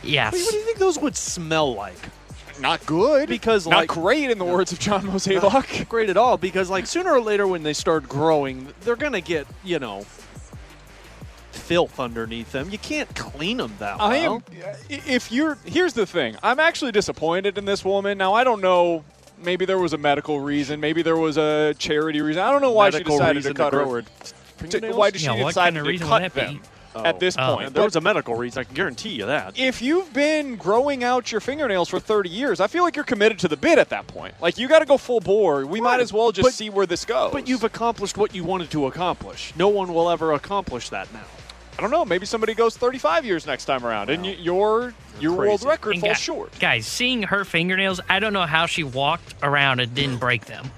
[0.04, 0.34] a yes.
[0.34, 1.98] What do you think those would smell like?
[2.60, 3.30] Not good.
[3.30, 5.42] Because Not like great, in the words of John Mosaic.
[5.90, 6.38] great at all.
[6.38, 10.06] Because like sooner or later, when they start growing, they're gonna get you know
[11.58, 12.70] filth underneath them.
[12.70, 14.08] You can't clean them that well.
[14.08, 14.44] I am.
[14.90, 16.36] If you're, here's the thing.
[16.44, 18.18] I'm actually disappointed in this woman.
[18.18, 19.04] Now I don't know.
[19.44, 20.80] Maybe there was a medical reason.
[20.80, 22.42] Maybe there was a charity reason.
[22.42, 23.84] I don't know why Medical she decided to cut to her.
[23.86, 26.54] grow to- why did she Yeah, decide kind of to cut would that be?
[26.56, 26.62] them
[27.06, 27.54] at this Oh.
[27.58, 27.68] point?
[27.68, 27.70] Oh.
[27.70, 28.62] there was a medical reason.
[28.62, 29.54] I can guarantee you that.
[29.56, 33.38] if you've been growing out your fingernails for 30 years, I feel like you're committed
[33.40, 34.34] to the bit at that point.
[34.42, 35.64] Like you got to go full bore.
[35.68, 37.32] We might as well just but- see where this goes.
[37.32, 39.54] But you've accomplished what you wanted to accomplish.
[39.56, 41.20] No one will ever accomplish that now.
[41.78, 42.04] I don't know.
[42.06, 46.02] Maybe somebody goes 35 years next time around, and y- your your world record And
[46.02, 46.60] falls guy- short.
[46.60, 50.72] Guys, seeing her fingernails, I don't know how she walked around and didn't break them.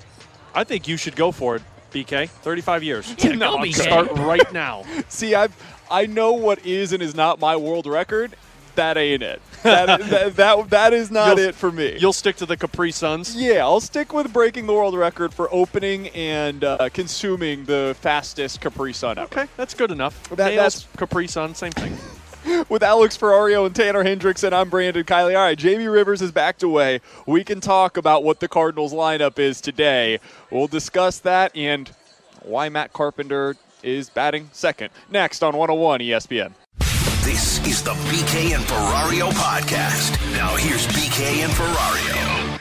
[0.54, 1.62] I think you should go for it,
[1.94, 2.28] BK.
[2.30, 3.16] 35 years.
[3.20, 3.74] Yeah, go, BK.
[3.76, 4.84] Start right now.
[5.10, 5.56] See, I've
[5.92, 8.36] I know what is and is not my world record.
[8.76, 9.42] That ain't it.
[9.64, 11.98] That that, that, that is not You'll- it for me.
[12.00, 13.36] You'll stick to the Capri Suns.
[13.36, 18.62] yeah, I'll stick with breaking the world record for opening and uh, consuming the fastest
[18.62, 19.26] Capri Sun ever.
[19.26, 20.30] Okay, that's good enough.
[20.30, 21.96] That- Nails, that's- Capri Sun, same thing.
[22.70, 25.36] With Alex Ferrario and Tanner Hendrickson, I'm Brandon Kiley.
[25.36, 27.02] All right, Jamie Rivers is backed away.
[27.28, 30.20] We can talk about what the Cardinals lineup is today.
[30.50, 31.92] We'll discuss that and
[32.44, 34.92] why Matt Carpenter is batting second.
[35.12, 36.54] Next on 101 ESPN.
[37.80, 40.12] This is the BK and Ferrario podcast.
[40.34, 42.60] Now here's BK and Ferrario.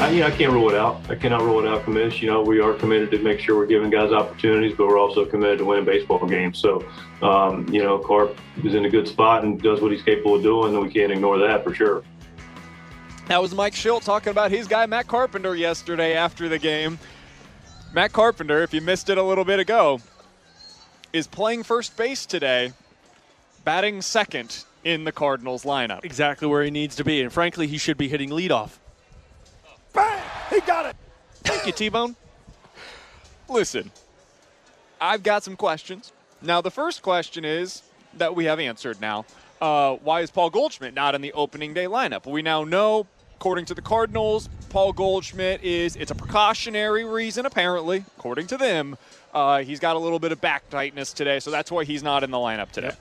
[0.00, 1.08] I, you know, I can't rule it out.
[1.08, 2.20] I cannot rule it out, commish.
[2.20, 5.24] You know, we are committed to make sure we're giving guys opportunities, but we're also
[5.24, 6.58] committed to winning baseball games.
[6.58, 6.84] So,
[7.22, 10.42] um, you know, Carp is in a good spot and does what he's capable of
[10.42, 12.02] doing, and we can't ignore that for sure.
[13.28, 16.98] That was Mike Shildt talking about his guy Matt Carpenter yesterday after the game.
[17.92, 20.00] Matt Carpenter, if you missed it a little bit ago,
[21.12, 22.72] is playing first base today,
[23.64, 26.04] batting second in the Cardinals lineup.
[26.04, 27.20] Exactly where he needs to be.
[27.22, 28.78] And frankly, he should be hitting leadoff.
[29.92, 30.22] Bang!
[30.50, 30.96] He got it.
[31.42, 32.16] Thank you, T Bone.
[33.48, 33.90] Listen,
[35.00, 36.12] I've got some questions.
[36.42, 37.82] Now, the first question is
[38.14, 39.26] that we have answered now.
[39.60, 42.26] Uh, why is Paul Goldschmidt not in the opening day lineup?
[42.26, 43.06] We now know,
[43.36, 48.96] according to the Cardinals, Paul Goldschmidt is, it's a precautionary reason, apparently, according to them.
[49.32, 52.22] Uh, he's got a little bit of back tightness today, so that's why he's not
[52.24, 52.92] in the lineup today.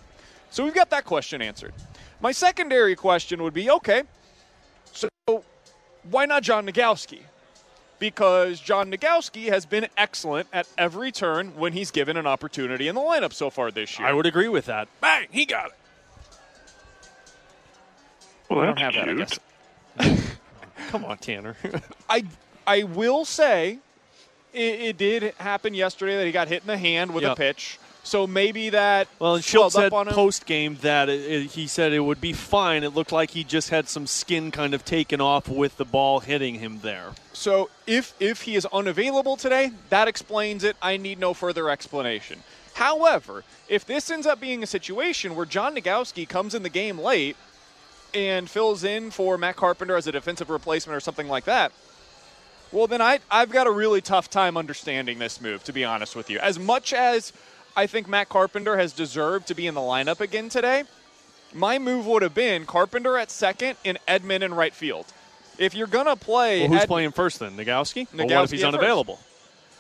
[0.52, 1.74] So we've got that question answered.
[2.22, 4.04] My secondary question would be okay,
[4.92, 5.10] so
[6.10, 7.22] why not John Nogowski?
[8.00, 12.96] because John Nogowski has been excellent at every turn when he's given an opportunity in
[12.96, 14.08] the lineup so far this year.
[14.08, 14.88] I would agree with that.
[15.02, 15.28] Bang!
[15.30, 15.74] He got it.
[18.50, 19.40] Well, I don't that's have that, I cute.
[20.08, 20.38] guess.
[20.88, 21.56] Come on, Tanner.
[22.10, 22.24] I
[22.66, 23.80] I will say
[24.54, 27.34] it, it did happen yesterday that he got hit in the hand with Yep.
[27.34, 27.80] a pitch.
[28.02, 30.14] So maybe that Well, and Schultz said up on him.
[30.14, 32.84] post game that it, it- he said it would be fine.
[32.84, 36.22] It looked like he just had some skin kind of taken off with the ball
[36.22, 37.12] hitting him there.
[37.34, 40.76] So if if he is unavailable today, that explains it.
[40.82, 42.42] I need no further explanation.
[42.76, 46.98] However, if this ends up being a situation where John Nogowski comes in the game
[46.98, 47.36] late
[48.14, 51.72] and fills in for Matt Carpenter as a defensive replacement or something like that,
[52.72, 56.16] well then I I've got a really tough time understanding this move to be honest
[56.16, 56.40] with you.
[56.40, 57.34] As much as
[57.76, 60.84] I think Matt Carpenter has deserved to be in the lineup again today,
[61.54, 65.06] my move would have been Carpenter at second and Edman in right field.
[65.58, 67.58] If you're gonna play, Well, who's Ed- playing first then?
[67.58, 68.08] Nogowski?
[68.14, 68.74] Or what if he's first.
[68.74, 69.20] unavailable?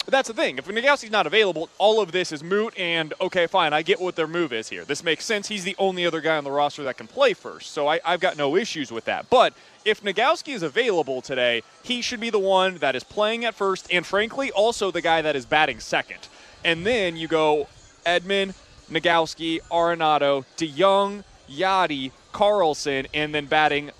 [0.05, 0.57] But that's the thing.
[0.57, 2.73] If Nogowski's not available, all of this is moot.
[2.79, 4.83] And okay, fine, I get what their move is here.
[4.83, 5.47] This makes sense.
[5.47, 8.19] He's the only other guy on the roster that can play first, so I, I've
[8.19, 9.29] got no issues with that.
[9.29, 9.53] But
[9.89, 13.87] if Nogowski is available today, he should be the one that is playing at first,
[13.91, 16.27] and frankly, also the guy that is batting second.
[16.63, 17.67] And then you go
[18.05, 18.53] Edman,
[18.89, 23.91] Nogowski, Arenado, DeJong, Yadi, Carlson, and then batting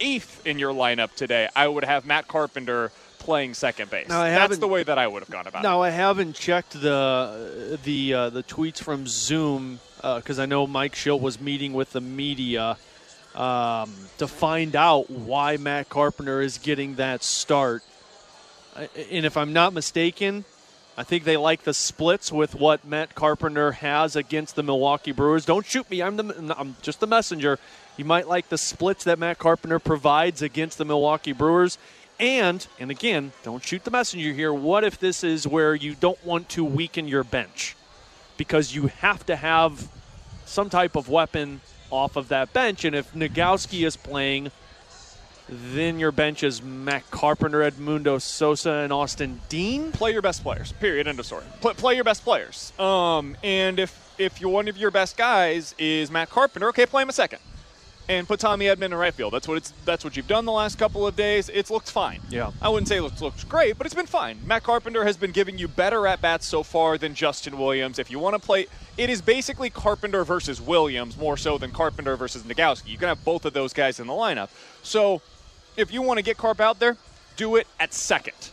[0.00, 1.48] eighth in your lineup today.
[1.54, 4.08] I would have Matt Carpenter playing second base.
[4.08, 5.62] Now, That's the way that I would have gone about it.
[5.62, 10.94] Now I haven't checked the the uh, the tweets from Zoom because I know Mike
[10.94, 12.76] Shildt was meeting with the media
[13.34, 17.82] um, to find out why Matt Carpenter is getting that start.
[18.76, 20.44] And if I'm not mistaken,
[20.96, 25.44] I think they like the splits with what Matt Carpenter has against the Milwaukee Brewers.
[25.44, 26.02] Don't shoot me.
[26.02, 27.58] I'm the I'm just the messenger.
[27.96, 31.78] You might like the splits that Matt Carpenter provides against the Milwaukee Brewers.
[32.20, 34.52] And and again, don't shoot the messenger here.
[34.52, 37.76] What if this is where you don't want to weaken your bench
[38.36, 39.88] because you have to have
[40.44, 41.60] some type of weapon
[41.94, 44.50] off of that bench and if Nogowski is playing
[45.48, 49.92] then your bench is Matt Carpenter, Edmundo Sosa, and Austin Dean.
[49.92, 50.72] Play your best players.
[50.72, 51.06] Period.
[51.06, 51.44] End of story.
[51.60, 52.72] Play, play your best players.
[52.78, 57.08] Um, and if if one of your best guys is Matt Carpenter, okay, play him
[57.08, 57.40] a second,
[58.08, 59.32] and put Tommy Edman in right field.
[59.32, 59.72] That's what it's.
[59.84, 61.48] That's what you've done the last couple of days.
[61.52, 62.20] It's looked fine.
[62.28, 62.50] Yeah.
[62.60, 64.38] I wouldn't say it looks, looks great, but it's been fine.
[64.46, 67.98] Matt Carpenter has been giving you better at bats so far than Justin Williams.
[67.98, 68.66] If you want to play,
[68.96, 72.88] it is basically Carpenter versus Williams more so than Carpenter versus Nogowski.
[72.88, 74.50] You can have both of those guys in the lineup.
[74.82, 75.22] So
[75.76, 76.96] if you want to get Carp out there,
[77.36, 78.50] do it at second.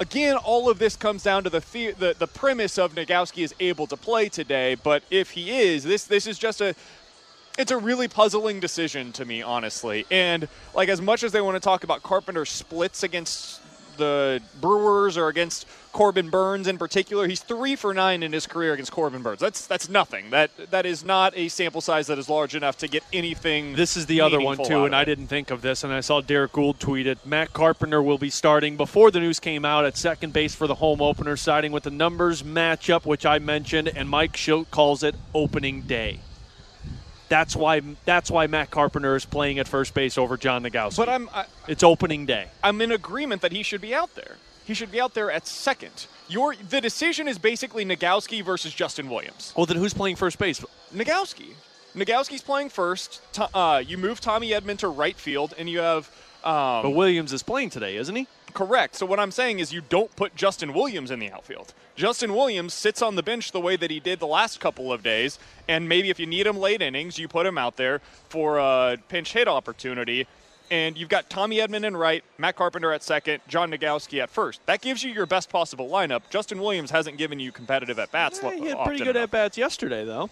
[0.00, 3.54] Again, all of this comes down to the, the the the premise of Nogowski is
[3.60, 6.74] able to play today, but if he is, this this is just a
[7.58, 10.06] it's a really puzzling decision to me, honestly.
[10.10, 13.60] And like as much as they want to talk about Carpenter splits against
[13.96, 18.72] the Brewers or against Corbin Burnes in particular, he's three for nine in his career
[18.72, 19.40] against Corbin Burnes.
[19.40, 20.30] That's that's nothing.
[20.30, 23.74] That that is not a sample size that is large enough to get anything.
[23.74, 26.20] This is the other one too, and I didn't think of this, and I saw
[26.22, 27.24] Derrick Goold tweet it.
[27.26, 30.76] Matt Carpenter will be starting before the news came out at second base for the
[30.76, 35.14] home opener, siding with the numbers matchup, which I mentioned, and Mike Shildt calls it
[35.34, 36.20] opening day.
[37.32, 40.98] That's why that's why Matt Carpenter is playing at first base over John Nogowski.
[40.98, 42.48] But I'm I, it's opening day.
[42.62, 44.36] I'm in agreement that he should be out there.
[44.66, 46.06] He should be out there at second.
[46.28, 49.54] Your the decision is basically Nogowski versus Justin Williams.
[49.56, 50.62] Well, then who's playing first base?
[50.94, 51.54] Nogowski.
[51.96, 53.22] Nogowski's playing first.
[53.54, 56.10] Uh, you move Tommy Edman to right field, and you have.
[56.44, 58.26] Um, But Williams is playing today, isn't he?
[58.54, 58.96] Correct.
[58.96, 61.74] So what I'm saying is you don't put Justin Williams in the outfield.
[61.94, 65.02] Justin Williams sits on the bench the way that he did the last couple of
[65.02, 65.38] days,
[65.68, 68.96] and maybe if you need him late innings, you put him out there for a
[69.08, 70.26] pinch hit opportunity.
[70.70, 74.64] And you've got Tommy Edman in right, Matt Carpenter at second, John Nogowski at first.
[74.64, 76.22] That gives you your best possible lineup.
[76.30, 78.40] Justin Williams hasn't given you competitive at bats.
[78.42, 80.30] Yeah, he had pretty good at bats yesterday, though.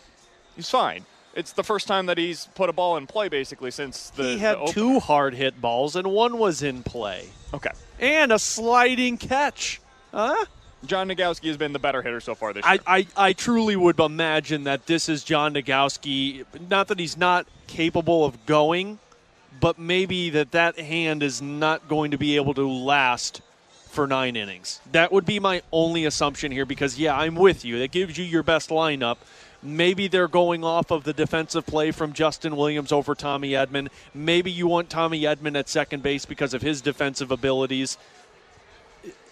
[0.56, 1.04] He's fine.
[1.34, 4.22] It's the first time that he's put a ball in play basically since the.
[4.24, 7.28] he had the two hard hit balls, and one was in play.
[7.52, 7.70] Okay.
[8.00, 9.80] And a sliding catch.
[10.12, 10.46] Huh?
[10.86, 12.78] John Nogowski has been the better hitter so far this year.
[12.86, 12.98] I.
[12.98, 16.44] I, I truly would imagine that this is John Nogowski.
[16.68, 18.98] Not that he's not capable of going,
[19.60, 23.42] but maybe that that hand is not going to be able to last
[23.90, 24.80] for nine innings.
[24.92, 27.78] That would be my only assumption here because, yeah, I'm with you.
[27.80, 29.18] That gives you your best lineup.
[29.62, 33.88] Maybe they're going off of the defensive play from Justin Williams over Tommy Edman.
[34.14, 37.98] Maybe you want Tommy Edman at second base because of his defensive abilities.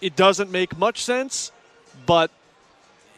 [0.00, 1.50] It doesn't make much sense,
[2.04, 2.30] but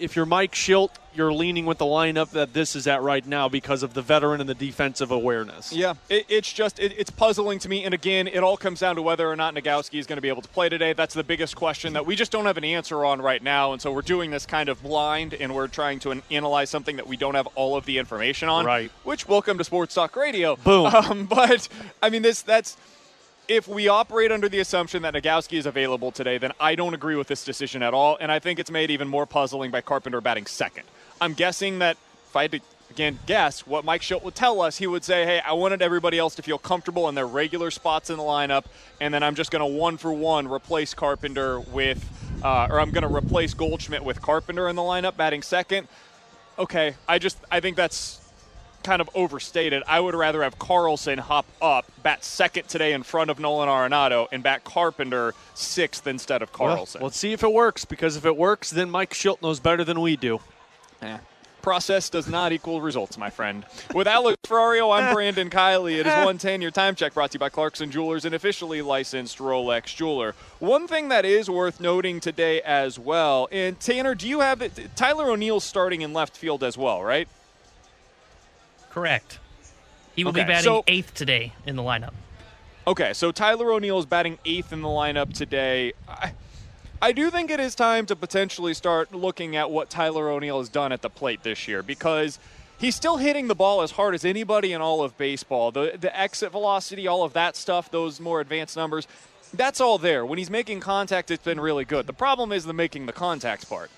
[0.00, 3.48] if you're Mike Shildt, you're leaning with the lineup that this is at right now
[3.48, 5.72] because of the veteran and the defensive awareness.
[5.72, 7.84] Yeah, it, it's just it, it's puzzling to me.
[7.84, 10.28] And again, it all comes down to whether or not Nogowski is going to be
[10.28, 10.92] able to play today.
[10.92, 13.72] That's the biggest question that we just don't have an answer on right now.
[13.72, 16.96] And so we're doing this kind of blind, and we're trying to an- analyze something
[16.96, 18.64] that we don't have all of the information on.
[18.64, 18.90] Right.
[19.04, 20.56] Which welcome to Sports Talk Radio.
[20.56, 20.86] Boom.
[20.86, 21.68] Um, but
[22.02, 22.76] I mean, this that's
[23.50, 27.16] if we operate under the assumption that Nogowski is available today, then I don't agree
[27.16, 30.20] with this decision at all, and I think it's made even more puzzling by Carpenter
[30.20, 30.84] batting second.
[31.20, 31.96] I'm guessing that
[32.28, 32.60] if I had to
[32.90, 36.16] again guess what Mike Shildt would tell us, he would say, "Hey, I wanted everybody
[36.16, 38.66] else to feel comfortable in their regular spots in the lineup,
[39.00, 42.08] and then I'm just going to one for one replace Carpenter with,
[42.44, 45.88] uh, or I'm going to replace Goldschmidt with Carpenter in the lineup batting second.
[46.56, 48.19] Okay, I just I think that's
[48.82, 49.82] kind of overstated.
[49.86, 54.26] I would rather have Carlson hop up, bat second today in front of Nolan Arenado,
[54.32, 57.00] and bat Carpenter sixth instead of Carlson.
[57.00, 59.84] Well, let's see if it works because if it works, then Mike Shildt knows better
[59.84, 60.40] than we do.
[61.02, 61.18] Eh.
[61.62, 63.66] Process does not equal results, my friend.
[63.94, 65.98] With Alex Ferrario, I'm Brandon Kiley.
[66.00, 66.62] It is 110.
[66.62, 70.34] Your time check brought to you by Clarkson Jewelers, an officially licensed Rolex jeweler.
[70.58, 74.72] One thing that is worth noting today as well, and Tanner, do you have it?
[74.96, 77.28] Tyler O'Neill starting in left field as well, right?
[78.90, 79.38] Correct.
[80.16, 82.12] He will Okay, be batting so- eighth today in the lineup.
[82.86, 85.92] Okay, so Tyler O'Neill is batting eighth in the lineup today.
[86.08, 86.32] I,
[87.00, 90.68] I do think it is time to potentially start looking at what Tyler O'Neill has
[90.68, 92.38] done at the plate this year because
[92.78, 95.70] he's still hitting the ball as hard as anybody in all of baseball.
[95.70, 99.06] The the exit velocity, all of that stuff, those more advanced numbers,
[99.54, 100.24] that's all there.
[100.26, 102.06] When he's making contact, it's been really good.
[102.06, 103.90] The problem is the making the contact part.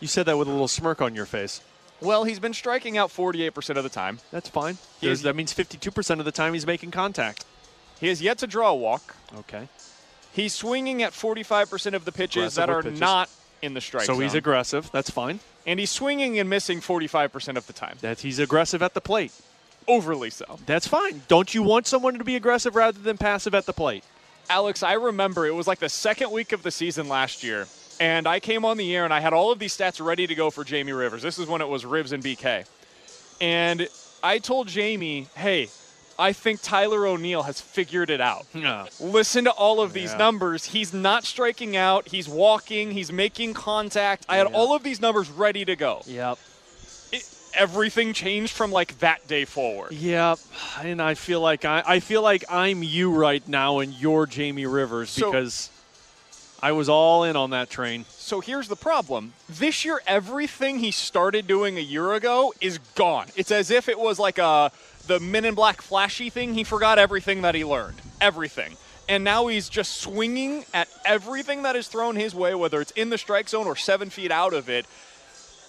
[0.00, 1.60] You said that with a little smirk on your face.
[2.00, 4.20] Well, he's been striking out 48% of the time.
[4.30, 4.78] That's fine.
[5.02, 7.44] Is- that means 52% of the time he's making contact.
[8.00, 9.16] He has yet to draw a walk.
[9.38, 9.68] Okay.
[10.32, 13.00] He's swinging at 45% of the pitches Aggressive that are pitches.
[13.00, 13.28] not
[13.62, 14.22] in the strike so zone.
[14.22, 14.88] he's aggressive.
[14.92, 15.40] That's fine.
[15.66, 17.96] and he's swinging and missing 45% of the time.
[18.00, 19.32] That he's aggressive at the plate.
[19.88, 20.58] Overly so.
[20.66, 21.22] That's fine.
[21.28, 24.04] Don't you want someone to be aggressive rather than passive at the plate?
[24.50, 27.66] Alex, I remember it was like the second week of the season last year,
[28.00, 30.34] and I came on the air and I had all of these stats ready to
[30.34, 31.22] go for Jamie Rivers.
[31.22, 32.64] This is when it was Ribs and BK.
[33.40, 33.88] And
[34.22, 35.68] I told Jamie, hey,
[36.18, 38.44] I think Tyler O'Neill has figured it out.
[39.00, 40.16] Listen to all of these Yeah.
[40.18, 40.64] numbers.
[40.64, 42.08] He's not striking out.
[42.08, 42.90] He's walking.
[42.90, 44.26] He's making contact.
[44.28, 46.02] I had all of these numbers ready to go.
[46.06, 46.38] Yep.
[47.54, 49.92] Everything changed from like that day forward.
[49.92, 50.38] Yep.
[50.82, 54.66] And I feel like I, I feel like I'm you right now and you're Jamie
[54.66, 55.70] Rivers So- because
[56.60, 58.04] I was all in on that train.
[58.08, 59.32] So here's the problem.
[59.48, 63.26] This year, everything he started doing a year ago is gone.
[63.36, 64.72] It's as if it was like a
[65.06, 66.54] the Men in Black flashy thing.
[66.54, 68.76] He forgot everything that he learned, everything,
[69.08, 73.10] and now he's just swinging at everything that is thrown his way, whether it's in
[73.10, 74.84] the strike zone or seven feet out of it.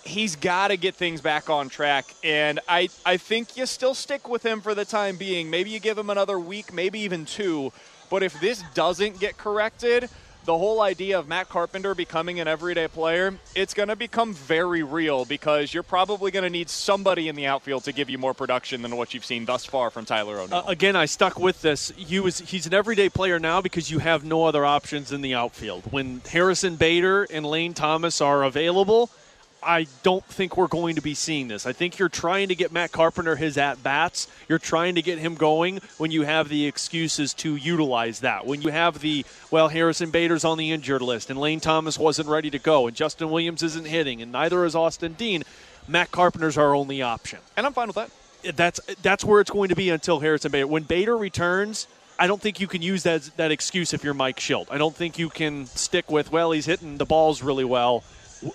[0.04, 4.28] He's got to get things back on track, and I I think you still stick
[4.28, 5.52] with him for the time being.
[5.52, 7.72] Maybe you give him another week, maybe even two.
[8.10, 10.10] But if this doesn't get corrected,
[10.50, 14.82] the whole idea of Matt Carpenter becoming an everyday player, it's going to become very
[14.82, 18.34] real because you're probably going to need somebody in the outfield to give you more
[18.34, 20.58] production than what you've seen thus far from Tyler O'Neill.
[20.58, 21.92] Uh, again, I stuck with this.
[21.96, 25.36] He was he's an everyday player now because you have no other options in the
[25.36, 25.84] outfield.
[25.92, 29.12] When Harrison Bader and Lane Thomas are available,
[29.62, 31.66] I don't think we're going to be seeing this.
[31.66, 34.28] I think you're trying to get Matt Carpenter his at bats.
[34.48, 38.46] You're trying to get him going when you have the excuses to utilize that.
[38.46, 42.30] When you have the well, Harrison Bader's on the injured list and Lane Thomas wasn't
[42.30, 45.44] ready to go and Justin Williams isn't hitting and neither is Austin Dean.
[45.88, 47.40] Matt Carpenter's our only option.
[47.58, 48.12] and I'm fine with that.
[48.46, 50.68] Eh, that's that's where it's going to be until Harrison Bader.
[50.68, 51.88] When Bader returns,
[52.18, 54.68] I don't think you can use that that excuse if you're Mike Shildt.
[54.70, 58.04] I don't think you can stick with well, he's hitting the balls really well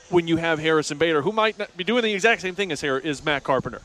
[0.08, 2.80] when you have Harrison Bader, who might not be doing the exact same thing as
[2.80, 3.82] Har- is Matt Carpenter,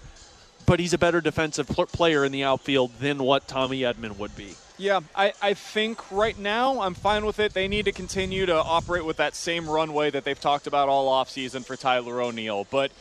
[0.65, 4.35] but he's a better defensive pl- player in the outfield than what Tommy Edman would
[4.35, 4.55] be.
[4.77, 7.53] Yeah, I, I think right now I'm fine with it.
[7.53, 11.11] They need to continue to operate with that same runway that they've talked about all
[11.11, 12.65] offseason for Tyler O'Neill.
[12.71, 12.91] But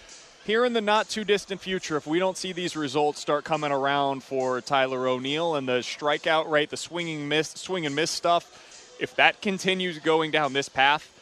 [0.44, 3.70] here in the not too distant future, if we don't see these results start coming
[3.70, 8.96] around for Tyler O'Neill and the strikeout rate, the swinging miss, swing and miss stuff,
[8.98, 11.17] if that continues going down this path, th-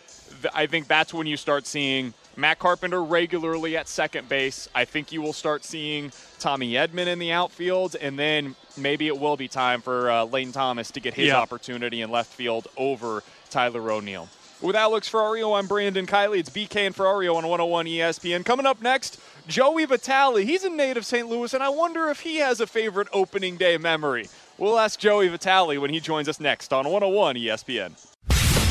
[0.54, 4.68] I think that's when you start seeing Matt Carpenter regularly at second base.
[4.74, 9.18] I think you will start seeing Tommy Edman in the outfield, and then maybe it
[9.18, 11.36] will be time for uh, Lane Thomas to get his Yeah.
[11.40, 14.28] opportunity in left field over Tyler O'Neill.
[14.62, 16.38] With Alex Ferrario, I'm Brandon Kiley.
[16.38, 18.42] It's BK and Ferrario on 101 ESPN.
[18.44, 20.44] Coming up next, Joey Vitale.
[20.46, 21.28] He's a native St.
[21.28, 24.28] Louis, and I wonder if he has a favorite opening day memory.
[24.56, 27.92] We'll ask Joey Vitale when he joins us next on 101 ESPN.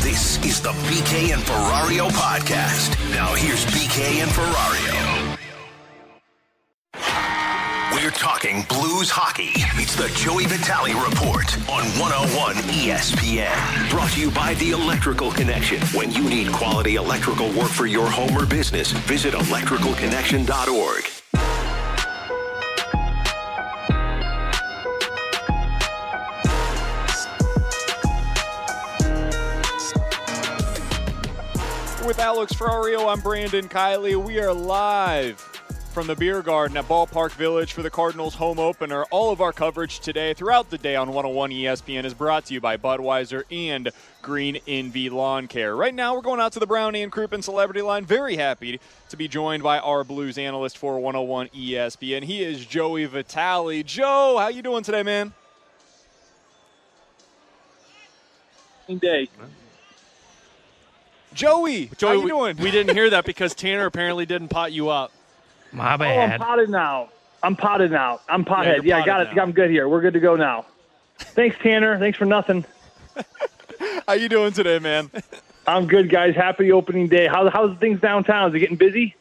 [0.06, 2.94] This is the BK and Ferrario podcast.
[3.10, 5.36] Now here's BK and Ferrario.
[7.92, 9.50] We're talking blues hockey.
[9.82, 13.90] It's the Joey Vitale Report on 101 ESPN.
[13.90, 15.82] Brought to you by The Electrical Connection.
[15.88, 21.15] When you need quality electrical work for your home or business, visit electricalconnection.org.
[32.06, 34.16] With Alex Ferrario, I'm Brandon Kiley.
[34.16, 35.40] We are live
[35.92, 39.06] from the Beer Garden at Ballpark Village for the Cardinals home opener.
[39.06, 42.62] All of our coverage today, throughout the day on 101 ESPN, is brought to you
[42.62, 43.90] by Budweiser and
[44.22, 45.76] Green Envy Lawn Care.
[45.76, 48.06] Right now, we're going out to the Brownie and Crouppen Celebrity Line.
[48.06, 48.80] Very happy
[49.10, 52.24] to be joined by our Blues analyst for 101 ESPN.
[52.24, 53.82] He is Joey Vitale.
[53.82, 55.34] Joe, how you doing today, man?
[59.00, 59.28] Day.
[61.36, 62.58] Joey, Joey, how you we, doing?
[62.58, 65.12] we didn't hear that because Tanner apparently didn't pot you up.
[65.74, 66.32] My bad.
[66.32, 67.10] Oh, I'm potted now.
[67.44, 68.22] I'm potted now.
[68.30, 68.78] I'm pothead.
[68.78, 69.36] you're Yeah, I got it.
[69.36, 69.44] now.
[69.44, 69.88] I'm good here.
[69.90, 70.66] We're good to go now.
[71.20, 72.00] Thanks, Tanner.
[72.00, 72.66] Thanks for nothing.
[74.08, 75.12] How you doing today, man?
[75.68, 76.36] I'm good, guys.
[76.36, 77.28] Happy opening day.
[77.28, 78.50] How, how's things downtown?
[78.50, 79.16] Is it getting busy?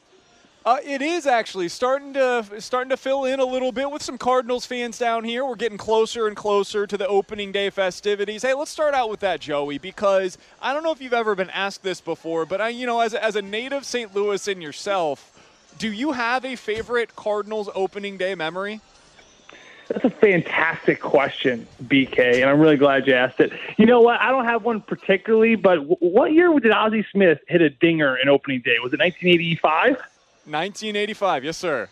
[0.65, 4.17] Uh, it is actually starting to starting to fill in a little bit with some
[4.17, 5.45] Cardinals fans down here.
[5.45, 8.41] We're getting closer and closer to the opening day festivities.
[8.41, 11.51] Hey, let's start out with that, Joey, because I don't know if you've ever been
[11.51, 14.15] asked this before, but I, you know, as a, as a native St.
[14.15, 15.39] Louis in yourself,
[15.79, 18.81] do you have a favorite Cardinals opening day memory?
[19.89, 23.53] That's a fantastic question, BK, and I'm really glad you asked it.
[23.77, 24.19] You know what?
[24.19, 28.17] I don't have one particularly, but w- what year did Ozzie Smith hit a dinger
[28.17, 28.79] in opening day?
[28.83, 29.99] Was it 1985?
[30.47, 31.89] 1985, yes, sir.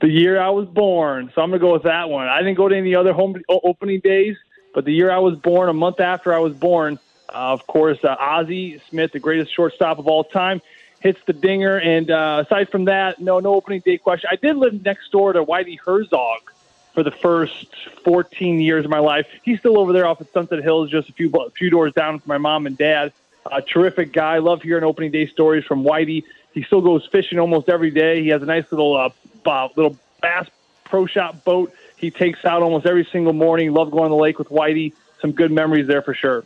[0.00, 1.30] The year I was born.
[1.34, 2.28] So I'm going to go with that one.
[2.28, 4.36] I didn't go to any other home opening days,
[4.74, 6.98] but the year I was born, a month after I was born,
[7.28, 10.60] uh, of course, uh, Ozzie Smith, the greatest shortstop of all time,
[11.00, 11.78] hits the dinger.
[11.78, 14.28] And uh, aside from that, no, no opening day question.
[14.30, 16.52] I did live next door to Whitey Herzog
[16.92, 17.66] for the first
[18.04, 19.26] 14 years of my life.
[19.42, 22.20] He's still over there off at Sunset Hills, just a few a few doors down
[22.20, 23.12] from my mom and dad.
[23.50, 24.38] A terrific guy.
[24.38, 26.24] Love hearing opening day stories from Whitey.
[26.54, 28.22] He still goes fishing almost every day.
[28.22, 29.10] He has a nice little uh,
[29.44, 30.46] uh, little bass
[30.84, 31.74] pro shop boat.
[31.96, 33.72] He takes out almost every single morning.
[33.72, 34.92] Love going to the lake with Whitey.
[35.20, 36.44] Some good memories there for sure.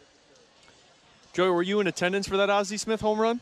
[1.35, 3.40] Joey, were you in attendance for that Ozzie Smith home run?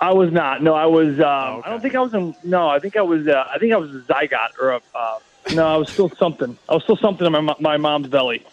[0.00, 0.62] I was not.
[0.62, 1.20] No, I was.
[1.20, 2.34] Um, I don't think I was in.
[2.44, 3.28] No, I think I was.
[3.28, 4.80] Uh, I think I was a zygote or a.
[4.94, 5.18] Uh,
[5.54, 6.56] no, I was still something.
[6.68, 8.44] I was still something in my my mom's belly.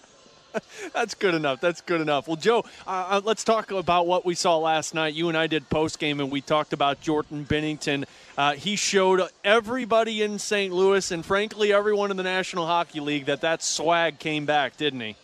[0.93, 1.61] That's good enough.
[1.61, 2.27] That's good enough.
[2.27, 5.13] Well, Joe, uh, uh, let's talk about what we saw last night.
[5.13, 8.05] You and I did post game, and we talked about Jordan Binnington.
[8.37, 10.73] Uh, he showed everybody in St.
[10.73, 15.01] Louis, and frankly, everyone in the National Hockey League, that that swag came back, didn't
[15.01, 15.15] he?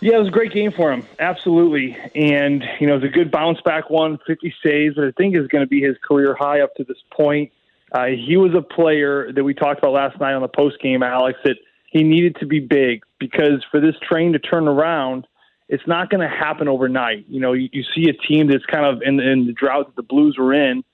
[0.00, 1.04] Yeah, it was a great game for him.
[1.18, 1.96] Absolutely.
[2.14, 5.34] And, you know, it was a good bounce back one, 50 saves, that I think
[5.34, 7.50] is going to be his career high up to this point.
[7.90, 11.02] Uh, he was a player that we talked about last night on the post game,
[11.02, 11.56] Alex, that
[11.90, 15.26] he needed to be big because for this train to turn around,
[15.68, 17.26] it's not going to happen overnight.
[17.28, 19.96] You know, you, you see a team that's kind of in, in the drought that
[19.96, 20.84] the Blues were in.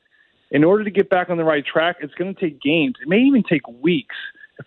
[0.50, 2.94] In order to get back on the right track, it's going to take games.
[3.02, 4.14] It may even take weeks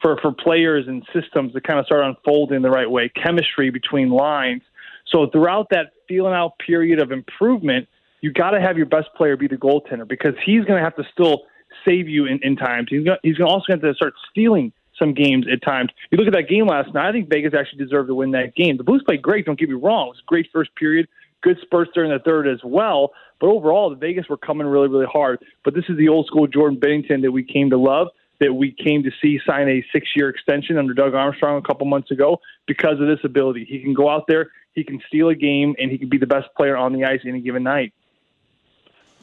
[0.02, 4.10] for, for players and systems to kind of start unfolding the right way, chemistry between
[4.10, 4.64] lines.
[5.10, 7.88] So throughout that feeling out period of improvement,
[8.20, 10.95] you got to have your best player be the goaltender because he's going to have
[10.98, 11.44] to still
[11.86, 12.88] save you in, in times.
[12.90, 15.91] He's going he's gonna also have to start stealing some games at times.
[16.11, 17.10] You look at that game last night.
[17.10, 18.78] I think Vegas actually deserved to win that game.
[18.78, 19.45] The Blues played great.
[19.45, 20.07] Don't get me wrong.
[20.07, 21.07] It was a great first period.
[21.41, 23.11] Good spurts during the third as well.
[23.40, 25.40] But overall, the Vegas were coming really, really hard.
[25.64, 28.07] But this is the old school Jordan Binnington that we came to love
[28.40, 31.86] that we came to see sign a six year extension under Doug Armstrong a couple
[31.88, 33.65] months ago because of this ability.
[33.68, 36.28] He can go out there, he can steal a game, and he can be the
[36.28, 37.94] best player on the ice any given night.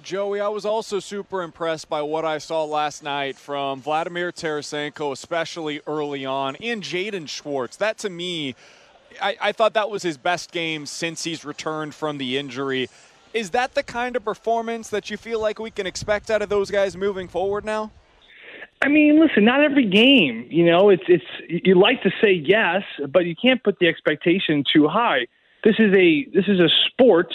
[0.05, 5.13] Joey, I was also super impressed by what I saw last night from Vladimir Tarasenko,
[5.13, 7.79] especially early on, and Jaden Schwartz.
[7.79, 8.55] That to me,
[9.21, 12.91] I, I thought that was his best game since he's returned from the injury.
[13.33, 16.51] Is that the kind of performance that you feel like we can expect out of
[16.51, 17.91] those guys moving forward now?
[18.83, 22.83] I mean, listen, not every game, you know, it's it's you like to say yes,
[23.09, 25.29] but you can't put the expectation too high.
[25.65, 27.33] This is a this is a sport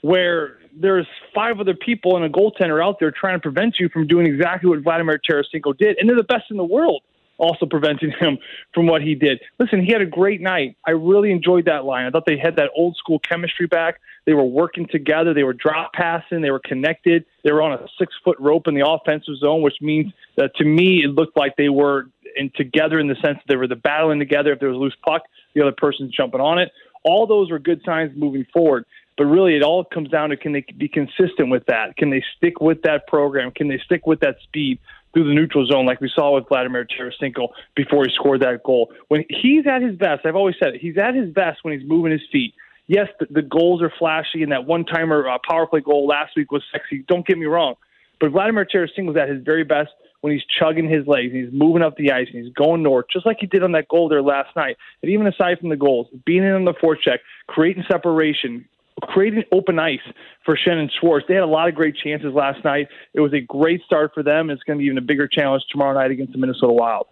[0.00, 4.06] where there's five other people and a goaltender out there trying to prevent you from
[4.06, 7.02] doing exactly what Vladimir Tarasenko did, and they're the best in the world,
[7.38, 8.38] also preventing him
[8.74, 9.40] from what he did.
[9.58, 10.76] Listen, he had a great night.
[10.86, 12.06] I really enjoyed that line.
[12.06, 14.00] I thought they had that old school chemistry back.
[14.26, 15.32] They were working together.
[15.32, 16.40] They were drop passing.
[16.40, 17.24] They were connected.
[17.44, 20.64] They were on a six foot rope in the offensive zone, which means that to
[20.64, 23.76] me it looked like they were in together in the sense that they were the
[23.76, 24.52] battling together.
[24.52, 25.22] If there was a loose puck,
[25.54, 26.70] the other person's jumping on it.
[27.04, 28.84] All those were good signs moving forward.
[29.16, 31.96] But really, it all comes down to can they be consistent with that?
[31.96, 33.50] Can they stick with that program?
[33.50, 34.78] Can they stick with that speed
[35.14, 38.92] through the neutral zone, like we saw with Vladimir Tarasenko before he scored that goal?
[39.08, 41.88] When he's at his best, I've always said it, he's at his best when he's
[41.88, 42.54] moving his feet.
[42.88, 46.52] Yes, the, the goals are flashy, and that one-timer uh, power play goal last week
[46.52, 47.04] was sexy.
[47.08, 47.74] Don't get me wrong,
[48.20, 49.90] but Vladimir Tarasenko was at his very best
[50.20, 53.24] when he's chugging his legs, he's moving up the ice, and he's going north, just
[53.26, 54.76] like he did on that goal there last night.
[55.02, 58.66] And even aside from the goals, being in on the forecheck, creating separation,
[59.02, 60.00] creating open ice
[60.44, 61.26] for Shannon Schwartz.
[61.28, 62.88] They had a lot of great chances last night.
[63.12, 64.50] It was a great start for them.
[64.50, 67.06] It's going to be even a bigger challenge tomorrow night against the Minnesota Wild.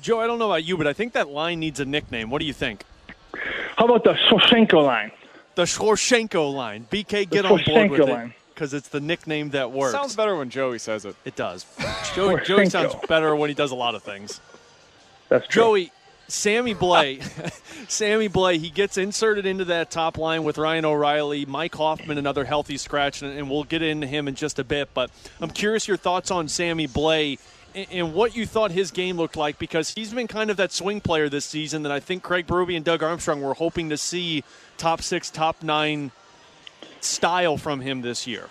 [0.00, 2.30] Joe, I don't know about you, but I think that line needs a nickname.
[2.30, 2.84] What do you think?
[3.76, 5.10] How about the Shoshenko line?
[5.54, 6.86] The Shorshenko line.
[6.90, 9.92] BK, get The on board with Shorshenko it because it's the nickname that works.
[9.92, 11.14] Sounds better when Joey says it.
[11.26, 11.66] It does.
[12.14, 14.40] Joey, Joey sounds better when he does a lot of things.
[15.28, 15.62] That's true.
[15.62, 15.92] Joey,
[16.28, 17.22] Sammy Blais,
[17.88, 22.44] Sammy Blais, he gets inserted into that top line with Ryan O'Reilly, Mike Hoffman, another
[22.44, 24.88] healthy scratch, and, we'll get into him in just a bit.
[24.92, 27.38] But I'm curious your thoughts on Sammy Blais
[27.76, 30.72] and, and what you thought his game looked like because he's been kind of that
[30.72, 33.96] swing player this season that I think Craig Berube and Doug Armstrong were hoping to
[33.96, 34.42] see
[34.78, 36.10] top six, top nine
[37.00, 38.48] style from him this year.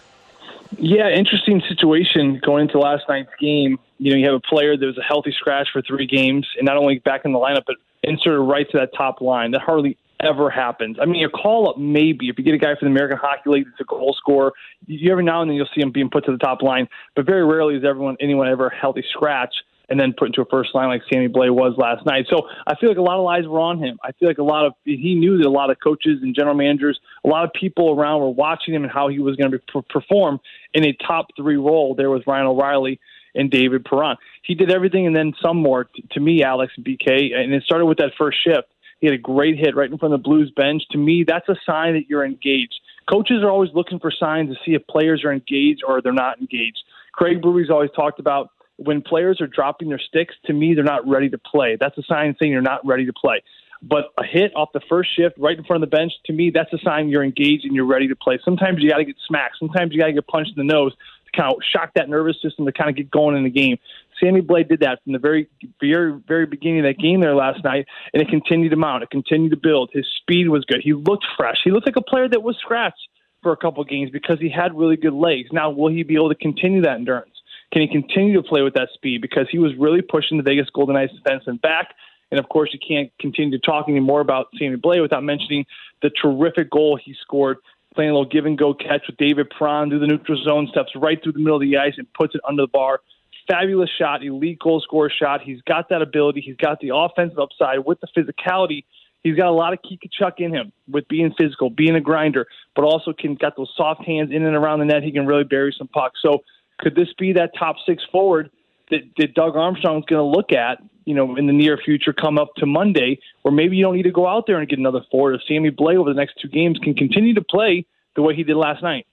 [0.77, 3.79] Yeah, interesting situation going into last night's game.
[3.97, 6.65] You know, you have a player that was a healthy scratch for three games, and
[6.65, 9.51] not only back in the lineup, but inserted right to that top line.
[9.51, 10.97] That hardly ever happens.
[11.01, 13.49] I mean, your call up maybe if you get a guy from the American Hockey
[13.49, 14.53] League that's a goal scorer,
[14.87, 17.25] you every now and then you'll see him being put to the top line, but
[17.25, 19.53] very rarely is everyone anyone ever a healthy scratch
[19.89, 22.25] and then put into a first line like Sammy Blais was last night.
[22.29, 23.99] So I feel like a lot of eyes were on him.
[24.03, 26.55] I feel like a lot of he knew that a lot of coaches and general
[26.55, 29.81] managers, a lot of people around were watching him and how he was going to
[29.89, 30.39] perform
[30.73, 31.93] in a top three role.
[31.95, 32.99] There was Ryan O'Reilly
[33.35, 34.17] and David Perron.
[34.43, 35.85] He did everything and then some more.
[35.85, 38.67] T- to me, Alex BK, and it started with that first shift.
[38.99, 40.83] He had a great hit right in front of the Blues bench.
[40.91, 42.79] To me, that's a sign that you're engaged.
[43.09, 46.39] Coaches are always looking for signs to see if players are engaged or they're not
[46.39, 46.79] engaged.
[47.11, 51.07] Craig Berube's always talked about when players are dropping their sticks, to me, they're not
[51.07, 51.77] ready to play.
[51.79, 53.41] That's a sign saying you're not ready to play.
[53.81, 56.51] But a hit off the first shift right in front of the bench, to me,
[56.53, 58.39] that's a sign you're engaged and you're ready to play.
[58.43, 59.57] Sometimes you got to get smacked.
[59.59, 60.93] Sometimes you got to get punched in the nose
[61.39, 63.77] of shock that nervous system to kind of get going in the game.
[64.19, 65.49] Sammy Blais did that from the very,
[65.79, 69.03] very, very beginning of that game there last night, and it continued to mount.
[69.03, 69.89] It continued to build.
[69.93, 70.81] His speed was good.
[70.83, 71.57] He looked fresh.
[71.63, 73.09] He looked like a player that was scratched
[73.43, 75.49] for a couple games because he had really good legs.
[75.51, 77.35] Now, will he be able to continue that endurance?
[77.71, 79.21] Can he continue to play with that speed?
[79.21, 81.93] Because he was really pushing the Vegas Golden Knights defense and back.
[82.31, 85.65] And of course, you can't continue to talk anymore about Sammy Blais without mentioning
[86.01, 87.57] the terrific goal he scored,
[87.95, 90.91] playing a little give and go catch with David Perron through the neutral zone, steps
[90.95, 92.99] right through the middle of the ice and puts it under the bar.
[93.47, 95.41] Fabulous shot, elite goal scorer shot.
[95.41, 96.41] He's got that ability.
[96.41, 98.85] He's got the offensive upside with the physicality.
[99.23, 102.83] He's got a lot of Tkachuk in him with being physical, being a grinder, but
[102.83, 105.03] also can got those soft hands in and around the net.
[105.03, 106.19] He can really bury some pucks.
[106.21, 106.43] So
[106.79, 108.51] could this be that top six forward
[108.91, 112.37] that, that Doug Armstrong's going to look at, you know, in the near future, come
[112.37, 115.01] up to Monday, where maybe you don't need to go out there and get another
[115.11, 118.35] forward if Sammy Blais over the next two games can continue to play the way
[118.35, 119.05] he did last night.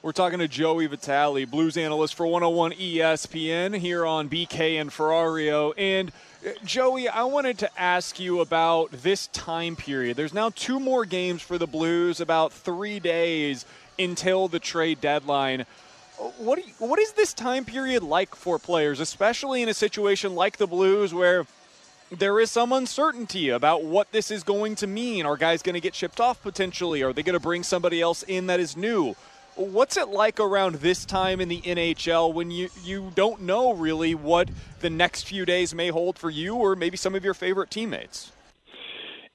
[0.00, 5.74] We're talking to Joey Vitale, Blues analyst for 101 ESPN here on BK and Ferrario.
[5.76, 6.12] And
[6.46, 10.16] uh, Joey, I wanted to ask you about this time period.
[10.16, 13.66] There's now two more games for the Blues, about three days
[13.98, 15.66] until the trade deadline.
[16.38, 20.56] What, you, what is this time period like for players, especially in a situation like
[20.56, 21.46] the Blues where
[22.10, 25.26] there is some uncertainty about what this is going to mean?
[25.26, 27.02] Are guys going to get shipped off potentially?
[27.02, 29.14] Are they going to bring somebody else in that is new?
[29.54, 34.14] What's it like around this time in the NHL when you, you don't know really
[34.14, 34.48] what
[34.80, 38.32] the next few days may hold for you or maybe some of your favorite teammates?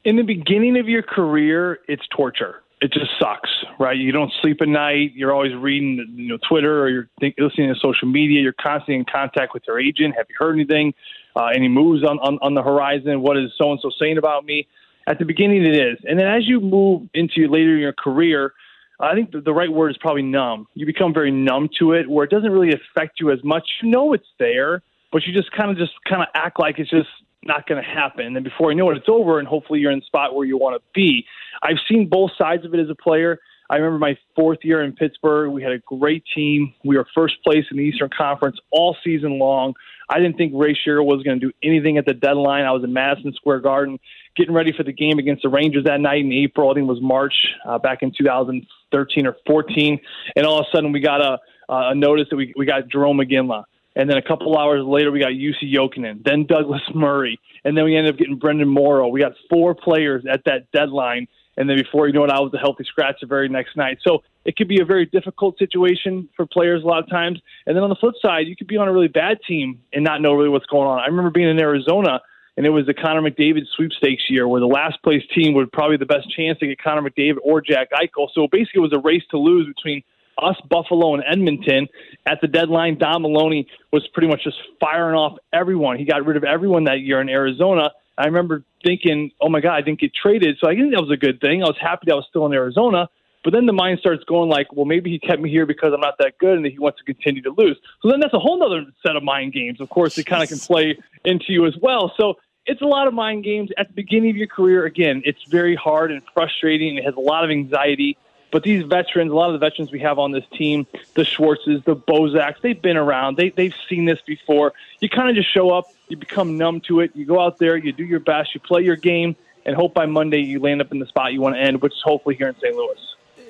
[0.05, 2.62] In the beginning of your career, it's torture.
[2.83, 3.49] It just sucks,
[3.79, 3.95] right?
[3.95, 5.13] You don't sleep at night.
[5.15, 8.41] You're always reading, you know, Twitter or you're think, listening to social media.
[8.41, 10.15] You're constantly in contact with your agent.
[10.17, 10.93] Have you heard anything?
[11.33, 13.21] Uh, any moves on, on, on the horizon?
[13.21, 14.67] What is so and so saying about me?
[15.07, 18.53] At the beginning, it is, and then as you move into later in your career,
[18.99, 20.67] I think the, the right word is probably numb.
[20.75, 23.63] You become very numb to it, where it doesn't really affect you as much.
[23.81, 24.81] You know it's there,
[25.11, 27.09] but you just kind of just kind of act like it's just
[27.45, 28.35] not going to happen.
[28.35, 30.57] And before you know it, it's over, and hopefully you're in the spot where you
[30.57, 31.25] want to be.
[31.61, 33.39] I've seen both sides of it as a player.
[33.69, 35.51] I remember my fourth year in Pittsburgh.
[35.51, 36.73] We had a great team.
[36.83, 39.73] We were first place in the Eastern Conference all season long.
[40.09, 42.65] I didn't think Ray Shero was going to do anything at the deadline.
[42.65, 43.99] I was in Madison Square Garden
[44.35, 46.69] getting ready for the game against the Rangers that night in April.
[46.69, 47.33] I think it was March
[47.65, 49.99] uh, back in 2013 or 14.
[50.35, 51.39] And all of a sudden we got a,
[51.69, 53.63] a notice that we, we got Jarome Iginla.
[53.95, 57.85] And then a couple hours later, we got Jussi Jokinen, then Douglas Murray, and then
[57.85, 59.07] we ended up getting Brenden Morrow.
[59.07, 62.53] We got four players at that deadline, and then before you know it, I was
[62.55, 63.99] a healthy scratch the very next night.
[64.01, 67.39] So it could be a very difficult situation for players a lot of times.
[67.67, 70.03] And then on the flip side, you could be on a really bad team and
[70.03, 70.99] not know really what's going on.
[70.99, 72.19] I remember being in Arizona
[72.55, 75.97] and it was the Connor McDavid sweepstakes year where the last place team would probably
[75.97, 78.27] the best chance to get Connor McDavid or Jack Eichel.
[78.33, 80.03] So basically, it was a race to lose between
[80.37, 81.87] us, Buffalo, and Edmonton.
[82.25, 85.97] At the deadline, Don Maloney was pretty much just firing off everyone.
[85.97, 87.91] He got rid of everyone that year in Arizona.
[88.17, 90.57] I remember thinking, oh my God, I didn't get traded.
[90.61, 91.63] So I think that was a good thing.
[91.63, 93.09] I was happy that I was still in Arizona.
[93.43, 95.99] But then the mind starts going like, well, maybe he kept me here because I'm
[95.99, 97.77] not that good and that he wants to continue to lose.
[98.01, 99.81] So then that's a whole other set of mind games.
[99.81, 102.13] Of course, it kind of can play into you as well.
[102.15, 102.35] So
[102.65, 104.85] it's a lot of mind games at the beginning of your career.
[104.85, 106.97] Again, it's very hard and frustrating.
[106.97, 108.17] It has a lot of anxiety.
[108.53, 110.85] But these veterans, a lot of the veterans we have on this team,
[111.15, 113.35] the Schwartzes, the Bozaks, they've been around.
[113.35, 114.73] They, they've seen this before.
[114.99, 117.15] You kind of just show up, you become numb to it.
[117.15, 119.35] You go out there, you do your best, you play your game,
[119.65, 121.93] and hope by Monday you land up in the spot you want to end, which
[121.93, 122.75] is hopefully here in St.
[122.75, 122.99] Louis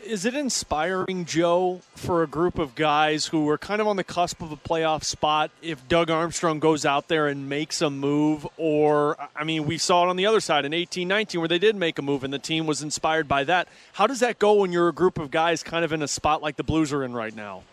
[0.05, 4.03] is it inspiring, Joe, for a group of guys who are kind of on the
[4.03, 8.47] cusp of a playoff spot if Doug Armstrong goes out there and makes a move?
[8.57, 11.59] Or, I mean, we saw it on the other side in 18 19 where they
[11.59, 13.67] did make a move and the team was inspired by that.
[13.93, 16.41] How does that go when you're a group of guys kind of in a spot
[16.41, 17.63] like the Blues are in right now?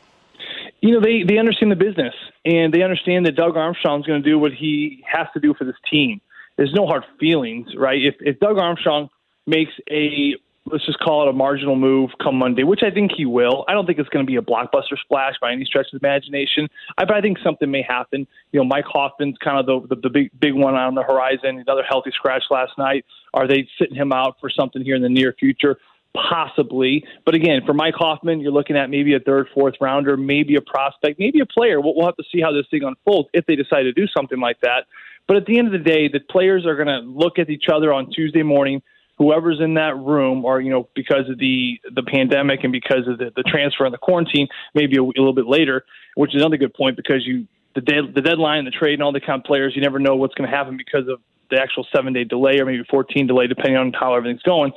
[0.81, 4.28] You know, they, they understand the business and they understand that Doug Armstrong's going to
[4.28, 6.20] do what he has to do for this team.
[6.57, 8.02] There's no hard feelings, right?
[8.02, 9.11] If, if Doug Armstrong
[9.47, 10.36] makes a
[10.73, 13.65] let's just call it a marginal move come Monday, which I think he will.
[13.69, 16.07] I don't think it's going to be a blockbuster splash by any stretch of the
[16.07, 16.69] imagination.
[16.99, 18.27] I, but I think something may happen.
[18.53, 21.59] You know, Mike Hoffman's kind of the, the, the big big one on the horizon.
[21.59, 23.05] Another healthy scratch last night.
[23.35, 25.79] Are they sitting him out for something here in the near future?
[26.13, 30.57] Possibly, but again, for Mike Hoffman, you're looking at maybe a third, fourth rounder, maybe
[30.57, 31.81] a prospect, maybe a player.
[31.81, 34.41] We'll, we'll have to see how this thing unfolds if they decide to do something
[34.41, 34.87] like that.
[35.29, 37.67] But at the end of the day, the players are going to look at each
[37.73, 38.83] other on Tuesday morning
[39.21, 43.19] whoever's in that room, or you know, because of the the pandemic and because of
[43.19, 45.85] the, the transfer and the quarantine, maybe a, a little bit later,
[46.15, 49.13] which is another good point because you the de- the deadline, the trade, and all
[49.13, 51.21] the kind of players, you never know what's going to happen because of
[51.51, 54.73] the actual seven day delay or maybe 14 delay, depending on how everything's going.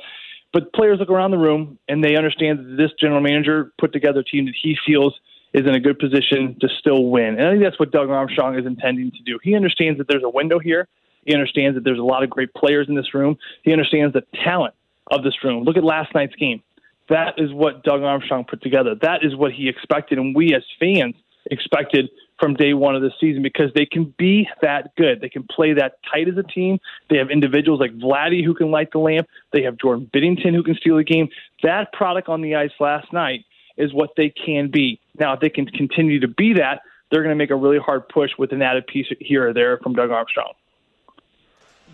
[0.52, 4.20] But players look around the room and they understand that this general manager put together
[4.20, 5.18] a team that he feels
[5.54, 7.38] is in a good position to still win.
[7.38, 9.38] And I think that's what Doug Armstrong is intending to do.
[9.42, 10.86] He understands that there's a window here
[11.26, 13.38] he understands that there's a lot of great players in this room.
[13.62, 14.74] He understands the talent
[15.10, 15.64] of this room.
[15.64, 16.62] Look at last night's game.
[17.08, 18.94] That is what Doug Armstrong put together.
[19.02, 21.14] That is what he expected, and we as fans
[21.50, 22.08] expected
[22.40, 25.20] from day one of the season because they can be that good.
[25.20, 26.78] They can play that tight as a team.
[27.10, 29.28] They have individuals like Vladdy who can light the lamp.
[29.52, 31.28] They have Jordan Binnington who can steal the game.
[31.62, 33.44] That product on the ice last night
[33.76, 35.00] is what they can be.
[35.18, 36.80] Now, if they can continue to be that,
[37.10, 39.78] they're going to make a really hard push with an added piece here or there
[39.78, 40.54] from Doug Armstrong.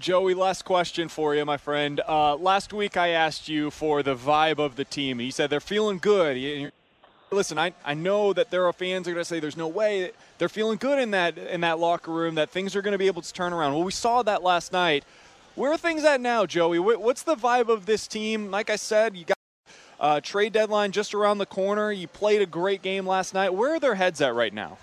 [0.00, 2.00] Joey, last question for you, my friend.
[2.08, 5.20] Uh, last week I asked you for the vibe of the team.
[5.20, 6.72] You said they're feeling good.
[7.30, 10.12] Listen, I, I know that there are fans are going to say there's no way
[10.38, 13.08] they're feeling good in that in that locker room that things are going to be
[13.08, 13.74] able to turn around.
[13.74, 15.04] Well, we saw that last night.
[15.54, 16.78] Where are things at now, Joey?
[16.78, 18.50] What's the vibe of this team?
[18.50, 19.36] Like I said, you got
[20.00, 21.92] uh, trade deadline just around the corner.
[21.92, 23.52] You played a great game last night.
[23.52, 24.78] Where are their heads at right now?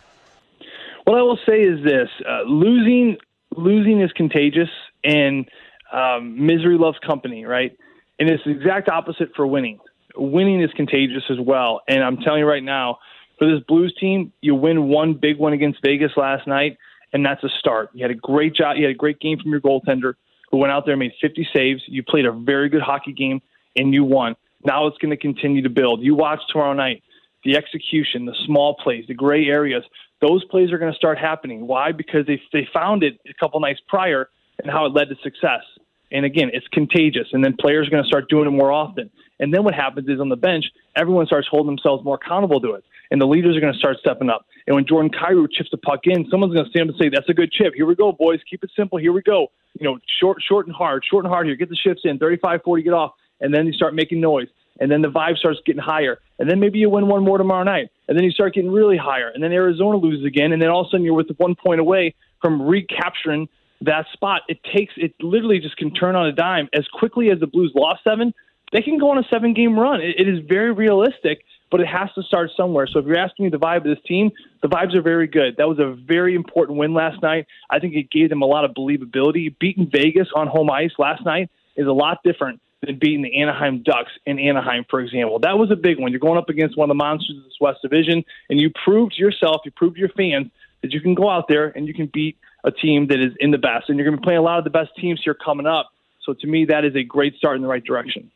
[1.05, 3.17] What I will say is this: uh, losing
[3.55, 4.69] losing is contagious,
[5.07, 5.49] and
[5.91, 7.71] um, misery loves company, right?
[8.19, 9.79] And it's the exact opposite for winning.
[10.15, 11.81] Winning is contagious as well.
[11.87, 12.97] And I'm telling you right now,
[13.39, 16.77] for this Blues team, you win one big one against Vegas last night,
[17.13, 17.89] and that's a start.
[17.93, 18.77] You had a great job.
[18.77, 20.13] You had a great game from your goaltender
[20.51, 21.83] who went out there and made 50 saves.
[21.87, 23.41] You played a very good hockey game,
[23.75, 24.35] and you won.
[24.65, 26.01] Now it's going to continue to build.
[26.01, 27.03] You watch tomorrow night
[27.43, 29.83] the execution, the small plays, the gray areas
[30.21, 31.67] those plays are going to start happening.
[31.67, 31.91] Why?
[31.91, 34.29] Because they they found it a couple nights prior
[34.61, 35.63] and how it led to success.
[36.11, 37.27] And again, it's contagious.
[37.33, 39.09] And then players are going to start doing it more often.
[39.39, 40.65] And then what happens is on the bench,
[40.95, 42.83] everyone starts holding themselves more accountable to it.
[43.11, 44.45] And the leaders are going to start stepping up.
[44.65, 47.09] And when Jordan Kyrou chips the puck in, someone's going to stand up and say,
[47.09, 47.73] "That's a good chip.
[47.73, 48.39] Here we go, boys.
[48.49, 48.97] Keep it simple.
[48.97, 49.47] Here we go.
[49.79, 51.55] You know, short, short and hard, short and hard here.
[51.55, 52.19] Get the shifts in.
[52.19, 54.47] 35, 40, get off." And then you start making noise
[54.79, 57.63] and then the vibe starts getting higher, and then maybe you win one more tomorrow
[57.63, 60.69] night, and then you start getting really higher, and then Arizona loses again, and then
[60.69, 63.47] all of a sudden you're with one point away from recapturing
[63.81, 64.41] that spot.
[64.47, 67.71] It takes it literally just can turn on a dime as quickly as the Blues
[67.75, 68.33] lost seven.
[68.73, 70.01] They can go on a seven game run.
[70.01, 72.87] it, it is very realistic, but it has to start somewhere.
[72.87, 74.31] So if you're asking me the vibe of this team,
[74.61, 75.57] the vibes are very good.
[75.57, 77.47] That was a very important win last night.
[77.69, 79.57] I think it gave them a lot of believability.
[79.59, 83.83] Beating Vegas on home ice last night is a lot different than beating the Anaheim
[83.83, 85.39] Ducks in Anaheim, for example.
[85.39, 86.11] That was a big one.
[86.11, 89.13] You're going up against one of the monsters of this West Division, and you proved
[89.13, 90.51] to yourself, you proved to your fans
[90.81, 93.51] that you can go out there and you can beat a team that is in
[93.51, 93.89] the best.
[93.89, 95.89] And you're going to be playing a lot of the best teams here coming up.
[96.23, 98.31] So to me, that is a great start in the right direction.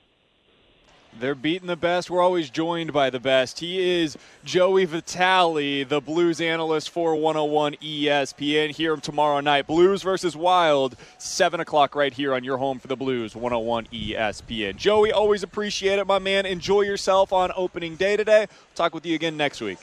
[1.19, 2.10] They're beating the best.
[2.10, 3.60] We're always joined by the best.
[3.60, 8.72] He is Joey Vitale, the Blues analyst for 101 ESPN.
[8.72, 9.68] Hear him tomorrow night.
[9.68, 14.77] Blues versus Wild, 7 o'clock right here on your home for the Blues, 101 ESPN.
[14.77, 16.45] Joey, always appreciate it, my man.
[16.45, 18.48] Enjoy yourself on opening day today.
[18.73, 19.80] Talk with you again next week.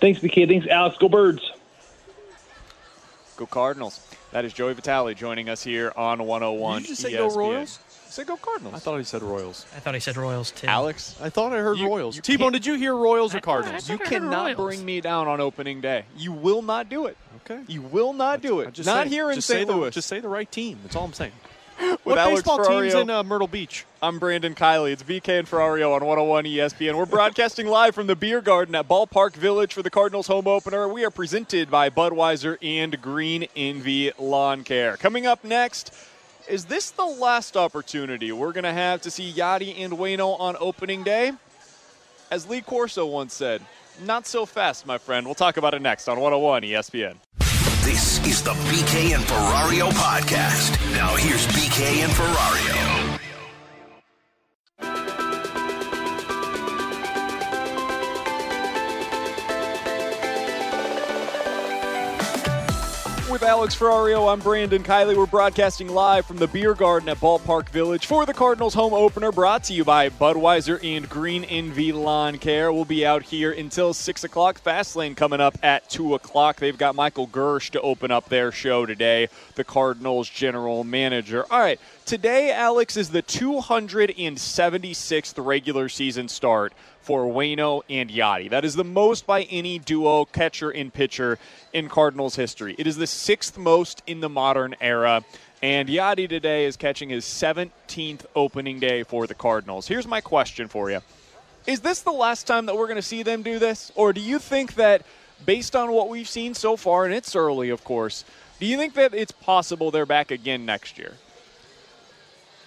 [0.00, 0.48] Thanks, BK.
[0.48, 0.96] Thanks, Alex.
[0.98, 1.52] Go Birds.
[3.40, 4.06] Go Cardinals.
[4.32, 7.16] That is Joey Vitale joining us here on 101 Did you just say ESPN.
[7.30, 7.78] go Royals?
[8.10, 8.74] Say go Cardinals.
[8.74, 9.64] I thought he said Royals.
[9.74, 10.66] I thought he said Royals too.
[10.66, 12.16] Alex, I thought I heard You- Royals.
[12.16, 13.88] you T-Bone, did you hear Royals or Cardinals?
[13.88, 14.76] You I heard cannot Royals.
[14.76, 16.04] bring me down on opening day.
[16.18, 17.16] You will not do it.
[17.46, 17.62] Okay.
[17.66, 18.74] You will not do it.
[18.74, 19.68] Just not say- here in just say St.
[19.68, 19.90] the- Louis.
[19.94, 20.80] just say the right team.
[20.82, 21.32] That's all I'm saying.
[21.80, 23.86] What Alex baseball team's in uh, Myrtle Beach?
[24.02, 24.92] I'm Brandon Kiley.
[24.92, 26.94] It's BK and Ferrario on 101 ESPN.
[26.94, 30.86] We're broadcasting live from the Beer Garden at Ballpark Village for the Cardinals home opener.
[30.88, 34.98] We are presented by Budweiser and Green Envy Lawn Care.
[34.98, 35.94] Coming up next,
[36.48, 40.56] is this the last opportunity we're going to have to see Yadi and Waino on
[40.60, 41.32] opening day?
[42.30, 43.62] As Lee Corso once said,
[44.04, 45.24] not so fast, my friend.
[45.24, 47.16] We'll talk about it next on 101 ESPN.
[47.82, 50.78] This is the BK and Ferrario podcast.
[50.92, 53.09] Now here's BK and Ferrario.
[63.30, 65.16] With Alex Ferrario, I'm Brandon Kiley.
[65.16, 69.30] We're broadcasting live from the Beer Garden at Ballpark Village for the Cardinals home opener,
[69.30, 72.72] brought to you by Budweiser and Green Envy Lawn Care.
[72.72, 74.60] We'll be out here until 6 o'clock.
[74.64, 76.56] Fastlane coming up at 2 o'clock.
[76.56, 81.46] They've got Michael Girsch to open up their show today, the Cardinals general manager.
[81.52, 88.50] All right, today, Alex, is the 276th regular season start for Waino and Yadi.
[88.50, 91.38] That is the most by any duo, catcher and pitcher,
[91.72, 92.74] in Cardinals history.
[92.78, 95.24] It is the sixth most in the modern era.
[95.62, 99.88] And Yadi today is catching his 17th opening day for the Cardinals.
[99.88, 101.00] Here's my question for you
[101.66, 103.92] Is this the last time that we're going to see them do this?
[103.94, 105.04] Or do you think that,
[105.44, 108.24] based on what we've seen so far, and it's early, of course,
[108.58, 111.14] do you think that it's possible they're back again next year?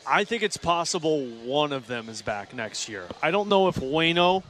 [0.08, 3.06] I think it's possible one of them is back next year.
[3.22, 4.44] I don't know if Waino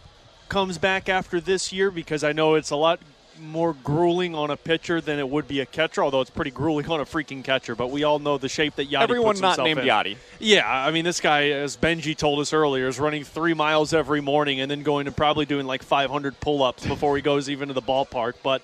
[0.50, 3.00] comes back after this year because I know it's a lot
[3.40, 6.88] more grueling on a pitcher than it would be a catcher, although it's pretty grueling
[6.90, 7.76] on a freaking catcher.
[7.76, 9.86] But we all know the shape that Yadi Everyone not named in.
[9.88, 10.18] Yadi.
[10.40, 14.22] Yeah, I mean, this guy, as Bengie told us earlier, is running three miles every
[14.22, 17.68] morning and then going and probably doing like 500 pull ups before he goes even
[17.70, 18.34] to the ballpark.
[18.44, 18.62] But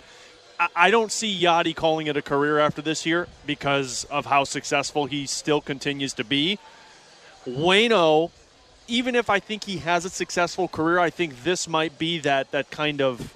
[0.59, 4.43] I- I don't see Yadi calling it a career after this year because of how
[4.43, 6.59] successful he still continues to be.
[7.47, 8.31] Waino,
[8.87, 12.51] even if I think he has a successful career, I think this might be that
[12.51, 13.35] that kind of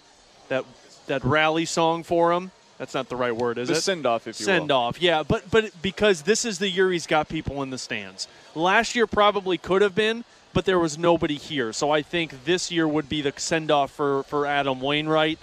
[0.50, 0.66] that
[1.08, 2.52] that rally song for him.
[2.78, 3.82] That's not the right word, is The it?
[3.82, 4.54] send-off, if you will.
[4.54, 5.02] send off.
[5.02, 8.28] Yeah, but but because this is the year he's got people in the stands.
[8.56, 11.72] Last year probably could have been, but there was nobody here.
[11.72, 15.40] So I think this year would be the send off for for Adam Wainwright.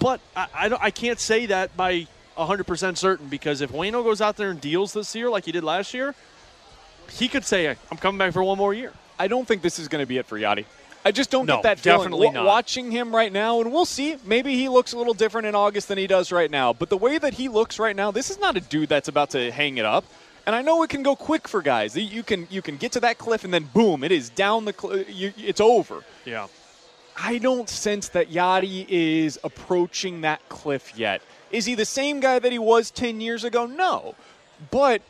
[0.00, 2.06] But I I, I can't say that by
[2.38, 5.62] 100% certain because if Waino goes out there and deals this year like he did
[5.62, 6.14] last year,
[7.12, 8.92] he could say, I'm coming back for one more year.
[9.18, 10.64] I don't think this is going to be it for Yadi.
[11.04, 11.98] I just don't No, get that feeling.
[11.98, 12.44] definitely not.
[12.46, 14.16] Watching him right now, and we'll see.
[14.24, 16.72] Maybe he looks a little different in August than he does right now.
[16.72, 19.30] But the way that he looks right now, this is not a dude that's about
[19.30, 20.04] to hang it up.
[20.46, 21.96] And I know it can go quick for guys.
[21.96, 24.72] You can you can get to that cliff and then boom, it is down the
[24.72, 25.06] cliff.
[25.08, 26.02] It's over.
[26.24, 26.48] Yeah.
[27.16, 31.20] I don't sense that Yadi is approaching that cliff yet.
[31.52, 33.66] Is he the same guy that he was 10 years ago?
[33.66, 34.14] No.
[34.70, 35.02] But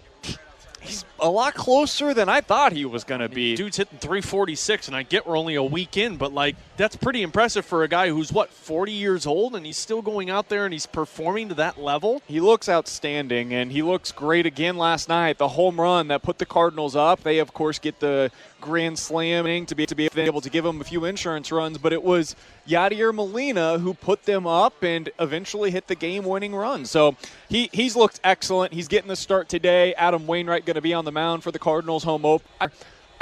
[0.82, 3.56] he's a lot closer than I thought he was going to be.
[3.56, 7.22] Dude's hitting 346, and I get we're only a week in, but like that's pretty
[7.22, 10.64] impressive for a guy who's what 40 years old, and he's still going out there
[10.64, 12.22] and he's performing to that level.
[12.26, 15.38] He looks outstanding, and he looks great again last night.
[15.38, 17.22] The home run that put the Cardinals up.
[17.22, 18.30] They, of course, get the
[18.60, 21.92] grand slamming to be to be able to give them a few insurance runs, but
[21.92, 22.36] it was
[22.66, 26.84] Yadier Molina who put them up and eventually hit the game-winning run.
[26.86, 27.16] So
[27.48, 28.72] he he's looked excellent.
[28.72, 29.94] He's getting the start today.
[29.94, 32.70] Adam Wainwright going to be on the mound for the Cardinals home opener.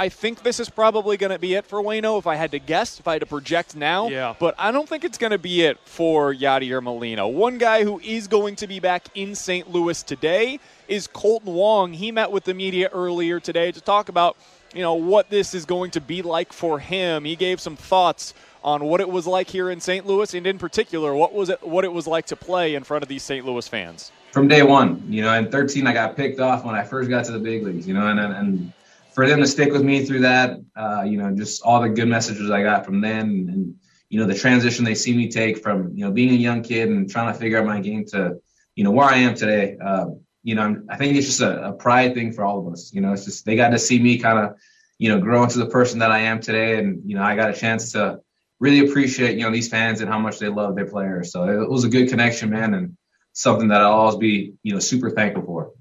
[0.00, 2.58] I think this is probably going to be it for Waino if I had to
[2.58, 4.08] guess, if I had to project now.
[4.08, 4.34] Yeah.
[4.38, 7.28] But I don't think it's going to be it for Yadier Molina.
[7.28, 9.70] One guy who is going to be back in St.
[9.70, 10.58] Louis today
[10.88, 11.92] is Kolten Wong.
[11.92, 14.38] He met with the media earlier today to talk about,
[14.72, 17.26] you know, what this is going to be like for him.
[17.26, 18.32] He gave some thoughts
[18.64, 20.06] on what it was like here in St.
[20.06, 23.02] Louis and in particular what was it what it was like to play in front
[23.02, 23.44] of these St.
[23.44, 24.12] Louis fans.
[24.32, 25.02] from day one.
[25.08, 27.64] You know, in 13, I got picked off when I first got to the big
[27.64, 27.86] leagues.
[27.86, 28.72] You know, and and
[29.14, 32.08] for them to stick with me through that, uh, you know, just all the good
[32.08, 33.74] messages I got from them, and, and
[34.08, 36.88] you know, the transition they see me take from you know being a young kid
[36.88, 38.40] and trying to figure out my game to
[38.74, 39.76] you know where I am today.
[39.84, 40.06] Uh,
[40.42, 42.92] you know, I'm, I think it's just a, a pride thing for all of us.
[42.94, 44.56] You know, it's just they got to see me kind of
[45.00, 46.78] you know, grow into the person that I am today.
[46.78, 48.20] And, you know, I got a chance to
[48.60, 51.32] really appreciate, you know, these fans and how much they love their players.
[51.32, 52.98] So it was a good connection, man, and
[53.32, 55.72] something that I'll always be, you know, super thankful for.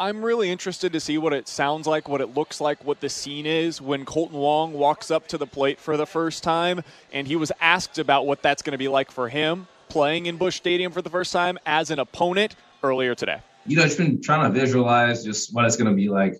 [0.00, 3.08] I'm really interested to see what it sounds like, what it looks like, what the
[3.08, 6.82] scene is when Kolten Wong walks up to the plate for the first time.
[7.12, 10.36] And he was asked about what that's going to be like for him playing in
[10.36, 13.40] Busch Stadium for the first time as an opponent earlier today.
[13.66, 16.34] You know, just been trying to visualize just what it's going to be like.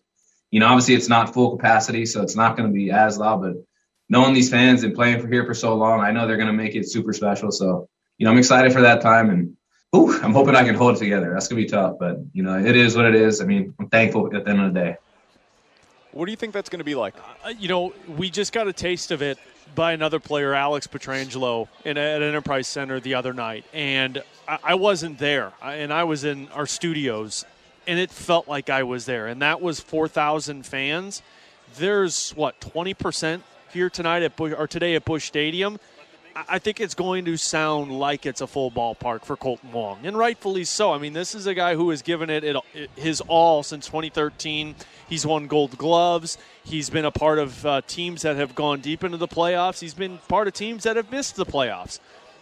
[0.51, 3.43] You know, obviously it's not full capacity, so it's not going to be as loud,
[3.43, 3.55] but
[4.09, 6.53] knowing these fans and playing for here for so long, I know they're going to
[6.53, 7.51] make it super special.
[7.51, 9.57] So, you know, I'm excited for that time and
[9.97, 11.31] Ooh, I'm hoping I can hold it together.
[11.33, 13.41] That's gonna be tough, but you know, it is what it is.
[13.41, 14.97] I mean, I'm thankful at the end of the day.
[16.13, 17.15] What do you think that's going to be like?
[17.45, 19.39] Uh, you know, we just got a taste of it
[19.75, 24.59] by another player, Alex Pietrangelo, in a, at Enterprise Center the other night, and I,
[24.65, 27.45] I wasn't there, and I was in our studios,
[27.87, 31.23] and it felt like I was there, and that was 4,000 fans.
[31.77, 33.43] There's what 20 percent
[33.73, 35.79] here tonight at Busch, or today at Busch Stadium
[36.49, 40.17] I think it's going to sound like it's a full ballpark for Kolten Wong, and
[40.17, 40.93] rightfully so.
[40.93, 42.57] I mean, this is a guy who has given it,
[42.97, 44.77] his all since 2013.
[45.09, 46.39] He's won Gold Gloves.
[46.65, 49.81] He's been a part of uh, teams that have gone deep into the playoffs.
[49.81, 51.99] He's been part of teams that have missed the playoffs.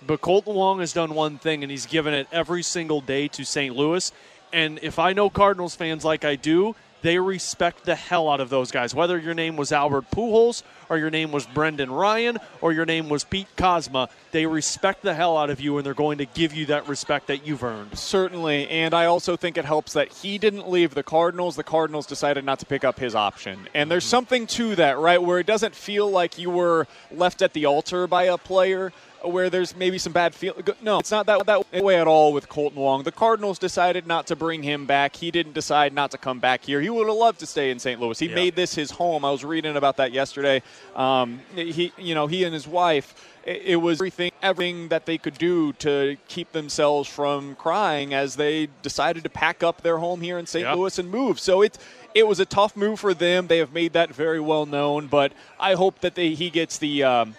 [0.07, 3.45] But Kolten Wong has done one thing, and he's given it every single day to
[3.45, 3.75] St.
[3.75, 4.13] Louis.
[4.53, 6.75] And if I know Cardinals fans like I do,
[7.07, 8.93] they respect the hell out of those guys.
[8.93, 13.09] Whether your name was Albert Pujols or your name was Brendan Ryan or your name
[13.09, 16.53] was Pete Kozma, they respect the hell out of you and they're going to give
[16.53, 17.97] you that respect that you've earned.
[17.97, 21.55] Certainly, and I also think it helps that he didn't leave the Cardinals.
[21.55, 23.69] The Cardinals decided not to pick up his option.
[23.73, 24.11] And there's mm-hmm.
[24.11, 28.09] something to that, right, where it doesn't feel like you were left at the altar
[28.09, 28.93] by a player
[29.31, 30.55] where there's maybe some bad feel.
[30.81, 33.03] No, it's not that that way at all with Kolten Wong.
[33.03, 35.17] The Cardinals decided not to bring him back.
[35.17, 36.81] He didn't decide not to come back here.
[36.81, 38.01] He would have loved to stay in St.
[38.01, 38.19] Louis.
[38.19, 38.35] He yeah.
[38.35, 39.25] made this his home.
[39.25, 40.63] I was reading about that yesterday.
[40.95, 43.33] Um, he, you know, he and his wife.
[43.45, 48.69] It, was everything, everything that they could do to keep themselves from crying as they
[48.83, 50.65] decided to pack up their home here in St.
[50.65, 50.75] Yeah.
[50.75, 51.39] Louis and move.
[51.39, 51.79] So it's
[52.13, 53.47] it was a tough move for them.
[53.47, 55.07] They have made that very well known.
[55.07, 57.05] But I hope that they, he gets the.
[57.05, 57.37] Um,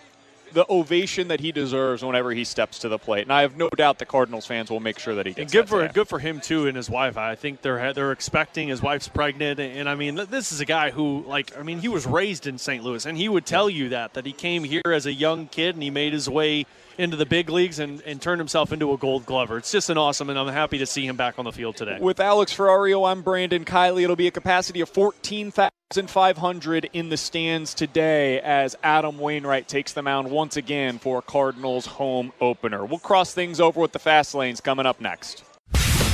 [0.54, 3.24] the ovation that he deserves whenever he steps to the plate.
[3.24, 5.42] And I have no doubt the Cardinals fans will make sure that he gets.
[5.42, 5.94] And good for today.
[5.94, 7.18] good for him too and his wife.
[7.18, 10.92] I think they're they're expecting his wife's pregnant, and I mean this is a guy
[10.92, 12.84] who like I mean he was raised in St.
[12.84, 15.76] Louis, and he would tell you that that he came here as a young kid
[15.76, 16.66] and he made his way
[16.98, 19.58] into the big leagues and, and turned himself into a gold glover.
[19.58, 21.98] It's just an awesome, and I'm happy to see him back on the field today.
[22.00, 24.04] With Alex Ferrario, I'm Brandon Kiley.
[24.04, 30.02] It'll be a capacity of 14,500 in the stands today as Adam Wainwright takes the
[30.02, 32.86] mound once again for Cardinals home opener.
[32.86, 35.44] We'll cross things over with the fast lanes coming up next.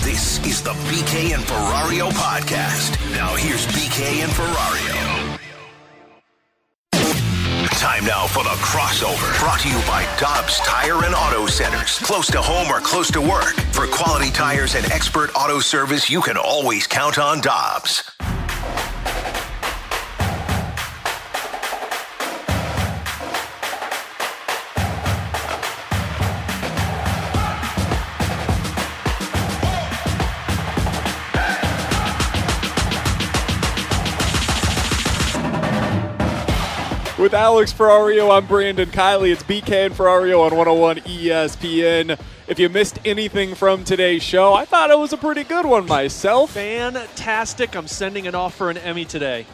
[0.04, 3.00] This is the BK and Ferrario podcast.
[3.12, 5.23] Now here's BK and Ferrario.
[7.84, 9.38] Time now for the crossover.
[9.42, 12.00] Brought to you by Dobbs Tire and Auto Centers.
[12.00, 13.56] Close to home or close to work.
[13.74, 18.10] For quality tires and expert auto service, you can always count on Dobbs.
[37.24, 39.32] With Alex Ferrario, I'm Brandon Kiley.
[39.32, 42.20] It's BK and Ferrario on 101 ESPN.
[42.50, 45.88] If you missed anything from today's show, I thought it was a pretty good one
[45.88, 46.52] myself.
[46.52, 47.78] Fantastic.
[47.78, 49.46] I'm sending it off for an Emmy today.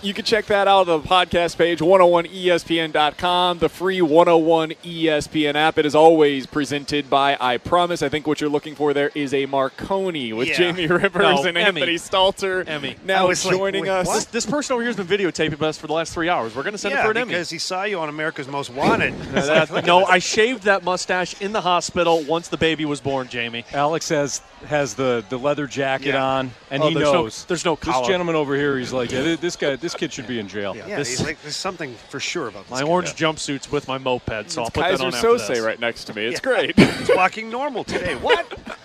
[0.00, 5.76] You can check that out on the podcast page, 101ESPN.com, the free 101 ESPN app.
[5.76, 8.02] It is always presented by I Promise.
[8.02, 10.56] I think what you're looking for there is a Marconi with yeah.
[10.56, 11.80] Jamie Rivers no, and Emmy.
[11.80, 12.64] Anthony Stalter.
[12.68, 12.94] Emmy.
[13.04, 14.14] Now is joining like, us.
[14.14, 16.54] This, this, person over here has been videotaping us for the last three hours.
[16.54, 17.30] We're going to send yeah, it for an Emmy.
[17.30, 19.14] because he saw you on America's Most Wanted.
[19.34, 23.26] no, that, no I shaved that mustache in the hospital once the baby was born,
[23.26, 23.64] Jamie.
[23.72, 26.24] Alex has has the, the leather jacket yeah.
[26.24, 27.44] on, and oh, he there's knows.
[27.44, 28.02] No, there's no collar.
[28.02, 30.76] This gentleman over here, he's like, yeah, this guy, this kid should be in jail.
[30.76, 32.86] Yeah, yeah this, like, there's something for sure about my guy.
[32.86, 36.04] orange jumpsuits with my moped, so it's I'll put Kaiser that on Sose right next
[36.04, 36.26] to me.
[36.26, 36.72] It's yeah.
[36.74, 36.78] great.
[36.98, 38.14] He's walking normal today.
[38.16, 38.58] What?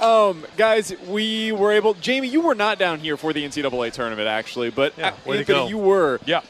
[0.00, 1.94] Um, guys, we were able.
[1.94, 5.78] Jamie, you were not down here for the NCAA tournament, actually, but yeah, Anthony, you
[5.78, 6.18] were.
[6.26, 6.40] Yeah.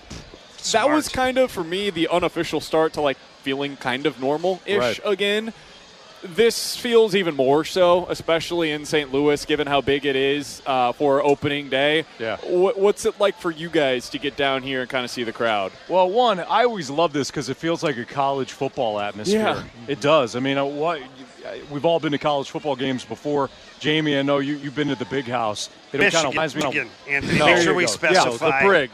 [0.73, 4.79] That was kind of for me the unofficial start to like feeling kind of normal-ish
[4.79, 5.01] right.
[5.05, 5.53] again
[6.23, 9.13] this feels even more so, especially in St.
[9.13, 12.05] Louis, given how big it is uh, for opening day.
[12.19, 12.37] Yeah.
[12.37, 15.25] W- what's it like for you guys to get down here and kind of see
[15.25, 15.73] the crowd?
[15.89, 19.41] Well, one, I always love this because it feels like a college football atmosphere.
[19.41, 19.65] Yeah.
[19.89, 20.37] It does.
[20.37, 21.01] I mean, uh, what,
[21.71, 23.51] we've all been to college football games before.
[23.81, 25.71] Jamie, I know you, you've been to the big house.
[25.93, 26.75] It kind of reminds me of
[27.09, 27.91] Anthony, no, make sure we go.
[27.91, 28.47] specify.
[28.49, 28.91] Yeah, the Brig.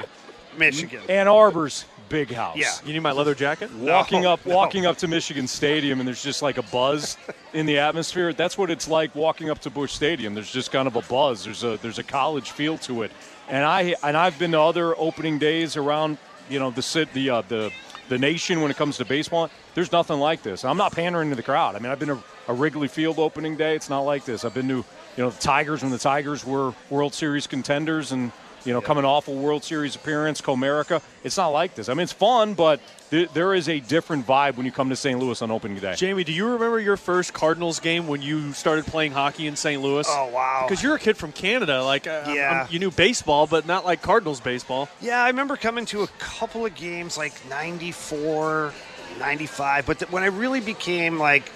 [0.56, 1.02] Michigan.
[1.08, 2.56] Ann Arbor's big house.
[2.56, 2.72] Yeah.
[2.84, 3.72] You need my leather jacket?
[3.74, 4.54] Walking No, up, no.
[4.54, 7.16] walking up to Michigan Stadium, and there's just like a buzz
[7.52, 8.32] in the atmosphere.
[8.32, 10.34] That's what it's like walking up to Busch Stadium.
[10.34, 11.44] There's just kind of a buzz.
[11.44, 13.12] There's a there's a college feel to it.
[13.48, 16.18] And I and I've been to other opening days around,
[16.50, 17.70] you know, the sit the uh, the
[18.08, 19.50] the nation when it comes to baseball.
[19.74, 20.64] There's nothing like this.
[20.64, 21.76] I'm not pandering to the crowd.
[21.76, 23.74] I mean, I've been to a Wrigley Field opening day.
[23.76, 24.44] It's not like this.
[24.44, 24.84] I've been to you
[25.24, 28.32] know the Tigers when the Tigers were World Series contenders and
[28.68, 31.00] you know, coming off a World Series appearance, Comerica.
[31.24, 31.88] It's not like this.
[31.88, 32.80] I mean, it's fun, but
[33.10, 35.18] th- there is a different vibe when you come to St.
[35.18, 35.94] Louis on opening day.
[35.96, 39.80] Jamie, do you remember your first Cardinals game when you started playing hockey in St.
[39.80, 40.06] Louis?
[40.08, 40.66] Oh wow!
[40.68, 42.62] Because you're a kid from Canada, like uh, Yeah.
[42.62, 44.90] um, you knew baseball, but not like Cardinals baseball.
[45.00, 48.72] Yeah, I remember coming to a couple of games like 94,
[49.18, 51.50] 95, but th- when I really became like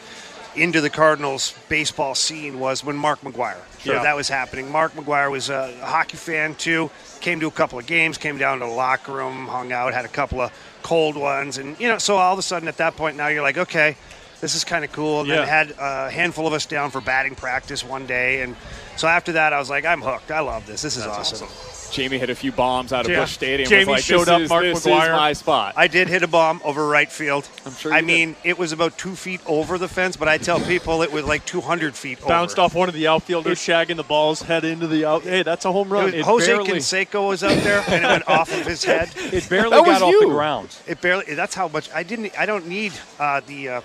[0.56, 3.56] into the Cardinals baseball scene was when Mark McGwire.
[3.82, 4.02] So Yeah.
[4.02, 4.70] that was happening.
[4.70, 6.90] Mark McGwire was a hockey fan too.
[7.20, 10.04] Came to a couple of games, came down to the locker room, hung out, had
[10.04, 10.50] a couple of
[10.82, 13.42] cold ones, and you know, so all of a sudden at that point now you're
[13.42, 13.96] like, okay,
[14.40, 15.20] this is kind of cool.
[15.20, 15.36] And Yeah.
[15.36, 18.56] then had a handful of us down for batting practice one day, and
[18.96, 20.30] so after that I was like, I'm hooked.
[20.30, 20.82] I love this.
[20.82, 21.48] This is awesome.
[21.92, 23.20] Jamie hit a few bombs out of Yeah.
[23.20, 23.68] Busch Stadium.
[23.68, 25.02] Jamie was like, showed this up, Is, Mark this McGwire.
[25.08, 25.74] is my spot.
[25.76, 27.48] I did hit a bomb over right field.
[27.66, 28.06] I'm sure I did.
[28.06, 31.24] mean, it was about two feet over the fence, but I tell people it was
[31.24, 32.64] like 200 feet Bounced over.
[32.66, 35.22] off one of the outfielders, shagging the balls, head into the out.
[35.22, 36.04] Hey, that's a home It run.
[36.12, 39.10] was, Jose Canseco was out there, and it went off of his head.
[39.32, 40.76] It barely got was off the ground.
[40.86, 41.34] It barely.
[41.34, 42.38] That's how much I didn't.
[42.38, 43.80] I don't need uh, the uh,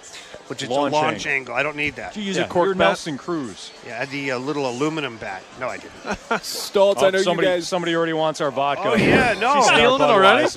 [0.48, 1.32] which is Launch a launch angle.
[1.32, 1.56] angle.
[1.56, 2.14] I don't need that.
[2.14, 2.78] Did you use a Yeah, cork bat?
[2.78, 3.72] Nelson Cruz.
[3.86, 5.42] Yeah, I had the uh, little aluminum bat.
[5.60, 5.92] No, I didn't.
[6.42, 7.68] Stoltz, I know Oh, somebody, you guys.
[7.68, 8.84] somebody already wants our vodka.
[8.86, 10.48] Oh yeah, no, She's stealing it already.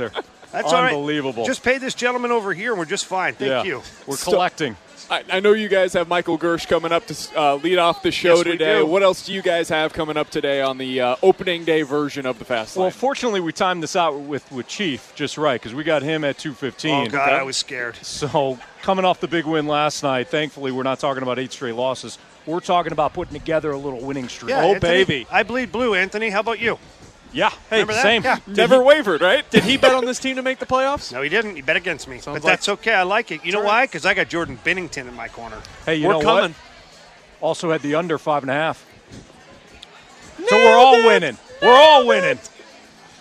[0.53, 0.93] That's all right.
[0.95, 1.45] Unbelievable.
[1.45, 3.35] Just pay this gentleman over here, and we're just fine.
[3.35, 3.63] Thank Yeah.
[3.63, 3.83] you.
[4.07, 4.77] We're Sto- collecting.
[5.09, 8.13] I, I know you guys have Michael Girsch coming up to uh, lead off the
[8.13, 8.79] show Yes, we today.
[8.79, 8.87] do.
[8.87, 12.27] What else do you guys have coming up today on the uh, opening day version
[12.27, 12.83] of the Fast Lane?
[12.85, 16.23] Well, fortunately, we timed this out with, with Chief just right because we got him
[16.25, 17.07] at 215.
[17.09, 17.97] Oh God, I was scared.
[17.97, 21.75] So coming off the big win last night, thankfully we're not talking about eight straight
[21.75, 22.17] losses.
[22.47, 24.51] We're talking about putting together a little winning streak.
[24.51, 26.31] Yeah, Anthony, I bleed blue, Anthony.
[26.31, 26.79] How about you?
[27.33, 27.51] Yeah.
[27.71, 28.03] Hey, Remember that?
[28.03, 28.23] same.
[28.25, 28.39] Yeah.
[28.47, 29.49] Never wavered, right?
[29.51, 31.13] Did he bet on this team to make the playoffs?
[31.13, 31.57] No, he didn't.
[31.57, 32.17] He bet against me.
[32.25, 32.95] but like- that's okay.
[32.95, 33.45] I like it.
[33.45, 33.85] You know why?
[33.87, 35.59] Because I got Jordan Binnington in my corner.
[35.87, 36.43] Hey, you We're know coming.
[36.51, 36.53] what?
[37.41, 38.85] Also had the under five and a half.
[40.49, 41.37] So we're all winning.
[41.63, 42.39] We're all winning.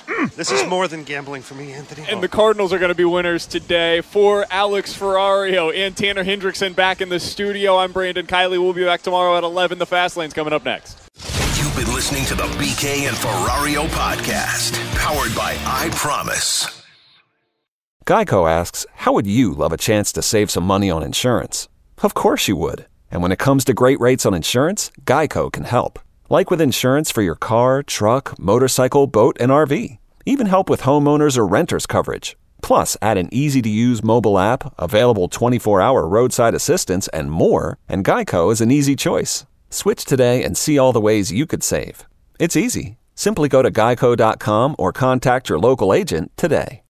[0.08, 0.34] Mm.
[0.36, 2.08] This is more than gambling for me, Anthony.
[2.10, 4.02] And the Cardinals are going to be winners today.
[4.02, 8.58] For Alex Ferrario and Tanner Hendrickson back in the studio, I'm Brandon Kiley.
[8.58, 9.78] We'll be back tomorrow at 11.
[9.78, 10.99] The Fast Lane's coming up next.
[11.24, 16.84] You've been listening to the BK and Ferrario podcast, powered by I Promise.
[18.06, 21.68] Geico asks, How would you love a chance to save some money on insurance?
[22.02, 22.86] Of course you would.
[23.12, 26.00] And when it comes to great rates on insurance, Geico can help.
[26.30, 29.98] Like with insurance for your car, truck, motorcycle, boat, and RV.
[30.26, 32.38] Even help with homeowners or renters coverage.
[32.62, 37.78] Plus, add an easy to use mobile app, available 24 hour roadside assistance, and more,
[37.88, 39.46] and Geico is an easy choice.
[39.70, 42.08] Switch today and see all the ways you could save.
[42.40, 42.98] It's easy.
[43.16, 46.82] Simply go to geico.com or contact your local agent today.